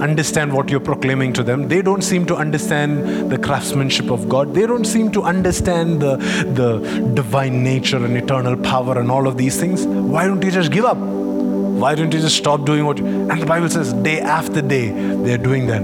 understand 0.00 0.52
what 0.52 0.70
you're 0.70 0.80
proclaiming 0.80 1.32
to 1.34 1.42
them. 1.42 1.68
They 1.68 1.82
don't 1.82 2.02
seem 2.02 2.24
to 2.26 2.36
understand 2.36 3.30
the 3.30 3.38
craftsmanship 3.38 4.10
of 4.10 4.28
God. 4.28 4.54
They 4.54 4.66
don't 4.66 4.84
seem 4.84 5.10
to 5.12 5.22
understand 5.22 6.00
the, 6.00 6.16
the 6.16 6.78
divine 7.14 7.62
nature 7.62 8.02
and 8.04 8.16
eternal 8.16 8.56
power 8.56 8.98
and 8.98 9.10
all 9.10 9.26
of 9.26 9.36
these 9.36 9.58
things. 9.58 9.86
Why 9.86 10.26
don't 10.26 10.42
you 10.42 10.50
just 10.50 10.72
give 10.72 10.84
up? 10.84 10.96
Why 10.96 11.94
don't 11.94 12.12
you 12.12 12.20
just 12.20 12.36
stop 12.36 12.64
doing 12.64 12.84
what 12.84 12.98
you, 12.98 13.06
and 13.06 13.40
the 13.40 13.46
Bible 13.46 13.68
says 13.68 13.92
day 13.92 14.20
after 14.20 14.60
day 14.60 14.90
they're 14.90 15.38
doing 15.38 15.66
that 15.68 15.82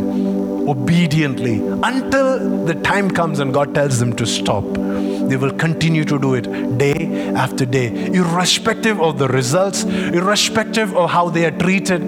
obediently 0.69 1.59
until 1.85 2.65
the 2.65 2.75
time 2.75 3.11
comes 3.11 3.39
and 3.39 3.55
God 3.55 3.75
tells 3.75 4.01
them 4.01 4.17
to 4.17 4.27
stop 4.27 4.65
they 5.29 5.37
will 5.37 5.53
continue 5.53 6.05
to 6.05 6.19
do 6.19 6.35
it 6.35 6.47
day 6.79 7.33
after 7.35 7.65
day, 7.65 7.89
irrespective 8.13 9.01
of 9.01 9.19
the 9.19 9.29
results, 9.29 9.85
irrespective 9.85 10.97
of 10.97 11.11
how 11.11 11.29
they 11.29 11.45
are 11.47 11.51
treated. 11.51 12.03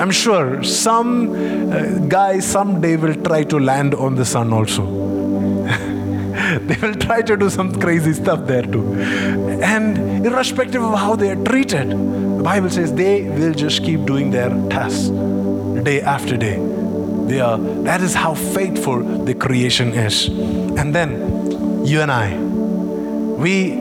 I'm 0.00 0.10
sure 0.10 0.62
some 0.62 1.32
uh, 1.72 1.98
guy 2.08 2.40
someday 2.40 2.96
will 2.96 3.14
try 3.14 3.44
to 3.44 3.58
land 3.58 3.94
on 3.94 4.14
the 4.14 4.24
sun 4.24 4.52
also. 4.52 4.84
they 6.66 6.76
will 6.80 6.94
try 6.94 7.22
to 7.22 7.36
do 7.36 7.50
some 7.50 7.78
crazy 7.80 8.12
stuff 8.12 8.46
there 8.46 8.62
too. 8.62 8.94
And 9.62 10.26
irrespective 10.26 10.82
of 10.82 10.98
how 10.98 11.16
they 11.16 11.30
are 11.30 11.44
treated, 11.44 11.90
the 11.90 12.42
Bible 12.42 12.70
says 12.70 12.92
they 12.94 13.22
will 13.22 13.54
just 13.54 13.84
keep 13.84 14.04
doing 14.04 14.30
their 14.30 14.50
tasks 14.68 15.08
day 15.84 16.00
after 16.00 16.36
day. 16.36 16.58
They 17.26 17.40
are, 17.40 17.58
that 17.84 18.00
is 18.00 18.14
how 18.14 18.34
faithful 18.34 19.24
the 19.24 19.34
creation 19.34 19.92
is. 19.94 20.28
And 20.28 20.94
then 20.94 21.86
you 21.86 22.00
and 22.00 22.10
I, 22.10 22.51
we 23.42 23.74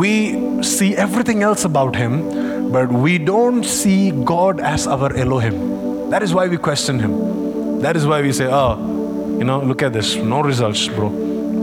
we 0.00 0.62
see 0.62 0.94
everything 0.96 1.42
else 1.42 1.64
about 1.64 1.96
him, 1.96 2.70
but 2.70 2.92
we 2.92 3.18
don't 3.18 3.64
see 3.64 4.12
God 4.12 4.60
as 4.60 4.86
our 4.86 5.14
Elohim. 5.16 6.10
That 6.10 6.22
is 6.22 6.32
why 6.32 6.46
we 6.46 6.56
question 6.56 7.00
him. 7.00 7.80
That 7.80 7.96
is 7.96 8.06
why 8.06 8.22
we 8.22 8.32
say, 8.32 8.46
oh, 8.46 8.78
you 9.38 9.44
know, 9.44 9.60
look 9.60 9.82
at 9.82 9.92
this, 9.92 10.14
no 10.16 10.42
results, 10.42 10.86
bro. 10.88 11.08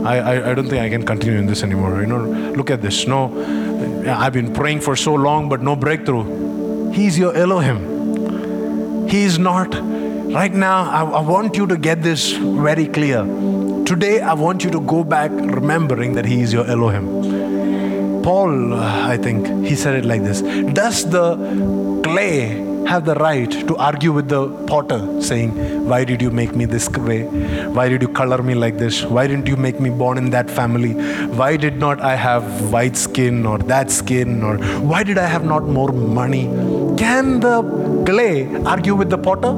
I, 0.04 0.16
I, 0.18 0.50
I 0.50 0.54
don't 0.54 0.68
think 0.68 0.82
I 0.82 0.88
can 0.90 1.04
continue 1.04 1.38
in 1.38 1.46
this 1.46 1.62
anymore. 1.62 2.00
You 2.00 2.06
know, 2.06 2.22
look 2.56 2.70
at 2.70 2.82
this. 2.82 3.06
No, 3.06 3.32
I've 4.06 4.32
been 4.32 4.52
praying 4.52 4.80
for 4.80 4.94
so 4.96 5.14
long, 5.14 5.48
but 5.48 5.62
no 5.62 5.74
breakthrough. 5.74 6.92
He's 6.92 7.18
your 7.18 7.34
Elohim. 7.34 9.08
He's 9.08 9.38
not. 9.38 9.74
Right 10.32 10.52
now, 10.52 10.90
I, 10.90 11.02
I 11.02 11.20
want 11.20 11.56
you 11.56 11.66
to 11.66 11.76
get 11.76 12.02
this 12.02 12.32
very 12.32 12.86
clear. 12.86 13.24
Today, 13.86 14.20
I 14.20 14.34
want 14.34 14.64
you 14.64 14.70
to 14.70 14.80
go 14.80 15.02
back 15.02 15.30
remembering 15.30 16.12
that 16.14 16.26
He 16.26 16.42
is 16.42 16.52
your 16.52 16.66
Elohim. 16.66 17.27
Paul, 18.28 18.74
I 18.74 19.16
think, 19.16 19.46
he 19.64 19.74
said 19.74 19.94
it 19.94 20.04
like 20.04 20.22
this 20.22 20.42
Does 20.78 21.08
the 21.08 22.02
clay 22.04 22.40
have 22.86 23.06
the 23.06 23.14
right 23.14 23.50
to 23.68 23.74
argue 23.78 24.12
with 24.12 24.28
the 24.28 24.48
potter, 24.66 25.00
saying, 25.22 25.52
Why 25.88 26.04
did 26.04 26.20
you 26.20 26.30
make 26.30 26.54
me 26.54 26.66
this 26.66 26.90
way? 26.90 27.22
Why 27.78 27.88
did 27.88 28.02
you 28.02 28.08
color 28.08 28.42
me 28.42 28.54
like 28.54 28.76
this? 28.76 29.02
Why 29.02 29.26
didn't 29.26 29.46
you 29.46 29.56
make 29.56 29.80
me 29.80 29.88
born 29.88 30.18
in 30.18 30.28
that 30.36 30.50
family? 30.50 30.92
Why 31.40 31.56
did 31.56 31.78
not 31.78 32.02
I 32.02 32.16
have 32.16 32.70
white 32.70 32.98
skin 32.98 33.46
or 33.46 33.56
that 33.60 33.90
skin? 33.90 34.42
Or 34.42 34.58
why 34.92 35.04
did 35.04 35.16
I 35.16 35.26
have 35.26 35.46
not 35.46 35.64
more 35.64 35.90
money? 35.90 36.44
Can 36.98 37.40
the 37.40 37.62
clay 38.04 38.54
argue 38.66 38.94
with 38.94 39.08
the 39.08 39.16
potter? 39.16 39.54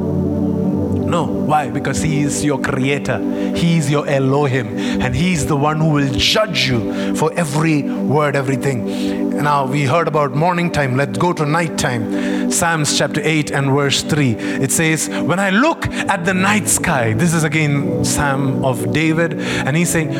No. 1.11 1.24
Why? 1.24 1.70
Because 1.70 2.00
He 2.00 2.20
is 2.20 2.44
your 2.44 2.61
creator. 2.61 3.18
He 3.56 3.78
is 3.78 3.90
your 3.90 4.06
Elohim. 4.06 4.78
And 4.78 5.14
He 5.14 5.32
is 5.32 5.46
the 5.46 5.56
one 5.56 5.80
who 5.80 5.90
will 5.90 6.12
judge 6.14 6.68
you 6.68 7.14
for 7.16 7.32
every 7.34 7.82
word, 7.82 8.36
everything. 8.36 9.30
Now, 9.30 9.66
we 9.66 9.84
heard 9.84 10.06
about 10.06 10.36
morning 10.36 10.70
time. 10.70 10.96
Let's 10.96 11.18
go 11.18 11.32
to 11.32 11.44
night 11.44 11.78
time. 11.78 12.50
Psalms 12.52 12.96
chapter 12.96 13.20
8 13.24 13.50
and 13.50 13.70
verse 13.72 14.02
3. 14.02 14.32
It 14.32 14.70
says, 14.70 15.08
When 15.08 15.40
I 15.40 15.50
look 15.50 15.88
at 15.88 16.24
the 16.24 16.34
night 16.34 16.68
sky, 16.68 17.14
this 17.14 17.34
is 17.34 17.42
again 17.42 18.04
Psalm 18.04 18.64
of 18.64 18.92
David, 18.92 19.40
and 19.40 19.76
he's 19.76 19.90
saying, 19.90 20.12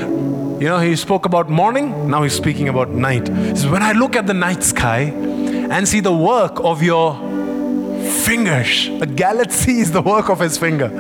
you 0.61 0.69
know, 0.69 0.79
he 0.79 0.97
spoke 0.97 1.25
about 1.25 1.49
morning, 1.49 2.11
now 2.11 2.23
he's 2.23 2.35
speaking 2.35 2.69
about 2.69 2.91
night. 2.91 3.29
He 3.29 3.57
says, 3.57 3.67
when 3.67 3.83
I 3.83 3.93
look 3.93 4.17
at 4.17 4.27
the 4.27 4.35
night 4.35 4.63
sky 4.63 5.13
and 5.71 5.89
see 5.89 6.01
the 6.01 6.15
work 6.15 6.61
of 6.61 6.83
your 6.83 7.15
fingers. 8.25 8.89
A 9.01 9.07
galaxy 9.07 9.81
is 9.81 9.93
the 9.93 10.03
work 10.03 10.29
of 10.29 10.41
his 10.41 10.57
finger. 10.59 10.91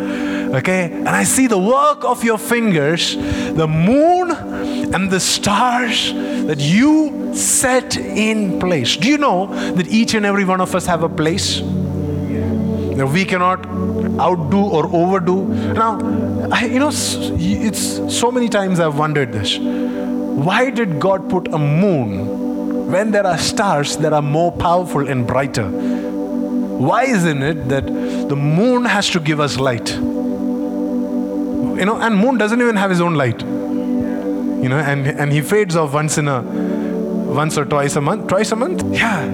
Okay? 0.54 0.90
And 0.92 1.08
I 1.08 1.24
see 1.24 1.46
the 1.46 1.58
work 1.58 2.04
of 2.04 2.24
your 2.24 2.38
fingers, 2.38 3.16
the 3.16 3.68
moon 3.68 4.30
and 4.30 5.10
the 5.10 5.20
stars 5.20 6.12
that 6.12 6.58
you 6.58 7.34
set 7.34 7.96
in 7.96 8.58
place. 8.58 8.96
Do 8.96 9.08
you 9.08 9.18
know 9.18 9.46
that 9.74 9.86
each 9.88 10.14
and 10.14 10.26
every 10.26 10.44
one 10.44 10.60
of 10.60 10.74
us 10.74 10.86
have 10.86 11.02
a 11.02 11.08
place? 11.08 11.60
That 11.60 13.06
we 13.06 13.24
cannot 13.24 13.66
outdo 14.20 14.58
or 14.58 14.86
overdo. 14.94 15.46
Now, 15.72 15.98
I, 16.52 16.64
you 16.66 16.78
know, 16.78 16.90
it's 16.92 18.14
so 18.14 18.30
many 18.30 18.48
times 18.48 18.80
I've 18.80 18.98
wondered 18.98 19.32
this. 19.32 19.56
Why 19.58 20.70
did 20.70 21.00
God 21.00 21.30
put 21.30 21.48
a 21.48 21.58
moon 21.58 22.90
when 22.90 23.12
there 23.12 23.26
are 23.26 23.38
stars 23.38 23.96
that 23.98 24.12
are 24.12 24.22
more 24.22 24.50
powerful 24.52 25.08
and 25.08 25.26
brighter? 25.26 25.70
Why 26.80 27.04
isn't 27.04 27.42
it 27.42 27.68
that 27.68 27.86
the 27.86 28.36
moon 28.36 28.86
has 28.86 29.10
to 29.10 29.20
give 29.20 29.38
us 29.38 29.58
light? 29.60 29.90
You 29.90 31.84
know, 31.84 32.00
and 32.00 32.16
moon 32.16 32.38
doesn't 32.38 32.58
even 32.58 32.76
have 32.76 32.88
his 32.88 33.02
own 33.02 33.16
light. 33.16 33.42
You 33.42 34.68
know, 34.70 34.78
and, 34.78 35.06
and 35.06 35.30
he 35.30 35.42
fades 35.42 35.76
off 35.76 35.92
once 35.92 36.16
in 36.16 36.26
a 36.26 36.40
once 36.40 37.58
or 37.58 37.66
twice 37.66 37.96
a 37.96 38.00
month. 38.00 38.28
Twice 38.28 38.52
a 38.52 38.56
month? 38.56 38.82
Yeah. 38.94 39.26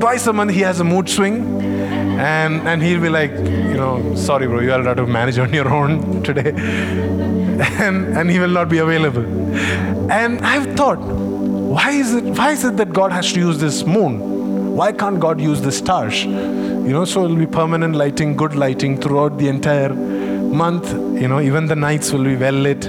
Twice 0.00 0.26
a 0.26 0.34
month 0.34 0.50
he 0.50 0.60
has 0.60 0.80
a 0.80 0.84
mood 0.84 1.08
swing. 1.08 1.62
And 2.20 2.68
and 2.68 2.82
he'll 2.82 3.00
be 3.00 3.08
like, 3.08 3.30
you 3.32 3.78
know, 3.80 4.14
sorry 4.14 4.46
bro, 4.46 4.60
you 4.60 4.72
are 4.72 4.82
have 4.82 4.96
to 4.98 5.06
manage 5.06 5.38
on 5.38 5.50
your 5.54 5.72
own 5.72 6.22
today. 6.22 6.52
and 7.86 8.18
and 8.18 8.30
he 8.30 8.38
will 8.38 8.54
not 8.60 8.68
be 8.68 8.78
available. 8.78 9.24
And 10.12 10.42
I've 10.42 10.76
thought, 10.76 10.98
why 10.98 11.92
is 11.92 12.14
it 12.14 12.24
why 12.24 12.50
is 12.50 12.64
it 12.64 12.76
that 12.76 12.92
God 12.92 13.12
has 13.12 13.32
to 13.32 13.40
use 13.40 13.58
this 13.58 13.82
moon? 13.86 14.20
Why 14.76 14.92
can't 14.92 15.20
God 15.20 15.40
use 15.40 15.60
the 15.62 15.72
stars? 15.72 16.24
You 16.84 16.92
know, 16.92 17.04
so 17.04 17.24
it'll 17.24 17.36
be 17.36 17.46
permanent 17.46 17.94
lighting, 17.94 18.36
good 18.36 18.54
lighting 18.56 19.00
throughout 19.00 19.38
the 19.38 19.48
entire 19.48 19.94
month. 19.94 20.92
You 20.92 21.28
know, 21.28 21.40
even 21.40 21.66
the 21.66 21.76
nights 21.76 22.12
will 22.12 22.24
be 22.24 22.34
well 22.36 22.52
lit. 22.52 22.80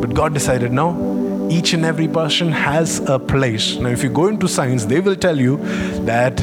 But 0.00 0.14
God 0.14 0.32
decided, 0.32 0.72
no, 0.72 1.48
each 1.50 1.74
and 1.74 1.84
every 1.84 2.08
person 2.08 2.50
has 2.50 3.00
a 3.00 3.18
place. 3.18 3.76
Now, 3.76 3.90
if 3.90 4.02
you 4.02 4.08
go 4.08 4.28
into 4.28 4.48
science, 4.48 4.86
they 4.86 5.00
will 5.00 5.14
tell 5.14 5.38
you 5.38 5.58
that 6.06 6.40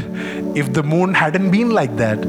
if 0.55 0.71
the 0.73 0.83
moon 0.83 1.13
hadn't 1.13 1.49
been 1.49 1.71
like 1.71 1.97
that, 1.97 2.21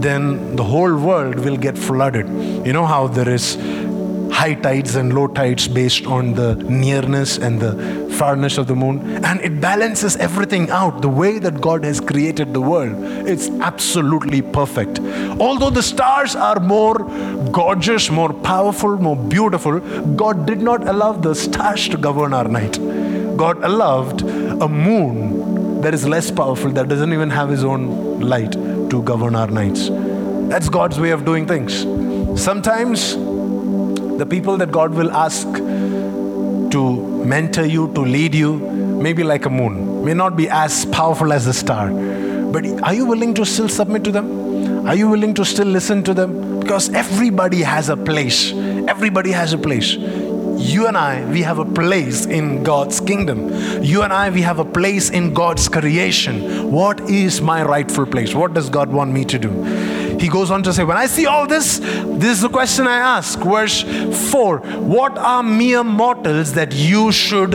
then 0.00 0.56
the 0.56 0.64
whole 0.64 0.96
world 0.96 1.40
will 1.40 1.56
get 1.56 1.76
flooded. 1.76 2.28
You 2.66 2.72
know 2.72 2.86
how 2.86 3.08
there 3.08 3.28
is 3.28 3.56
high 4.32 4.54
tides 4.54 4.94
and 4.94 5.12
low 5.12 5.26
tides 5.26 5.68
based 5.68 6.06
on 6.06 6.34
the 6.34 6.54
nearness 6.54 7.36
and 7.36 7.60
the 7.60 8.01
farness 8.22 8.58
of 8.58 8.66
the 8.68 8.76
moon. 8.76 9.00
And 9.24 9.40
it 9.40 9.60
balances 9.60 10.16
everything 10.16 10.70
out 10.70 11.02
the 11.02 11.08
way 11.08 11.38
that 11.40 11.60
God 11.60 11.84
has 11.84 12.00
created 12.00 12.54
the 12.54 12.60
world. 12.60 12.94
It's 13.34 13.48
absolutely 13.70 14.42
perfect. 14.42 15.00
Although 15.40 15.70
the 15.70 15.82
stars 15.82 16.36
are 16.36 16.60
more 16.60 16.98
gorgeous, 17.50 18.10
more 18.10 18.32
powerful, 18.32 18.96
more 18.96 19.16
beautiful, 19.16 19.80
God 20.24 20.46
did 20.46 20.62
not 20.62 20.88
allow 20.88 21.12
the 21.12 21.34
stars 21.34 21.88
to 21.88 21.96
govern 21.96 22.32
our 22.32 22.48
night. 22.48 22.78
God 23.36 23.64
allowed 23.64 24.22
a 24.62 24.68
moon 24.68 25.80
that 25.82 25.94
is 25.94 26.06
less 26.06 26.30
powerful, 26.30 26.70
that 26.72 26.88
doesn't 26.88 27.12
even 27.12 27.30
have 27.30 27.48
his 27.48 27.64
own 27.64 28.20
light 28.20 28.52
to 28.90 29.02
govern 29.02 29.34
our 29.34 29.48
nights. 29.48 29.88
That's 30.52 30.68
God's 30.68 31.00
way 31.00 31.10
of 31.10 31.24
doing 31.24 31.46
things. 31.46 31.80
Sometimes 32.40 33.14
the 33.16 34.26
people 34.28 34.56
that 34.58 34.70
God 34.70 34.94
will 34.94 35.10
ask 35.10 35.48
to 36.76 37.11
mentor 37.24 37.64
you, 37.64 37.92
to 37.94 38.00
lead 38.00 38.34
you, 38.34 38.58
maybe 38.58 39.22
like 39.22 39.46
a 39.46 39.50
moon, 39.50 40.04
may 40.04 40.14
not 40.14 40.36
be 40.36 40.48
as 40.48 40.84
powerful 40.86 41.32
as 41.32 41.46
a 41.46 41.52
star. 41.52 41.90
But 41.90 42.66
are 42.82 42.94
you 42.94 43.06
willing 43.06 43.34
to 43.34 43.46
still 43.46 43.68
submit 43.68 44.04
to 44.04 44.12
them? 44.12 44.86
Are 44.86 44.94
you 44.94 45.08
willing 45.08 45.34
to 45.34 45.44
still 45.44 45.66
listen 45.66 46.02
to 46.04 46.14
them? 46.14 46.60
Because 46.60 46.92
everybody 46.92 47.62
has 47.62 47.88
a 47.88 47.96
place. 47.96 48.52
Everybody 48.52 49.30
has 49.30 49.52
a 49.52 49.58
place. 49.58 49.94
You 49.94 50.86
and 50.86 50.96
I, 50.96 51.24
we 51.24 51.42
have 51.42 51.58
a 51.58 51.64
place 51.64 52.26
in 52.26 52.62
God's 52.62 53.00
kingdom. 53.00 53.50
You 53.82 54.02
and 54.02 54.12
I, 54.12 54.30
we 54.30 54.42
have 54.42 54.58
a 54.58 54.64
place 54.64 55.10
in 55.10 55.34
God's 55.34 55.68
creation. 55.68 56.70
What 56.70 57.00
is 57.10 57.40
my 57.40 57.62
rightful 57.62 58.06
place? 58.06 58.34
What 58.34 58.54
does 58.54 58.70
God 58.70 58.92
want 58.92 59.12
me 59.12 59.24
to 59.24 59.38
do? 59.38 59.91
He 60.22 60.28
goes 60.28 60.52
on 60.52 60.62
to 60.62 60.72
say, 60.72 60.84
When 60.84 60.96
I 60.96 61.06
see 61.06 61.26
all 61.26 61.46
this, 61.48 61.78
this 61.78 62.30
is 62.36 62.40
the 62.42 62.48
question 62.48 62.86
I 62.86 62.96
ask. 62.96 63.38
Verse 63.40 63.82
4 64.30 64.58
What 64.58 65.18
are 65.18 65.42
mere 65.42 65.82
mortals 65.82 66.52
that 66.52 66.72
you 66.72 67.10
should 67.10 67.52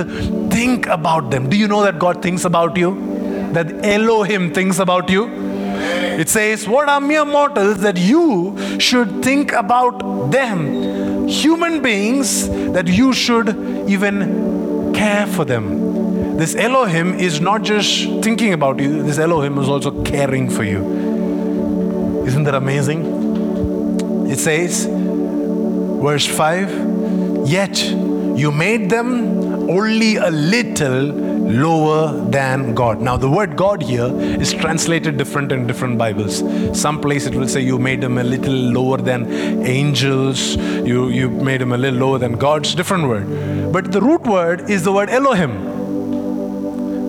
think 0.52 0.86
about 0.88 1.32
them? 1.32 1.50
Do 1.50 1.58
you 1.58 1.70
know 1.70 1.82
that 1.84 1.98
God 1.98 2.22
thinks 2.22 2.44
about 2.44 2.76
you? 2.76 2.92
That 3.54 3.86
Elohim 3.86 4.54
thinks 4.54 4.80
about 4.80 5.10
you? 5.10 5.28
It 6.24 6.28
says, 6.28 6.68
What 6.68 6.90
are 6.90 7.00
mere 7.00 7.24
mortals 7.24 7.80
that 7.80 7.98
you 7.98 8.58
should 8.80 9.24
think 9.24 9.54
about 9.54 10.32
them? 10.32 11.28
Human 11.30 11.82
beings 11.82 12.50
that 12.74 12.88
you 12.88 13.14
should 13.14 13.50
even 13.90 14.94
care 14.94 15.26
for 15.26 15.46
them. 15.46 16.36
This 16.38 16.54
Elohim 16.56 17.14
is 17.14 17.40
not 17.40 17.62
just 17.64 18.04
thinking 18.22 18.54
about 18.54 18.80
you, 18.80 19.04
this 19.04 19.18
Elohim 19.18 19.58
is 19.58 19.70
also 19.70 20.04
caring 20.04 20.50
for 20.50 20.64
you. 20.64 20.97
Isn't 22.28 22.44
that 22.44 22.56
amazing? 22.56 24.28
It 24.30 24.38
says, 24.38 24.86
verse 24.86 26.26
5 26.26 27.48
Yet 27.48 27.82
you 28.38 28.52
made 28.52 28.90
them 28.90 29.70
only 29.70 30.18
a 30.18 30.30
little 30.30 31.06
lower 31.06 32.30
than 32.30 32.76
God. 32.76 33.00
Now, 33.00 33.16
the 33.16 33.30
word 33.30 33.56
God 33.56 33.82
here 33.82 34.14
is 34.42 34.54
translated 34.54 35.18
different 35.18 35.54
in 35.54 35.66
different 35.68 35.98
Bibles. 35.98 36.44
Some 36.78 37.00
place 37.00 37.26
it 37.26 37.34
will 37.34 37.48
say 37.48 37.62
you 37.62 37.80
made 37.80 38.02
them 38.02 38.18
a 38.18 38.24
little 38.24 38.54
lower 38.54 38.98
than 38.98 39.32
angels, 39.66 40.58
you, 40.58 41.08
you 41.08 41.30
made 41.30 41.62
them 41.62 41.72
a 41.72 41.78
little 41.78 42.00
lower 42.00 42.18
than 42.18 42.34
God's 42.34 42.76
different 42.76 43.08
word. 43.08 43.72
But 43.72 43.94
the 43.94 44.02
root 44.02 44.24
word 44.28 44.70
is 44.70 44.84
the 44.84 44.92
word 44.92 45.10
Elohim. 45.10 45.64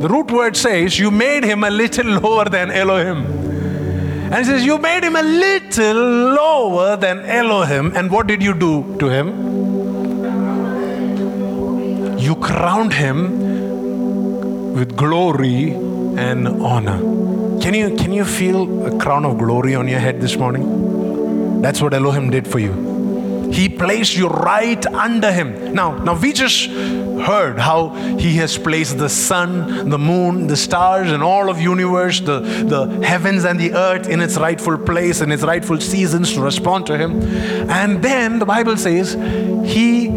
The 0.00 0.08
root 0.08 0.30
word 0.30 0.56
says 0.56 0.96
you 0.96 1.10
made 1.10 1.42
him 1.42 1.64
a 1.64 1.70
little 1.70 2.06
lower 2.20 2.44
than 2.44 2.70
Elohim. 2.70 3.47
And 4.30 4.36
he 4.36 4.44
says, 4.44 4.64
You 4.64 4.78
made 4.78 5.04
him 5.04 5.16
a 5.16 5.22
little 5.22 5.96
lower 6.34 6.96
than 6.96 7.20
Elohim. 7.24 7.96
And 7.96 8.10
what 8.10 8.26
did 8.26 8.42
you 8.42 8.52
do 8.52 8.96
to 8.98 9.08
him? 9.08 9.28
You 12.18 12.36
crowned 12.36 12.92
him 12.92 14.74
with 14.74 14.96
glory 14.96 15.70
and 15.72 16.46
honor. 16.48 16.98
Can 17.60 17.72
you, 17.72 17.96
can 17.96 18.12
you 18.12 18.24
feel 18.24 18.86
a 18.86 18.98
crown 18.98 19.24
of 19.24 19.38
glory 19.38 19.74
on 19.74 19.88
your 19.88 19.98
head 19.98 20.20
this 20.20 20.36
morning? 20.36 21.62
That's 21.62 21.80
what 21.80 21.94
Elohim 21.94 22.30
did 22.30 22.46
for 22.46 22.58
you. 22.58 22.97
He 23.52 23.68
placed 23.68 24.16
you 24.16 24.28
right 24.28 24.84
under 24.86 25.32
him. 25.32 25.74
Now, 25.74 25.96
now 25.98 26.18
we 26.18 26.32
just 26.32 26.68
heard 26.68 27.58
how 27.58 27.90
he 28.18 28.36
has 28.36 28.56
placed 28.56 28.98
the 28.98 29.08
sun, 29.08 29.88
the 29.90 29.98
moon, 29.98 30.46
the 30.46 30.56
stars, 30.56 31.10
and 31.10 31.22
all 31.22 31.50
of 31.50 31.60
universe, 31.60 32.20
the, 32.20 32.40
the 32.40 33.04
heavens 33.06 33.44
and 33.44 33.58
the 33.58 33.72
earth 33.72 34.08
in 34.08 34.20
its 34.20 34.36
rightful 34.36 34.78
place 34.78 35.20
and 35.20 35.32
its 35.32 35.42
rightful 35.42 35.80
seasons 35.80 36.32
to 36.34 36.40
respond 36.40 36.86
to 36.86 36.96
him. 36.96 37.22
And 37.70 38.02
then 38.02 38.38
the 38.38 38.46
Bible 38.46 38.76
says 38.76 39.14
he 39.64 40.10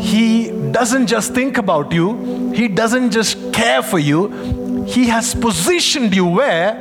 he 0.00 0.50
doesn't 0.72 1.08
just 1.08 1.34
think 1.34 1.58
about 1.58 1.92
you, 1.92 2.52
he 2.52 2.68
doesn't 2.68 3.10
just 3.10 3.52
care 3.52 3.82
for 3.82 3.98
you, 3.98 4.84
he 4.84 5.08
has 5.08 5.34
positioned 5.34 6.14
you 6.14 6.26
where? 6.26 6.74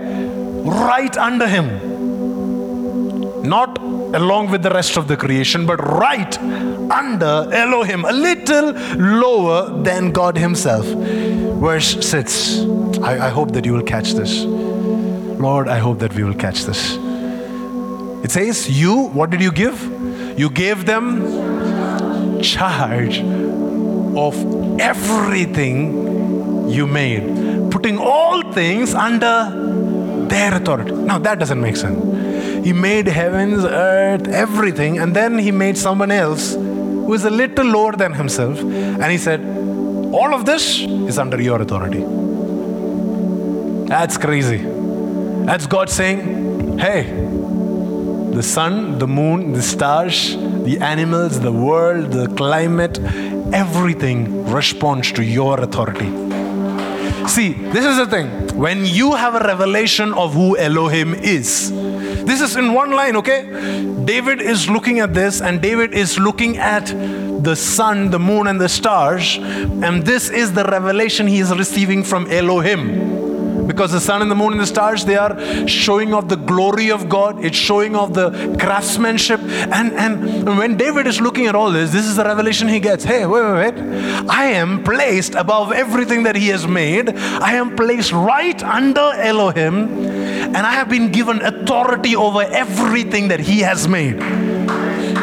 Right 0.63 1.15
under 1.17 1.47
him. 1.47 1.88
Not 3.49 3.79
along 3.79 4.51
with 4.51 4.61
the 4.61 4.69
rest 4.69 4.95
of 4.95 5.07
the 5.07 5.17
creation, 5.17 5.65
but 5.65 5.77
right 5.77 6.37
under 6.91 7.49
Elohim, 7.51 8.05
a 8.05 8.11
little 8.11 8.73
lower 8.95 9.81
than 9.83 10.11
God 10.11 10.37
Himself. 10.37 10.85
Verse 10.85 12.05
6. 12.07 12.59
I, 13.01 13.27
I 13.27 13.29
hope 13.29 13.51
that 13.53 13.65
you 13.65 13.73
will 13.73 13.83
catch 13.83 14.13
this. 14.13 14.43
Lord, 14.43 15.67
I 15.67 15.79
hope 15.79 15.97
that 15.99 16.13
we 16.13 16.23
will 16.23 16.35
catch 16.35 16.63
this. 16.65 16.97
It 18.23 18.31
says, 18.31 18.69
You, 18.69 19.07
what 19.07 19.31
did 19.31 19.41
you 19.41 19.51
give? 19.51 19.81
You 20.37 20.49
gave 20.51 20.85
them 20.85 22.41
charge 22.41 23.19
of 24.15 24.79
everything 24.79 26.69
you 26.69 26.85
made, 26.85 27.71
putting 27.71 27.97
all 27.97 28.51
things 28.51 28.93
under 28.93 30.27
their 30.29 30.53
authority. 30.53 30.91
Now, 30.91 31.17
that 31.17 31.39
doesn't 31.39 31.59
make 31.59 31.77
sense. 31.77 32.28
He 32.63 32.73
made 32.73 33.07
heavens, 33.07 33.63
earth, 33.63 34.27
everything, 34.27 34.99
and 34.99 35.15
then 35.15 35.37
he 35.37 35.51
made 35.51 35.77
someone 35.77 36.11
else 36.11 36.55
who 36.55 37.13
is 37.13 37.25
a 37.25 37.29
little 37.29 37.65
lower 37.65 37.93
than 37.93 38.13
himself. 38.13 38.59
And 38.59 39.11
he 39.11 39.17
said, 39.17 39.41
All 40.13 40.33
of 40.33 40.45
this 40.45 40.81
is 40.81 41.17
under 41.17 41.41
your 41.41 41.61
authority. 41.61 42.03
That's 43.87 44.17
crazy. 44.17 44.57
That's 45.45 45.65
God 45.65 45.89
saying, 45.89 46.77
Hey, 46.77 47.03
the 48.33 48.43
sun, 48.43 48.99
the 48.99 49.07
moon, 49.07 49.53
the 49.53 49.61
stars, 49.61 50.35
the 50.37 50.77
animals, 50.81 51.39
the 51.39 51.51
world, 51.51 52.11
the 52.11 52.27
climate, 52.35 52.99
everything 53.53 54.45
responds 54.45 55.11
to 55.13 55.23
your 55.23 55.59
authority. 55.59 56.09
See, 57.27 57.53
this 57.53 57.85
is 57.85 57.97
the 57.97 58.07
thing. 58.07 58.29
When 58.55 58.85
you 58.85 59.15
have 59.15 59.35
a 59.35 59.39
revelation 59.39 60.13
of 60.13 60.33
who 60.33 60.57
Elohim 60.57 61.13
is, 61.13 61.71
this 62.29 62.41
is 62.41 62.55
in 62.55 62.73
one 62.73 62.91
line, 62.91 63.15
okay? 63.15 63.43
David 64.05 64.41
is 64.41 64.69
looking 64.69 64.99
at 64.99 65.13
this, 65.13 65.41
and 65.41 65.61
David 65.61 65.93
is 65.93 66.19
looking 66.19 66.57
at 66.57 66.85
the 67.43 67.55
sun, 67.55 68.11
the 68.11 68.19
moon, 68.19 68.47
and 68.47 68.61
the 68.61 68.69
stars, 68.69 69.37
and 69.37 70.05
this 70.05 70.29
is 70.29 70.53
the 70.53 70.63
revelation 70.65 71.25
he 71.25 71.39
is 71.39 71.51
receiving 71.55 72.03
from 72.03 72.29
Elohim. 72.29 73.65
Because 73.65 73.91
the 73.91 73.99
sun 73.99 74.21
and 74.21 74.31
the 74.31 74.35
moon 74.35 74.53
and 74.53 74.61
the 74.61 74.65
stars 74.65 75.05
they 75.05 75.15
are 75.15 75.67
showing 75.67 76.11
off 76.11 76.27
the 76.27 76.37
glory 76.37 76.89
of 76.89 77.07
god 77.07 77.45
it's 77.45 77.55
showing 77.55 77.95
off 77.95 78.13
the 78.13 78.57
craftsmanship 78.59 79.39
and 79.41 79.93
and 79.93 80.57
when 80.57 80.75
david 80.75 81.05
is 81.05 81.21
looking 81.21 81.45
at 81.45 81.53
all 81.53 81.71
this 81.71 81.91
this 81.91 82.07
is 82.07 82.15
the 82.15 82.23
revelation 82.23 82.67
he 82.67 82.79
gets. 82.79 83.03
Hey 83.03 83.27
wait 83.27 83.43
wait 83.43 83.75
wait. 83.75 84.27
I 84.27 84.45
am 84.45 84.83
placed 84.83 85.35
above 85.35 85.71
everything 85.71 86.23
that 86.23 86.35
he 86.35 86.47
has 86.47 86.65
made. 86.65 87.15
I 87.15 87.53
am 87.53 87.75
placed 87.75 88.11
right 88.11 88.63
under 88.63 89.11
elohim 89.31 90.18
and 90.39 90.57
I 90.57 90.71
have 90.71 90.89
been 90.89 91.11
given 91.11 91.41
authority 91.41 92.15
over 92.15 92.41
everything 92.41 93.27
that 93.29 93.39
He 93.39 93.59
has 93.59 93.87
made. 93.87 94.19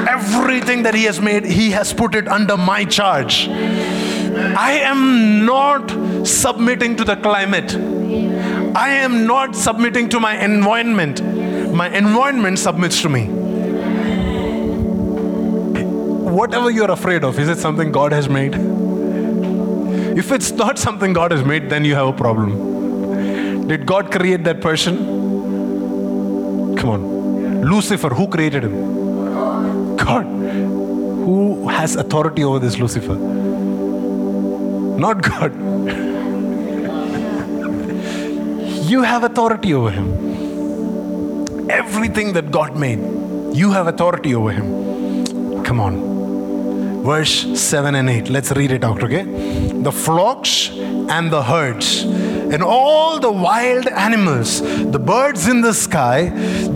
Everything 0.08 0.82
that 0.84 0.94
He 0.94 1.04
has 1.04 1.20
made, 1.20 1.44
He 1.44 1.70
has 1.70 1.92
put 1.92 2.14
it 2.14 2.28
under 2.28 2.56
my 2.56 2.84
charge. 2.84 3.48
I 3.48 4.72
am 4.82 5.44
not 5.44 5.90
submitting 6.26 6.96
to 6.96 7.04
the 7.04 7.16
climate. 7.16 7.74
I 8.76 8.90
am 8.90 9.26
not 9.26 9.56
submitting 9.56 10.08
to 10.10 10.20
my 10.20 10.42
environment. 10.42 11.22
My 11.72 11.88
environment 11.88 12.58
submits 12.58 13.00
to 13.02 13.08
me. 13.08 13.26
Whatever 16.36 16.70
you're 16.70 16.90
afraid 16.90 17.24
of, 17.24 17.38
is 17.38 17.48
it 17.48 17.58
something 17.58 17.90
God 17.92 18.12
has 18.12 18.28
made? 18.28 18.54
If 20.16 20.32
it's 20.32 20.50
not 20.52 20.78
something 20.78 21.12
God 21.12 21.30
has 21.30 21.44
made, 21.44 21.70
then 21.70 21.84
you 21.84 21.94
have 21.94 22.08
a 22.08 22.12
problem. 22.12 22.75
Did 23.66 23.84
God 23.84 24.12
create 24.12 24.44
that 24.44 24.60
person? 24.60 24.96
Come 26.76 26.90
on. 26.90 27.62
Lucifer, 27.62 28.10
who 28.10 28.28
created 28.28 28.62
him? 28.62 29.96
God. 29.96 30.24
Who 30.24 31.68
has 31.68 31.96
authority 31.96 32.44
over 32.44 32.60
this 32.60 32.78
Lucifer? 32.78 33.16
Not 35.04 35.22
God. 35.22 35.52
you 38.88 39.02
have 39.02 39.24
authority 39.24 39.74
over 39.74 39.90
him. 39.90 41.68
Everything 41.68 42.32
that 42.34 42.52
God 42.52 42.76
made, 42.76 43.00
you 43.56 43.72
have 43.72 43.88
authority 43.88 44.34
over 44.34 44.52
him. 44.52 45.64
Come 45.64 45.80
on. 45.80 47.02
Verse 47.02 47.60
7 47.60 47.96
and 47.96 48.08
8. 48.08 48.28
Let's 48.28 48.52
read 48.52 48.70
it 48.70 48.84
out, 48.84 49.02
okay? 49.02 49.24
The 49.24 49.90
flocks 49.90 50.70
and 50.70 51.32
the 51.32 51.42
herds 51.42 52.04
and 52.52 52.62
all 52.62 53.18
the 53.18 53.30
wild 53.30 53.86
animals, 53.88 54.60
the 54.60 54.98
birds 54.98 55.48
in 55.48 55.60
the 55.60 55.74
sky, 55.74 56.28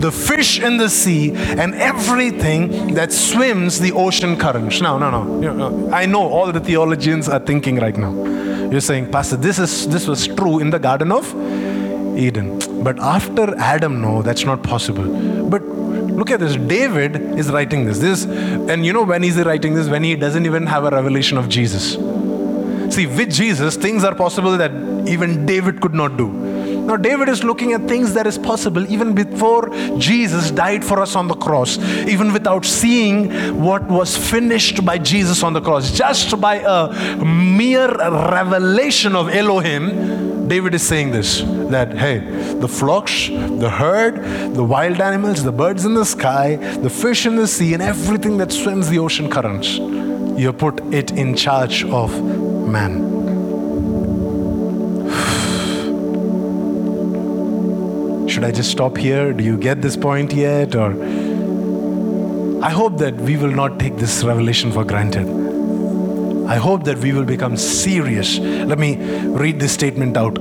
the 0.05 0.11
fish 0.11 0.59
in 0.59 0.77
the 0.77 0.89
sea, 0.89 1.33
and 1.33 1.73
everything 1.75 2.93
that 2.93 3.11
swims 3.11 3.79
the 3.79 3.91
ocean 3.91 4.37
currents. 4.37 4.81
No, 4.81 4.97
no, 4.97 5.09
no. 5.09 5.89
Uh, 5.89 5.95
I 5.95 6.05
know 6.05 6.21
all 6.21 6.51
the 6.51 6.59
theologians 6.59 7.29
are 7.29 7.39
thinking 7.39 7.77
right 7.77 7.97
now. 7.97 8.11
You're 8.71 8.81
saying, 8.81 9.11
Pastor, 9.11 9.37
this 9.37 9.59
is 9.59 9.87
this 9.87 10.07
was 10.07 10.27
true 10.27 10.59
in 10.59 10.69
the 10.69 10.79
Garden 10.79 11.11
of 11.11 11.33
Eden. 12.17 12.59
But 12.83 12.99
after 12.99 13.55
Adam, 13.57 14.01
no, 14.01 14.21
that's 14.21 14.45
not 14.45 14.63
possible. 14.63 15.03
But 15.49 15.61
look 15.63 16.31
at 16.31 16.39
this. 16.39 16.55
David 16.55 17.15
is 17.37 17.51
writing 17.51 17.85
this. 17.85 17.99
This, 17.99 18.25
and 18.25 18.85
you 18.85 18.93
know 18.93 19.03
when 19.03 19.23
he's 19.23 19.37
writing 19.37 19.73
this? 19.73 19.87
When 19.87 20.03
he 20.03 20.15
doesn't 20.15 20.45
even 20.45 20.67
have 20.67 20.85
a 20.85 20.89
revelation 20.89 21.37
of 21.37 21.49
Jesus. 21.49 21.95
See, 22.91 23.07
with 23.07 23.31
Jesus, 23.31 23.77
things 23.77 24.03
are 24.03 24.13
possible 24.13 24.57
that 24.57 24.71
even 25.07 25.45
David 25.45 25.79
could 25.79 25.93
not 25.93 26.17
do. 26.17 26.27
Now, 26.81 26.97
David 26.97 27.29
is 27.29 27.43
looking 27.43 27.71
at 27.71 27.87
things 27.87 28.13
that 28.15 28.27
is 28.27 28.37
possible 28.37 28.85
even 28.91 29.13
before 29.13 29.69
Jesus 29.97 30.51
died 30.51 30.83
for 30.83 30.99
us 30.99 31.15
on 31.15 31.29
the 31.29 31.35
cross, 31.35 31.77
even 32.05 32.33
without 32.33 32.65
seeing 32.65 33.61
what 33.61 33.87
was 33.87 34.17
finished 34.17 34.83
by 34.83 34.97
Jesus 34.97 35.41
on 35.41 35.53
the 35.53 35.61
cross. 35.61 35.91
Just 35.91 36.41
by 36.41 36.55
a 36.55 37.23
mere 37.23 37.87
revelation 37.87 39.15
of 39.15 39.29
Elohim, 39.29 40.47
David 40.49 40.73
is 40.73 40.85
saying 40.85 41.11
this 41.11 41.43
that, 41.69 41.93
hey, 41.97 42.19
the 42.55 42.67
flocks, 42.67 43.29
the 43.29 43.69
herd, 43.69 44.53
the 44.53 44.63
wild 44.63 44.99
animals, 44.99 45.43
the 45.43 45.51
birds 45.53 45.85
in 45.85 45.93
the 45.93 46.03
sky, 46.03 46.57
the 46.57 46.89
fish 46.89 47.25
in 47.25 47.37
the 47.37 47.47
sea, 47.47 47.73
and 47.73 47.81
everything 47.81 48.37
that 48.37 48.51
swims 48.51 48.89
the 48.89 48.99
ocean 48.99 49.29
currents, 49.29 49.77
you 49.77 50.51
put 50.51 50.81
it 50.93 51.11
in 51.11 51.35
charge 51.35 51.85
of 51.85 52.50
man. 52.67 53.09
Should 58.27 58.43
I 58.45 58.51
just 58.51 58.71
stop 58.71 58.97
here? 58.97 59.33
Do 59.33 59.43
you 59.43 59.57
get 59.57 59.81
this 59.81 59.97
point 59.97 60.33
yet? 60.33 60.75
Or 60.75 60.91
I 62.63 62.69
hope 62.69 62.97
that 62.99 63.15
we 63.15 63.35
will 63.37 63.51
not 63.51 63.79
take 63.79 63.97
this 63.97 64.23
revelation 64.23 64.71
for 64.71 64.85
granted. 64.85 65.27
I 66.47 66.55
hope 66.55 66.83
that 66.85 66.97
we 66.99 67.11
will 67.11 67.25
become 67.25 67.57
serious. 67.57 68.39
Let 68.39 68.79
me 68.79 68.97
read 69.27 69.59
this 69.59 69.73
statement 69.73 70.15
out. 70.17 70.37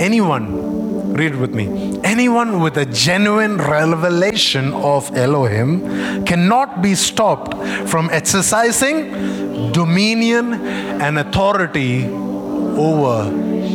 Anyone, 0.00 1.12
read 1.14 1.32
it 1.32 1.38
with 1.38 1.54
me. 1.54 1.98
Anyone 2.02 2.60
with 2.60 2.76
a 2.76 2.86
genuine 2.86 3.58
revelation 3.58 4.72
of 4.72 5.14
Elohim 5.16 6.24
cannot 6.24 6.82
be 6.82 6.94
stopped 6.94 7.54
from 7.88 8.08
exercising 8.10 9.43
dominion 9.72 10.54
and 11.00 11.18
authority 11.18 12.06
over 12.06 13.30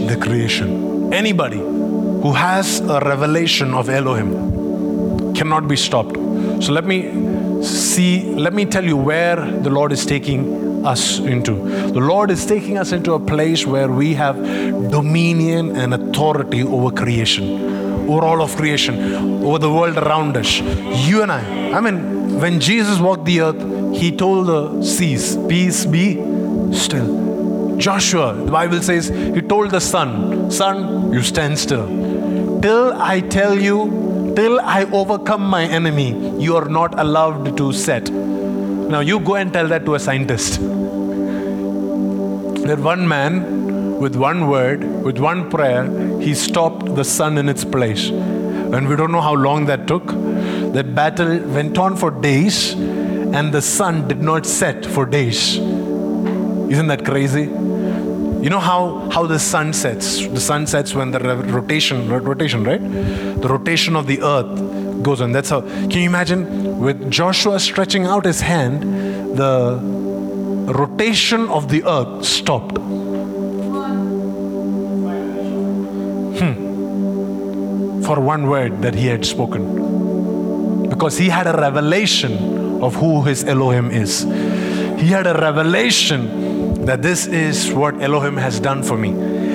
the 0.08 0.18
creation. 0.22 1.14
Anybody 1.14 1.58
who 1.58 2.34
has 2.34 2.82
a 2.82 3.00
revelation 3.00 3.74
of 3.74 3.90
Elohim 3.90 5.34
cannot 5.34 5.68
be 5.68 5.76
stopped. 5.76 6.16
So 6.64 6.72
let 6.74 6.86
me 6.86 7.64
see, 7.64 8.24
let 8.36 8.54
me 8.54 8.66
tell 8.66 8.84
you 8.84 8.98
where 8.98 9.38
the 9.38 9.70
Lord 9.70 9.92
is 9.92 10.06
taking 10.06 10.86
us 10.86 11.20
into. 11.20 11.54
The 11.54 12.00
Lord 12.00 12.32
is 12.32 12.46
taking 12.46 12.78
us 12.78 12.92
into 12.92 13.14
a 13.14 13.20
place 13.20 13.66
where 13.66 13.90
we 13.90 14.14
have 14.16 14.36
dominion 14.92 15.76
and 15.76 15.94
authority 15.94 16.64
over 16.64 16.92
creation, 16.92 18.10
over 18.10 18.26
all 18.26 18.42
of 18.42 18.56
creation, 18.56 19.44
over 19.44 19.60
the 19.60 19.72
world 19.72 19.98
around 19.98 20.38
us. 20.38 20.60
You 21.08 21.22
and 21.22 21.32
I. 21.32 21.72
I 21.72 21.82
mean, 21.82 22.40
when 22.40 22.60
Jesus 22.60 23.00
walked 23.00 23.26
the 23.26 23.42
earth, 23.42 23.79
he 24.00 24.12
told 24.16 24.48
the 24.48 24.82
seas, 24.82 25.38
Peace 25.50 25.86
be 25.86 26.14
still. 26.74 27.78
Joshua, 27.78 28.34
the 28.34 28.52
Bible 28.52 28.82
says, 28.82 29.08
he 29.10 29.42
told 29.42 29.72
the 29.72 29.80
sun, 29.82 30.50
Sun, 30.52 31.12
you 31.14 31.22
stand 31.22 31.60
still. 31.60 31.88
Till 32.62 32.94
I 32.94 33.20
tell 33.22 33.58
you, 33.58 34.34
till 34.36 34.60
I 34.60 34.84
overcome 34.86 35.44
my 35.44 35.64
enemy, 35.64 36.10
you 36.42 36.56
are 36.56 36.70
not 36.70 37.00
allowed 37.00 37.58
to 37.58 37.72
set. 37.74 38.10
Now 38.10 39.02
you 39.02 39.20
go 39.20 39.36
and 39.36 39.52
tell 39.54 39.68
that 39.68 39.86
to 39.86 39.96
a 39.96 40.00
scientist. 40.00 40.60
That 42.68 42.80
one 42.80 43.08
man, 43.08 44.00
with 44.00 44.16
one 44.16 44.48
word, 44.48 44.84
with 45.04 45.20
one 45.20 45.50
prayer, 45.50 45.86
he 46.20 46.34
stopped 46.34 46.96
the 46.96 47.04
sun 47.04 47.38
in 47.38 47.50
its 47.50 47.66
place. 47.66 48.10
And 48.10 48.88
we 48.88 48.96
don't 48.96 49.12
know 49.12 49.22
how 49.22 49.34
long 49.34 49.66
that 49.66 49.88
took. 49.88 50.08
That 50.08 50.94
battle 50.96 51.40
went 51.40 51.78
on 51.78 51.96
for 51.98 52.12
days, 52.12 52.76
and 53.34 53.54
the 53.54 53.62
sun 53.62 54.08
did 54.08 54.22
not 54.22 54.46
set 54.46 54.86
for 54.86 55.06
days. 55.06 55.58
Isn't 55.58 56.88
that 56.88 57.06
crazy? 57.06 57.44
You 57.44 58.50
know 58.50 58.60
how, 58.60 59.10
how 59.12 59.26
the 59.26 59.40
sun 59.40 59.74
sets? 59.74 60.26
The 60.26 60.40
sun 60.40 60.66
sets 60.66 60.96
when 60.96 61.12
the 61.12 61.20
rotation, 61.20 62.10
rotation, 62.10 62.64
right? 62.64 62.82
The 62.82 63.48
rotation 63.48 63.96
of 63.96 64.08
the 64.08 64.22
earth 64.22 65.04
goes 65.04 65.22
on. 65.22 65.32
That's 65.32 65.50
how. 65.50 65.62
Can 65.62 65.92
you 65.92 66.10
imagine 66.10 66.80
with 66.80 67.12
Joshua 67.12 67.60
stretching 67.60 68.06
out 68.06 68.26
his 68.26 68.42
hand, 68.42 68.84
the 69.38 69.80
rotation 70.74 71.50
of 71.50 71.70
the 71.70 71.84
earth 71.84 72.26
stopped. 72.26 72.78
Hmm. 76.40 78.04
For 78.04 78.20
one 78.20 78.48
word 78.48 78.82
that 78.82 78.96
he 78.96 79.08
had 79.08 79.26
spoken. 79.26 80.88
Because 80.88 81.18
he 81.18 81.30
had 81.30 81.48
a 81.48 81.54
revelation 81.54 82.59
of 82.82 82.96
who 82.96 83.24
his 83.24 83.44
Elohim 83.44 83.92
is. 83.92 84.24
He 85.00 85.08
had 85.08 85.28
a 85.28 85.34
revelation 85.34 86.86
that 86.86 87.02
this 87.02 87.28
is 87.28 87.72
what 87.72 88.02
Elohim 88.02 88.38
has 88.38 88.60
done 88.60 88.84
for 88.84 88.98
me. 88.98 89.12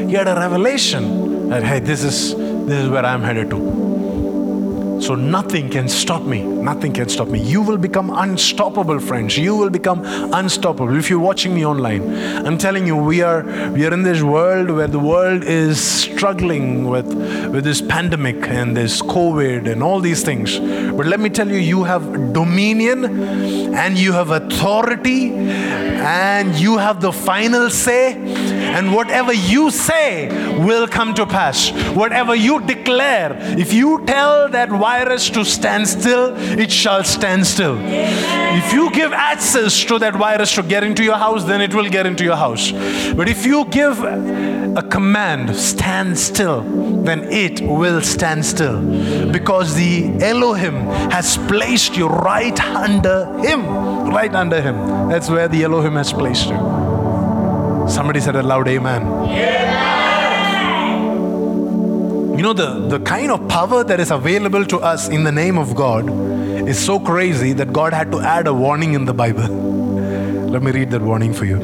He 0.09 0.15
had 0.15 0.29
a 0.29 0.35
revelation 0.35 1.49
that, 1.49 1.63
hey, 1.63 1.81
this 1.81 2.03
is, 2.05 2.35
this 2.35 2.85
is 2.85 2.89
where 2.89 3.05
I'm 3.05 3.23
headed 3.23 3.51
to. 3.51 3.94
So 5.01 5.15
nothing 5.15 5.69
can 5.69 5.89
stop 5.89 6.23
me. 6.23 6.43
Nothing 6.43 6.93
can 6.93 7.09
stop 7.09 7.29
me. 7.29 7.41
You 7.41 7.63
will 7.63 7.79
become 7.79 8.11
unstoppable, 8.11 8.99
friends. 8.99 9.37
You 9.37 9.57
will 9.57 9.71
become 9.71 10.03
unstoppable. 10.33 10.97
If 10.97 11.11
you're 11.11 11.19
watching 11.19 11.55
me 11.55 11.67
online, 11.67 12.03
I'm 12.47 12.59
telling 12.59 12.87
you, 12.87 12.97
we 12.97 13.23
are 13.23 13.43
we 13.71 13.87
are 13.87 13.93
in 13.93 14.03
this 14.03 14.23
world 14.23 14.71
where 14.71 14.87
the 14.87 14.99
world 14.99 15.45
is 15.45 15.83
struggling 15.83 16.89
with, 16.89 17.07
with 17.53 17.65
this 17.65 17.81
pandemic 17.81 18.49
and 18.49 18.77
this 18.77 19.03
COVID 19.03 19.71
and 19.71 19.83
all 19.83 20.01
these 20.01 20.23
things. 20.23 20.59
But 20.59 21.07
let 21.07 21.21
me 21.21 21.29
tell 21.29 21.49
you, 21.49 21.59
you 21.59 21.85
have 21.85 22.33
dominion 22.33 23.05
and 23.75 23.99
you 23.99 24.13
have 24.13 24.31
authority 24.31 25.33
and 25.35 26.55
you 26.57 26.79
have 26.79 27.01
the 27.01 27.13
final 27.13 27.71
say 27.71 28.15
and 28.75 28.93
whatever 28.93 29.33
you 29.33 29.71
say 29.71 30.29
will 30.59 30.89
come 30.89 31.15
to 31.15 31.25
pass. 31.25 31.71
Whatever 31.95 32.35
you 32.35 32.61
declare, 32.61 33.37
if 33.57 33.73
you 33.73 34.05
tell 34.05 34.49
that 34.49 34.69
virus 34.69 35.31
to 35.31 35.45
stand 35.45 35.89
still, 35.89 36.35
it 36.37 36.73
shall 36.73 37.05
stand 37.05 37.47
still. 37.47 37.79
If 37.81 38.73
you 38.73 38.91
give 38.91 39.13
access 39.13 39.85
to 39.85 39.99
that 40.01 40.15
virus 40.15 40.55
to 40.57 40.63
get 40.63 40.83
into 40.83 41.05
your 41.05 41.17
house, 41.17 41.45
then 41.45 41.61
it 41.61 41.73
will 41.73 41.89
get 41.89 42.05
into 42.05 42.25
your 42.25 42.37
house. 42.37 42.73
But 43.13 43.29
if 43.29 43.47
you 43.47 43.65
give 43.67 44.03
a 44.03 44.83
command, 44.91 45.55
stand 45.55 46.19
still, 46.19 46.63
then 47.03 47.25
it 47.33 47.61
will 47.61 48.03
stand 48.03 48.45
still. 48.45 48.81
Because 49.31 49.75
the 49.75 50.11
Elohim 50.21 50.75
has 51.11 51.37
placed 51.47 51.97
you 51.97 52.09
right 52.09 52.59
under 52.61 53.27
Him. 53.39 53.65
Right 54.11 54.35
under 54.35 54.61
Him. 54.61 55.09
That's 55.09 55.31
where 55.31 55.47
the 55.47 55.63
Elohim 55.63 55.95
has 55.95 56.13
placed 56.13 56.49
you. 56.49 56.74
Somebody 57.89 58.21
said 58.21 58.37
a 58.37 58.43
loud 58.43 58.69
amen. 58.69 59.03
You 62.37 62.43
know, 62.43 62.53
the, 62.53 62.89
the 62.89 62.99
kind 63.01 63.31
of 63.31 63.47
power 63.49 63.85
that 63.85 64.01
is 64.01 64.11
available 64.11 64.65
to 64.67 64.79
us 64.79 65.09
in 65.09 65.23
the 65.25 65.31
name 65.31 65.57
of 65.57 65.75
God 65.75 66.09
is 66.69 66.85
so 66.85 66.99
crazy 66.99 67.53
that 67.53 67.73
God 67.73 67.93
had 67.93 68.11
to 68.13 68.21
add 68.21 68.47
a 68.47 68.53
warning 68.53 68.95
in 68.95 69.05
the 69.05 69.15
Bible. 69.15 69.49
Let 69.49 70.63
me 70.63 70.73
read 70.73 70.91
that 70.91 71.01
warning 71.03 71.33
for 71.33 71.45
you. 71.45 71.61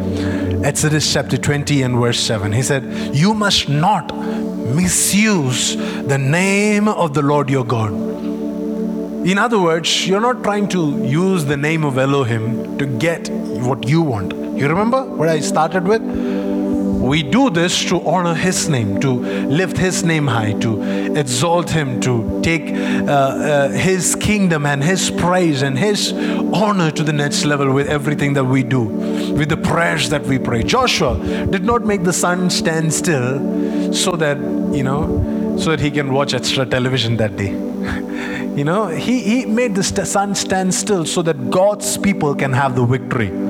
Exodus 0.65 1.13
chapter 1.13 1.37
20 1.37 1.83
and 1.83 1.97
verse 1.99 2.21
7. 2.21 2.53
He 2.53 2.63
said, 2.63 2.85
You 3.15 3.35
must 3.35 3.69
not 3.69 4.15
misuse 4.17 5.77
the 5.77 6.19
name 6.19 6.87
of 6.87 7.15
the 7.15 7.23
Lord 7.23 7.51
your 7.51 7.65
God. 7.65 7.93
In 7.93 9.39
other 9.39 9.61
words, 9.61 10.07
you're 10.07 10.21
not 10.21 10.43
trying 10.43 10.69
to 10.69 11.05
use 11.05 11.45
the 11.45 11.57
name 11.57 11.85
of 11.85 11.99
Elohim 11.99 12.79
to 12.79 12.87
get 12.87 13.29
what 13.31 13.89
you 13.89 14.03
want. 14.03 14.33
You 14.61 14.69
remember 14.69 15.03
what 15.05 15.31
I 15.31 15.41
started 15.41 15.89
with? 15.89 16.03
We 16.03 17.23
do 17.23 17.49
this 17.49 17.83
to 17.87 18.07
honor 18.07 18.35
His 18.35 18.69
name, 18.69 19.01
to 19.01 19.11
lift 19.11 19.79
His 19.79 20.05
name 20.05 20.27
high, 20.27 20.53
to 20.61 21.17
exalt 21.19 21.71
Him, 21.71 21.99
to 22.03 22.43
take 22.43 22.69
uh, 22.69 23.11
uh, 23.11 23.69
His 23.71 24.15
kingdom 24.15 24.67
and 24.67 24.85
His 24.85 25.11
praise 25.11 25.63
and 25.63 25.79
His 25.79 26.13
honor 26.53 26.91
to 26.91 27.03
the 27.03 27.13
next 27.15 27.47
level 27.47 27.73
with 27.73 27.89
everything 27.89 28.35
that 28.35 28.45
we 28.45 28.63
do, 28.63 28.83
with 28.83 29.49
the 29.49 29.57
prayers 29.57 30.11
that 30.11 30.25
we 30.25 30.39
pray. 30.39 30.63
Joshua 30.63 31.17
did 31.47 31.65
not 31.65 31.87
make 31.87 32.03
the 32.05 32.13
sun 32.13 32.51
stand 32.51 32.93
still 32.93 33.95
so 33.95 34.15
that, 34.17 34.37
you 34.77 34.83
know, 34.83 35.57
so 35.59 35.71
that 35.71 35.81
he 35.81 35.91
can 35.91 36.13
watch 36.13 36.35
extra 36.35 36.67
television 36.67 37.17
that 37.17 37.35
day. 37.35 37.53
you 38.59 38.65
know, 38.65 38.89
he, 38.89 39.23
he 39.23 39.47
made 39.47 39.75
the 39.75 39.83
sun 39.83 40.35
stand 40.35 40.75
still 40.75 41.07
so 41.07 41.23
that 41.23 41.49
God's 41.49 41.97
people 41.97 42.35
can 42.35 42.53
have 42.53 42.77
the 42.77 42.85
victory. 42.85 43.50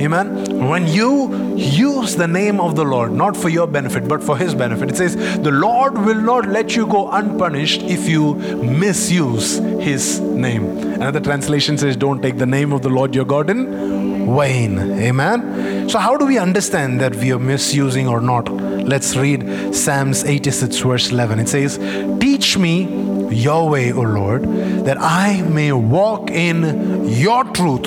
Amen. 0.00 0.68
When 0.68 0.86
you 0.86 1.54
use 1.56 2.16
the 2.16 2.26
name 2.26 2.58
of 2.58 2.74
the 2.74 2.84
Lord, 2.84 3.12
not 3.12 3.36
for 3.36 3.48
your 3.48 3.66
benefit, 3.66 4.08
but 4.08 4.22
for 4.22 4.36
His 4.36 4.54
benefit, 4.54 4.90
it 4.90 4.96
says, 4.96 5.14
The 5.40 5.50
Lord 5.50 5.98
will 5.98 6.20
not 6.20 6.48
let 6.48 6.74
you 6.74 6.86
go 6.86 7.10
unpunished 7.10 7.82
if 7.82 8.08
you 8.08 8.34
misuse 8.34 9.58
His 9.58 10.20
name. 10.20 10.78
Another 10.78 11.20
translation 11.20 11.76
says, 11.76 11.96
Don't 11.96 12.22
take 12.22 12.38
the 12.38 12.46
name 12.46 12.72
of 12.72 12.82
the 12.82 12.88
Lord 12.88 13.14
your 13.14 13.26
God 13.26 13.50
in 13.50 14.34
vain. 14.34 14.78
Amen. 14.78 15.88
So, 15.88 15.98
how 15.98 16.16
do 16.16 16.24
we 16.24 16.38
understand 16.38 17.00
that 17.00 17.14
we 17.16 17.32
are 17.32 17.38
misusing 17.38 18.08
or 18.08 18.20
not? 18.20 18.48
Let's 18.48 19.16
read 19.16 19.74
Psalms 19.74 20.24
86, 20.24 20.78
verse 20.78 21.10
11. 21.10 21.40
It 21.40 21.48
says, 21.48 21.78
Teach 22.20 22.56
me 22.56 23.30
your 23.30 23.68
way, 23.68 23.92
O 23.92 24.00
Lord, 24.00 24.44
that 24.84 24.96
I 24.98 25.42
may 25.42 25.72
walk 25.72 26.30
in 26.30 27.08
your 27.08 27.44
truth. 27.44 27.86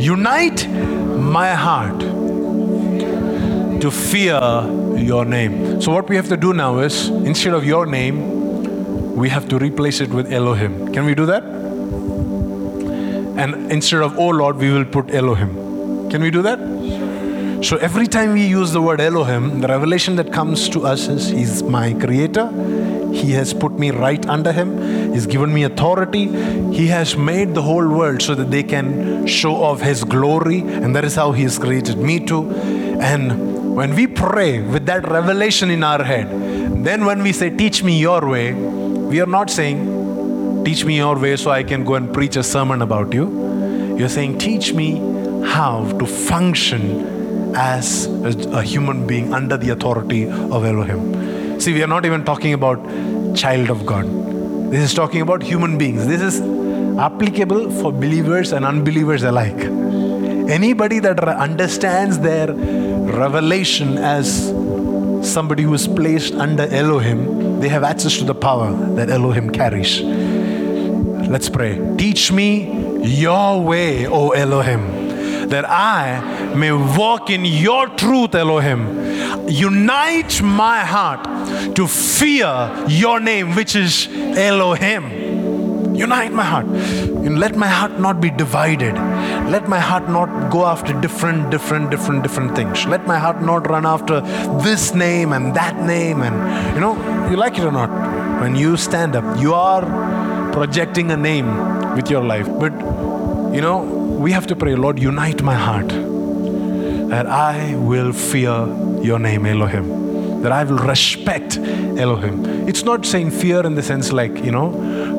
Unite 0.00 0.66
my 1.28 1.54
heart 1.54 2.00
to 3.80 3.90
fear 3.90 4.40
your 4.96 5.24
name. 5.24 5.80
So, 5.80 5.92
what 5.92 6.08
we 6.08 6.16
have 6.16 6.28
to 6.28 6.36
do 6.36 6.52
now 6.52 6.78
is 6.78 7.08
instead 7.08 7.54
of 7.54 7.64
your 7.64 7.86
name, 7.86 9.14
we 9.14 9.28
have 9.28 9.48
to 9.48 9.58
replace 9.58 10.00
it 10.00 10.10
with 10.10 10.32
Elohim. 10.32 10.92
Can 10.92 11.04
we 11.04 11.14
do 11.14 11.26
that? 11.26 11.44
And 13.42 13.70
instead 13.70 14.02
of, 14.02 14.18
oh 14.18 14.28
Lord, 14.28 14.56
we 14.56 14.72
will 14.72 14.84
put 14.84 15.14
Elohim. 15.14 16.10
Can 16.10 16.22
we 16.22 16.30
do 16.30 16.42
that? 16.42 16.58
So 17.64 17.76
every 17.76 18.06
time 18.06 18.32
we 18.32 18.46
use 18.46 18.72
the 18.72 18.80
word 18.80 19.00
Elohim, 19.00 19.60
the 19.60 19.68
revelation 19.68 20.16
that 20.16 20.32
comes 20.32 20.68
to 20.70 20.86
us 20.86 21.08
is 21.08 21.28
He's 21.28 21.62
my 21.62 21.92
creator, 21.92 22.50
he 23.12 23.32
has 23.32 23.52
put 23.52 23.78
me 23.78 23.90
right 23.90 24.24
under 24.28 24.52
Him. 24.52 24.78
He's 25.12 25.26
given 25.26 25.52
me 25.52 25.64
authority. 25.64 26.26
He 26.72 26.86
has 26.88 27.16
made 27.16 27.54
the 27.54 27.62
whole 27.62 27.88
world 27.88 28.22
so 28.22 28.34
that 28.34 28.50
they 28.50 28.62
can 28.62 29.26
show 29.26 29.56
off 29.56 29.80
His 29.80 30.04
glory. 30.04 30.60
And 30.60 30.94
that 30.96 31.04
is 31.04 31.14
how 31.14 31.32
He 31.32 31.42
has 31.42 31.58
created 31.58 31.98
me 31.98 32.24
too. 32.24 32.50
And 33.00 33.76
when 33.76 33.94
we 33.94 34.06
pray 34.06 34.60
with 34.60 34.86
that 34.86 35.08
revelation 35.08 35.70
in 35.70 35.84
our 35.84 36.02
head, 36.02 36.28
then 36.84 37.04
when 37.04 37.22
we 37.22 37.32
say, 37.32 37.50
Teach 37.50 37.82
me 37.82 37.98
your 37.98 38.26
way, 38.28 38.52
we 38.52 39.20
are 39.20 39.26
not 39.26 39.50
saying, 39.50 40.64
Teach 40.64 40.84
me 40.84 40.96
your 40.96 41.18
way 41.18 41.36
so 41.36 41.50
I 41.50 41.62
can 41.62 41.84
go 41.84 41.94
and 41.94 42.12
preach 42.12 42.36
a 42.36 42.42
sermon 42.42 42.82
about 42.82 43.12
you. 43.12 43.96
You're 43.96 44.08
saying, 44.08 44.38
Teach 44.38 44.72
me 44.72 44.98
how 45.46 45.90
to 45.98 46.06
function 46.06 47.54
as 47.54 48.06
a, 48.06 48.62
human 48.62 49.06
being 49.06 49.32
under 49.32 49.56
the 49.56 49.70
authority 49.70 50.28
of 50.28 50.64
Elohim. 50.64 51.60
See, 51.60 51.72
we 51.72 51.82
are 51.82 51.88
not 51.88 52.04
even 52.04 52.24
talking 52.24 52.52
about 52.52 52.78
child 53.34 53.70
of 53.70 53.86
God. 53.86 54.06
This 54.70 54.90
is 54.90 54.94
talking 54.94 55.22
about 55.22 55.42
human 55.42 55.78
beings. 55.78 56.06
This 56.06 56.20
is 56.20 56.40
applicable 56.98 57.70
for 57.80 57.90
believers 57.90 58.52
and 58.52 58.66
unbelievers 58.66 59.22
alike. 59.22 59.58
Anybody 60.50 60.98
that 60.98 61.18
understands 61.26 62.18
their 62.18 62.52
revelation 62.52 63.96
as 63.96 64.48
somebody 65.22 65.62
who 65.62 65.72
is 65.72 65.88
placed 65.88 66.34
under 66.34 66.64
Elohim, 66.64 67.60
they 67.60 67.68
have 67.68 67.82
access 67.82 68.18
to 68.18 68.24
the 68.24 68.34
power 68.34 68.72
that 68.94 69.08
Elohim 69.08 69.50
carries. 69.50 70.02
Let's 70.02 71.48
pray. 71.48 71.80
Teach 71.96 72.30
me 72.30 73.00
your 73.06 73.62
way, 73.62 74.06
O 74.06 74.30
Elohim, 74.30 74.82
that 75.50 75.68
I 75.68 76.54
may 76.54 76.72
walk 76.72 77.30
in 77.30 77.44
your 77.44 77.88
truth, 77.88 78.34
Elohim. 78.34 79.48
Unite 79.48 80.42
my 80.42 80.80
heart 80.80 81.24
to 81.76 81.86
fear 81.86 82.84
your 82.88 83.20
name, 83.20 83.54
which 83.54 83.74
is 83.74 84.08
Elohim. 84.36 85.28
Unite 85.94 86.32
my 86.32 86.44
heart. 86.44 86.66
And 86.66 87.40
let 87.40 87.56
my 87.56 87.66
heart 87.66 87.98
not 87.98 88.20
be 88.20 88.30
divided. 88.30 88.94
Let 89.50 89.68
my 89.68 89.80
heart 89.80 90.08
not 90.08 90.50
go 90.50 90.64
after 90.64 90.92
different, 91.00 91.50
different, 91.50 91.90
different, 91.90 92.22
different 92.22 92.54
things. 92.54 92.86
Let 92.86 93.06
my 93.06 93.18
heart 93.18 93.42
not 93.42 93.68
run 93.68 93.84
after 93.84 94.20
this 94.62 94.94
name 94.94 95.32
and 95.32 95.54
that 95.56 95.82
name. 95.82 96.22
And 96.22 96.74
you 96.74 96.80
know, 96.80 96.94
you 97.30 97.36
like 97.36 97.58
it 97.58 97.64
or 97.64 97.72
not, 97.72 97.90
when 98.40 98.54
you 98.54 98.76
stand 98.76 99.16
up, 99.16 99.40
you 99.40 99.54
are 99.54 99.82
projecting 100.52 101.10
a 101.10 101.16
name 101.16 101.96
with 101.96 102.10
your 102.10 102.22
life. 102.22 102.46
But 102.46 102.72
you 103.52 103.60
know, 103.60 103.97
we 104.18 104.32
have 104.32 104.46
to 104.48 104.56
pray, 104.56 104.74
Lord, 104.74 104.98
unite 104.98 105.42
my 105.42 105.54
heart 105.54 105.88
that 107.08 107.26
I 107.26 107.74
will 107.76 108.12
fear 108.12 108.66
your 109.02 109.18
name, 109.18 109.46
Elohim. 109.46 110.42
That 110.42 110.52
I 110.52 110.64
will 110.64 110.78
respect 110.78 111.56
Elohim. 111.56 112.68
It's 112.68 112.82
not 112.82 113.06
saying 113.06 113.30
fear 113.30 113.64
in 113.64 113.74
the 113.74 113.82
sense 113.82 114.12
like, 114.12 114.44
you 114.44 114.50
know, 114.50 114.68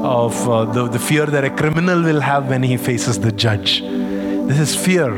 of 0.03 0.47
uh, 0.47 0.65
the, 0.65 0.87
the 0.87 0.99
fear 0.99 1.25
that 1.25 1.43
a 1.43 1.49
criminal 1.49 2.01
will 2.01 2.21
have 2.21 2.49
when 2.49 2.61
he 2.63 2.77
faces 2.77 3.19
the 3.19 3.31
judge. 3.31 3.81
This 3.81 4.59
is 4.59 4.75
fear 4.75 5.11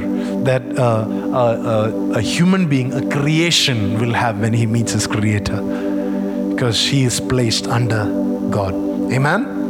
that 0.43 0.77
uh, 0.77 1.07
uh, 1.33 2.13
a 2.15 2.21
human 2.21 2.67
being, 2.67 2.93
a 2.93 3.09
creation, 3.09 3.99
will 3.99 4.13
have 4.13 4.39
when 4.39 4.53
he 4.53 4.65
meets 4.65 4.93
his 4.93 5.07
creator 5.07 5.61
because 6.49 6.85
he 6.85 7.03
is 7.03 7.19
placed 7.19 7.67
under 7.67 8.05
God. 8.49 8.73
Amen. 9.11 9.60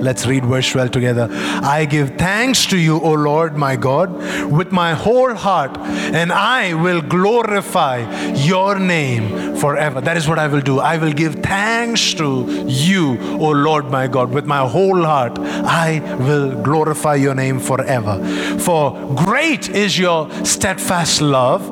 Let's 0.00 0.26
read 0.26 0.44
verse 0.44 0.70
12 0.70 0.90
together. 0.90 1.28
I 1.30 1.84
give 1.84 2.16
thanks 2.16 2.66
to 2.66 2.78
you, 2.78 3.00
O 3.00 3.12
Lord 3.12 3.56
my 3.56 3.76
God, 3.76 4.12
with 4.50 4.72
my 4.72 4.94
whole 4.94 5.34
heart, 5.34 5.76
and 5.78 6.32
I 6.32 6.74
will 6.74 7.00
glorify 7.00 8.32
your 8.34 8.78
name 8.78 9.56
forever. 9.56 10.00
That 10.00 10.16
is 10.16 10.28
what 10.28 10.38
I 10.38 10.46
will 10.46 10.60
do. 10.60 10.80
I 10.80 10.98
will 10.98 11.12
give 11.12 11.36
thanks 11.36 12.14
to 12.14 12.46
you, 12.66 13.18
O 13.38 13.50
Lord 13.50 13.90
my 13.90 14.06
God, 14.06 14.30
with 14.30 14.46
my 14.46 14.68
whole 14.68 15.02
heart. 15.02 15.38
I 15.38 16.00
will 16.18 16.60
glorify 16.62 17.14
your 17.16 17.34
name 17.34 17.58
forever. 17.58 18.22
For 18.58 19.14
great 19.14 19.68
is 19.68 19.98
your 19.98 20.30
steadfast 20.44 21.20
love 21.20 21.64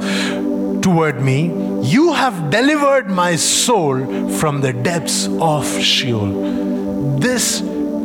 toward 0.82 1.20
me. 1.22 1.52
You 1.82 2.12
have 2.12 2.50
delivered 2.50 3.08
my 3.08 3.36
soul 3.36 4.30
from 4.38 4.60
the 4.60 4.72
depths 4.72 5.28
of 5.40 5.66
Sheol. 5.80 7.18
This 7.18 7.60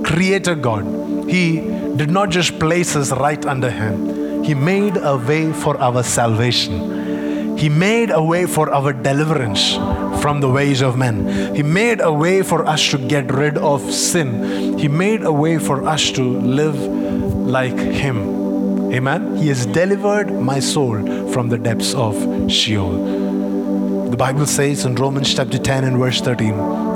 Creator 0.09 0.55
God, 0.55 1.29
He 1.29 1.59
did 1.95 2.09
not 2.09 2.31
just 2.31 2.57
place 2.57 2.95
us 2.95 3.11
right 3.11 3.45
under 3.45 3.69
Him, 3.69 4.43
He 4.43 4.55
made 4.55 4.97
a 4.97 5.15
way 5.15 5.53
for 5.53 5.77
our 5.77 6.01
salvation. 6.01 7.55
He 7.55 7.69
made 7.69 8.09
a 8.09 8.23
way 8.23 8.47
for 8.47 8.73
our 8.73 8.91
deliverance 8.91 9.75
from 10.19 10.41
the 10.41 10.49
ways 10.49 10.81
of 10.81 10.97
men. 10.97 11.53
He 11.55 11.61
made 11.61 12.01
a 12.01 12.11
way 12.11 12.41
for 12.41 12.65
us 12.65 12.89
to 12.89 12.97
get 12.97 13.31
rid 13.31 13.59
of 13.59 13.81
sin. 13.93 14.79
He 14.79 14.87
made 14.87 15.23
a 15.23 15.31
way 15.31 15.59
for 15.59 15.87
us 15.87 16.09
to 16.13 16.23
live 16.23 16.75
like 16.75 17.77
Him. 17.77 18.91
Amen. 18.91 19.35
He 19.35 19.49
has 19.49 19.67
delivered 19.67 20.31
my 20.31 20.59
soul 20.59 21.31
from 21.31 21.49
the 21.49 21.59
depths 21.59 21.93
of 21.93 22.15
Sheol. 22.49 24.09
The 24.09 24.17
Bible 24.17 24.47
says 24.47 24.85
in 24.85 24.95
Romans 24.95 25.35
chapter 25.35 25.59
10 25.59 25.83
and 25.83 25.97
verse 25.99 26.19
13 26.19 26.88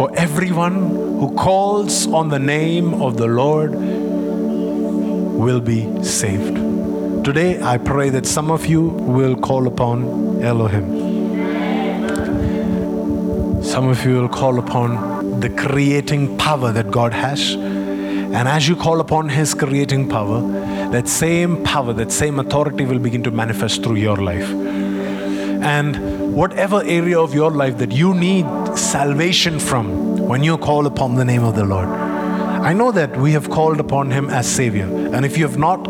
For 0.00 0.08
everyone 0.16 0.96
who 1.20 1.34
calls 1.36 2.06
on 2.06 2.30
the 2.30 2.38
name 2.38 3.02
of 3.02 3.18
the 3.18 3.26
Lord 3.26 3.74
will 3.74 5.60
be 5.60 6.02
saved. 6.02 6.56
Today, 7.22 7.60
I 7.60 7.76
pray 7.76 8.08
that 8.08 8.24
some 8.24 8.50
of 8.50 8.64
you 8.64 8.80
will 8.80 9.36
call 9.36 9.66
upon 9.66 10.42
Elohim. 10.42 10.86
Some 13.62 13.88
of 13.88 14.02
you 14.06 14.14
will 14.22 14.30
call 14.30 14.58
upon 14.58 15.40
the 15.40 15.50
creating 15.50 16.38
power 16.38 16.72
that 16.72 16.90
God 16.90 17.12
has. 17.12 17.52
And 17.52 18.48
as 18.48 18.66
you 18.66 18.76
call 18.76 19.00
upon 19.00 19.28
His 19.28 19.52
creating 19.52 20.08
power, 20.08 20.40
that 20.92 21.08
same 21.08 21.62
power, 21.62 21.92
that 21.92 22.10
same 22.10 22.38
authority 22.38 22.86
will 22.86 23.00
begin 23.00 23.22
to 23.24 23.30
manifest 23.30 23.82
through 23.82 23.96
your 23.96 24.16
life. 24.16 24.48
And 25.62 26.32
whatever 26.32 26.82
area 26.84 27.20
of 27.20 27.34
your 27.34 27.50
life 27.50 27.76
that 27.76 27.92
you 27.92 28.14
need 28.14 28.46
salvation 28.76 29.58
from 29.58 30.16
when 30.18 30.42
you 30.42 30.56
call 30.58 30.86
upon 30.86 31.14
the 31.16 31.24
name 31.24 31.42
of 31.42 31.54
the 31.56 31.64
Lord. 31.64 31.88
I 31.88 32.72
know 32.72 32.92
that 32.92 33.16
we 33.16 33.32
have 33.32 33.48
called 33.50 33.80
upon 33.80 34.10
Him 34.10 34.28
as 34.28 34.46
Savior. 34.46 34.84
And 35.14 35.24
if 35.24 35.38
you 35.38 35.46
have 35.46 35.58
not, 35.58 35.84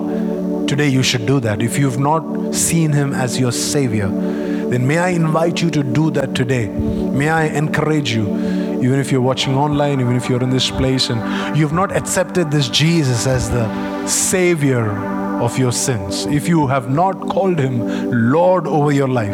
today 0.68 0.88
you 0.88 1.02
should 1.02 1.26
do 1.26 1.40
that. 1.40 1.62
If 1.62 1.78
you 1.78 1.90
have 1.90 1.98
not 1.98 2.54
seen 2.54 2.92
Him 2.92 3.12
as 3.12 3.38
your 3.40 3.52
Savior, 3.52 4.08
then 4.08 4.86
may 4.86 4.98
I 4.98 5.08
invite 5.08 5.60
you 5.60 5.70
to 5.70 5.82
do 5.82 6.10
that 6.12 6.34
today. 6.34 6.68
May 6.68 7.28
I 7.28 7.46
encourage 7.46 8.12
you, 8.14 8.28
even 8.80 9.00
if 9.00 9.10
you're 9.10 9.20
watching 9.20 9.56
online, 9.56 10.00
even 10.00 10.14
if 10.16 10.28
you're 10.28 10.42
in 10.42 10.50
this 10.50 10.70
place 10.70 11.10
and 11.10 11.56
you've 11.56 11.72
not 11.72 11.94
accepted 11.96 12.50
this 12.50 12.68
Jesus 12.68 13.26
as 13.26 13.50
the 13.50 14.06
Savior 14.06 14.90
of 15.40 15.58
your 15.58 15.72
sins, 15.72 16.26
if 16.26 16.46
you 16.46 16.68
have 16.68 16.88
not 16.88 17.18
called 17.28 17.58
Him 17.58 18.30
Lord 18.30 18.66
over 18.68 18.92
your 18.92 19.08
life, 19.08 19.32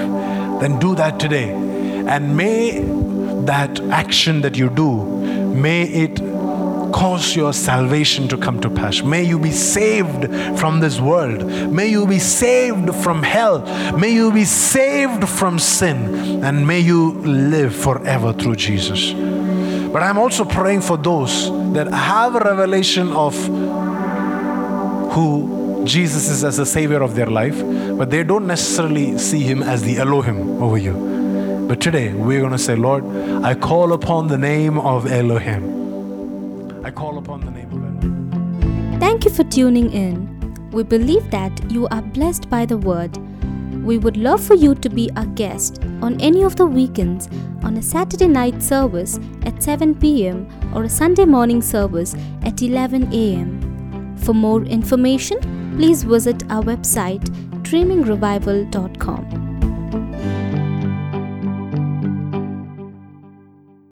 then 0.61 0.79
do 0.79 0.95
that 0.95 1.21
today. 1.21 1.51
And 1.51 2.37
may 2.37 2.96
that 3.47 3.81
action 3.91 4.43
that 4.43 4.57
you 4.57 4.69
do, 4.69 5.05
may 5.55 5.83
it 5.83 6.21
cause 6.93 7.37
your 7.37 7.53
salvation 7.53 8.27
to 8.29 8.37
come 8.37 8.61
to 8.61 8.71
pass. 8.71 9.03
May 9.03 9.23
you 9.23 9.39
be 9.39 9.51
saved 9.51 10.59
from 10.59 10.81
this 10.81 11.01
world. 11.01 11.45
May 11.71 11.89
you 11.89 12.07
be 12.07 12.19
saved 12.19 12.95
from 12.95 13.23
hell. 13.23 13.61
May 13.97 14.13
you 14.13 14.33
be 14.33 14.45
saved 14.45 15.29
from 15.29 15.59
sin. 15.59 16.43
And 16.45 16.67
may 16.67 16.81
you 16.81 17.13
live 17.21 17.75
forever 17.75 18.33
through 18.33 18.57
Jesus. 18.57 19.13
But 19.93 20.03
I'm 20.03 20.19
also 20.19 20.45
praying 20.45 20.83
for 20.83 20.97
those 20.97 21.51
that 21.75 21.93
have 21.93 22.35
a 22.35 22.41
revelation 22.41 23.13
of 23.13 23.35
who 25.13 25.85
Jesus 25.85 26.29
is 26.29 26.45
as 26.45 26.57
the 26.57 26.67
Savior 26.67 27.03
of 27.03 27.15
their 27.15 27.27
life, 27.27 27.59
but 27.97 28.11
they 28.11 28.25
don't 28.25 28.47
necessarily 28.47 29.17
see 29.19 29.41
Him 29.41 29.63
as 29.63 29.83
the 29.83 29.99
Elohim 29.99 30.63
over 30.63 30.77
you. 30.77 31.16
But 31.67 31.81
today, 31.81 32.13
we're 32.13 32.39
going 32.39 32.53
to 32.53 32.59
say, 32.59 32.77
Lord, 32.77 33.05
I 33.45 33.55
call 33.57 33.93
upon 33.93 34.29
the 34.29 34.39
name 34.39 34.79
of 34.79 35.11
Elohim. 35.11 36.85
I 36.85 36.93
call 36.93 37.19
upon 37.19 37.41
the 37.45 37.51
name 37.51 37.73
of 37.73 37.83
Elohim. 37.83 39.01
Thank 39.01 39.25
you 39.25 39.33
for 39.33 39.43
tuning 39.43 39.93
in. 39.93 40.71
We 40.71 40.85
believe 40.85 41.29
that 41.33 41.69
you 41.69 41.89
are 41.89 42.03
blessed 42.03 42.49
by 42.49 42.67
the 42.67 42.79
word. 42.79 43.17
We 43.85 43.99
would 43.99 44.17
love 44.17 44.41
for 44.41 44.55
you 44.55 44.77
to 44.77 44.89
be 44.89 45.11
our 45.17 45.27
guest 45.27 45.83
on 46.03 46.21
any 46.21 46.43
of 46.43 46.55
the 46.55 46.67
weekends 46.67 47.29
on 47.65 47.77
a 47.77 47.83
Saturday 47.83 48.29
night 48.29 48.63
service 48.63 49.19
at 49.43 49.61
7 49.61 49.97
pm 49.97 50.47
or 50.73 50.85
a 50.85 50.89
Sunday 50.89 51.25
morning 51.25 51.61
service 51.61 52.15
at 52.43 52.63
11 52.63 53.13
am. 53.13 54.17
For 54.19 54.35
more 54.35 54.63
information, 54.63 55.41
please 55.77 56.05
visit 56.05 56.45
our 56.49 56.63
website 56.63 57.25
dreamingrevival.com. 57.63 59.46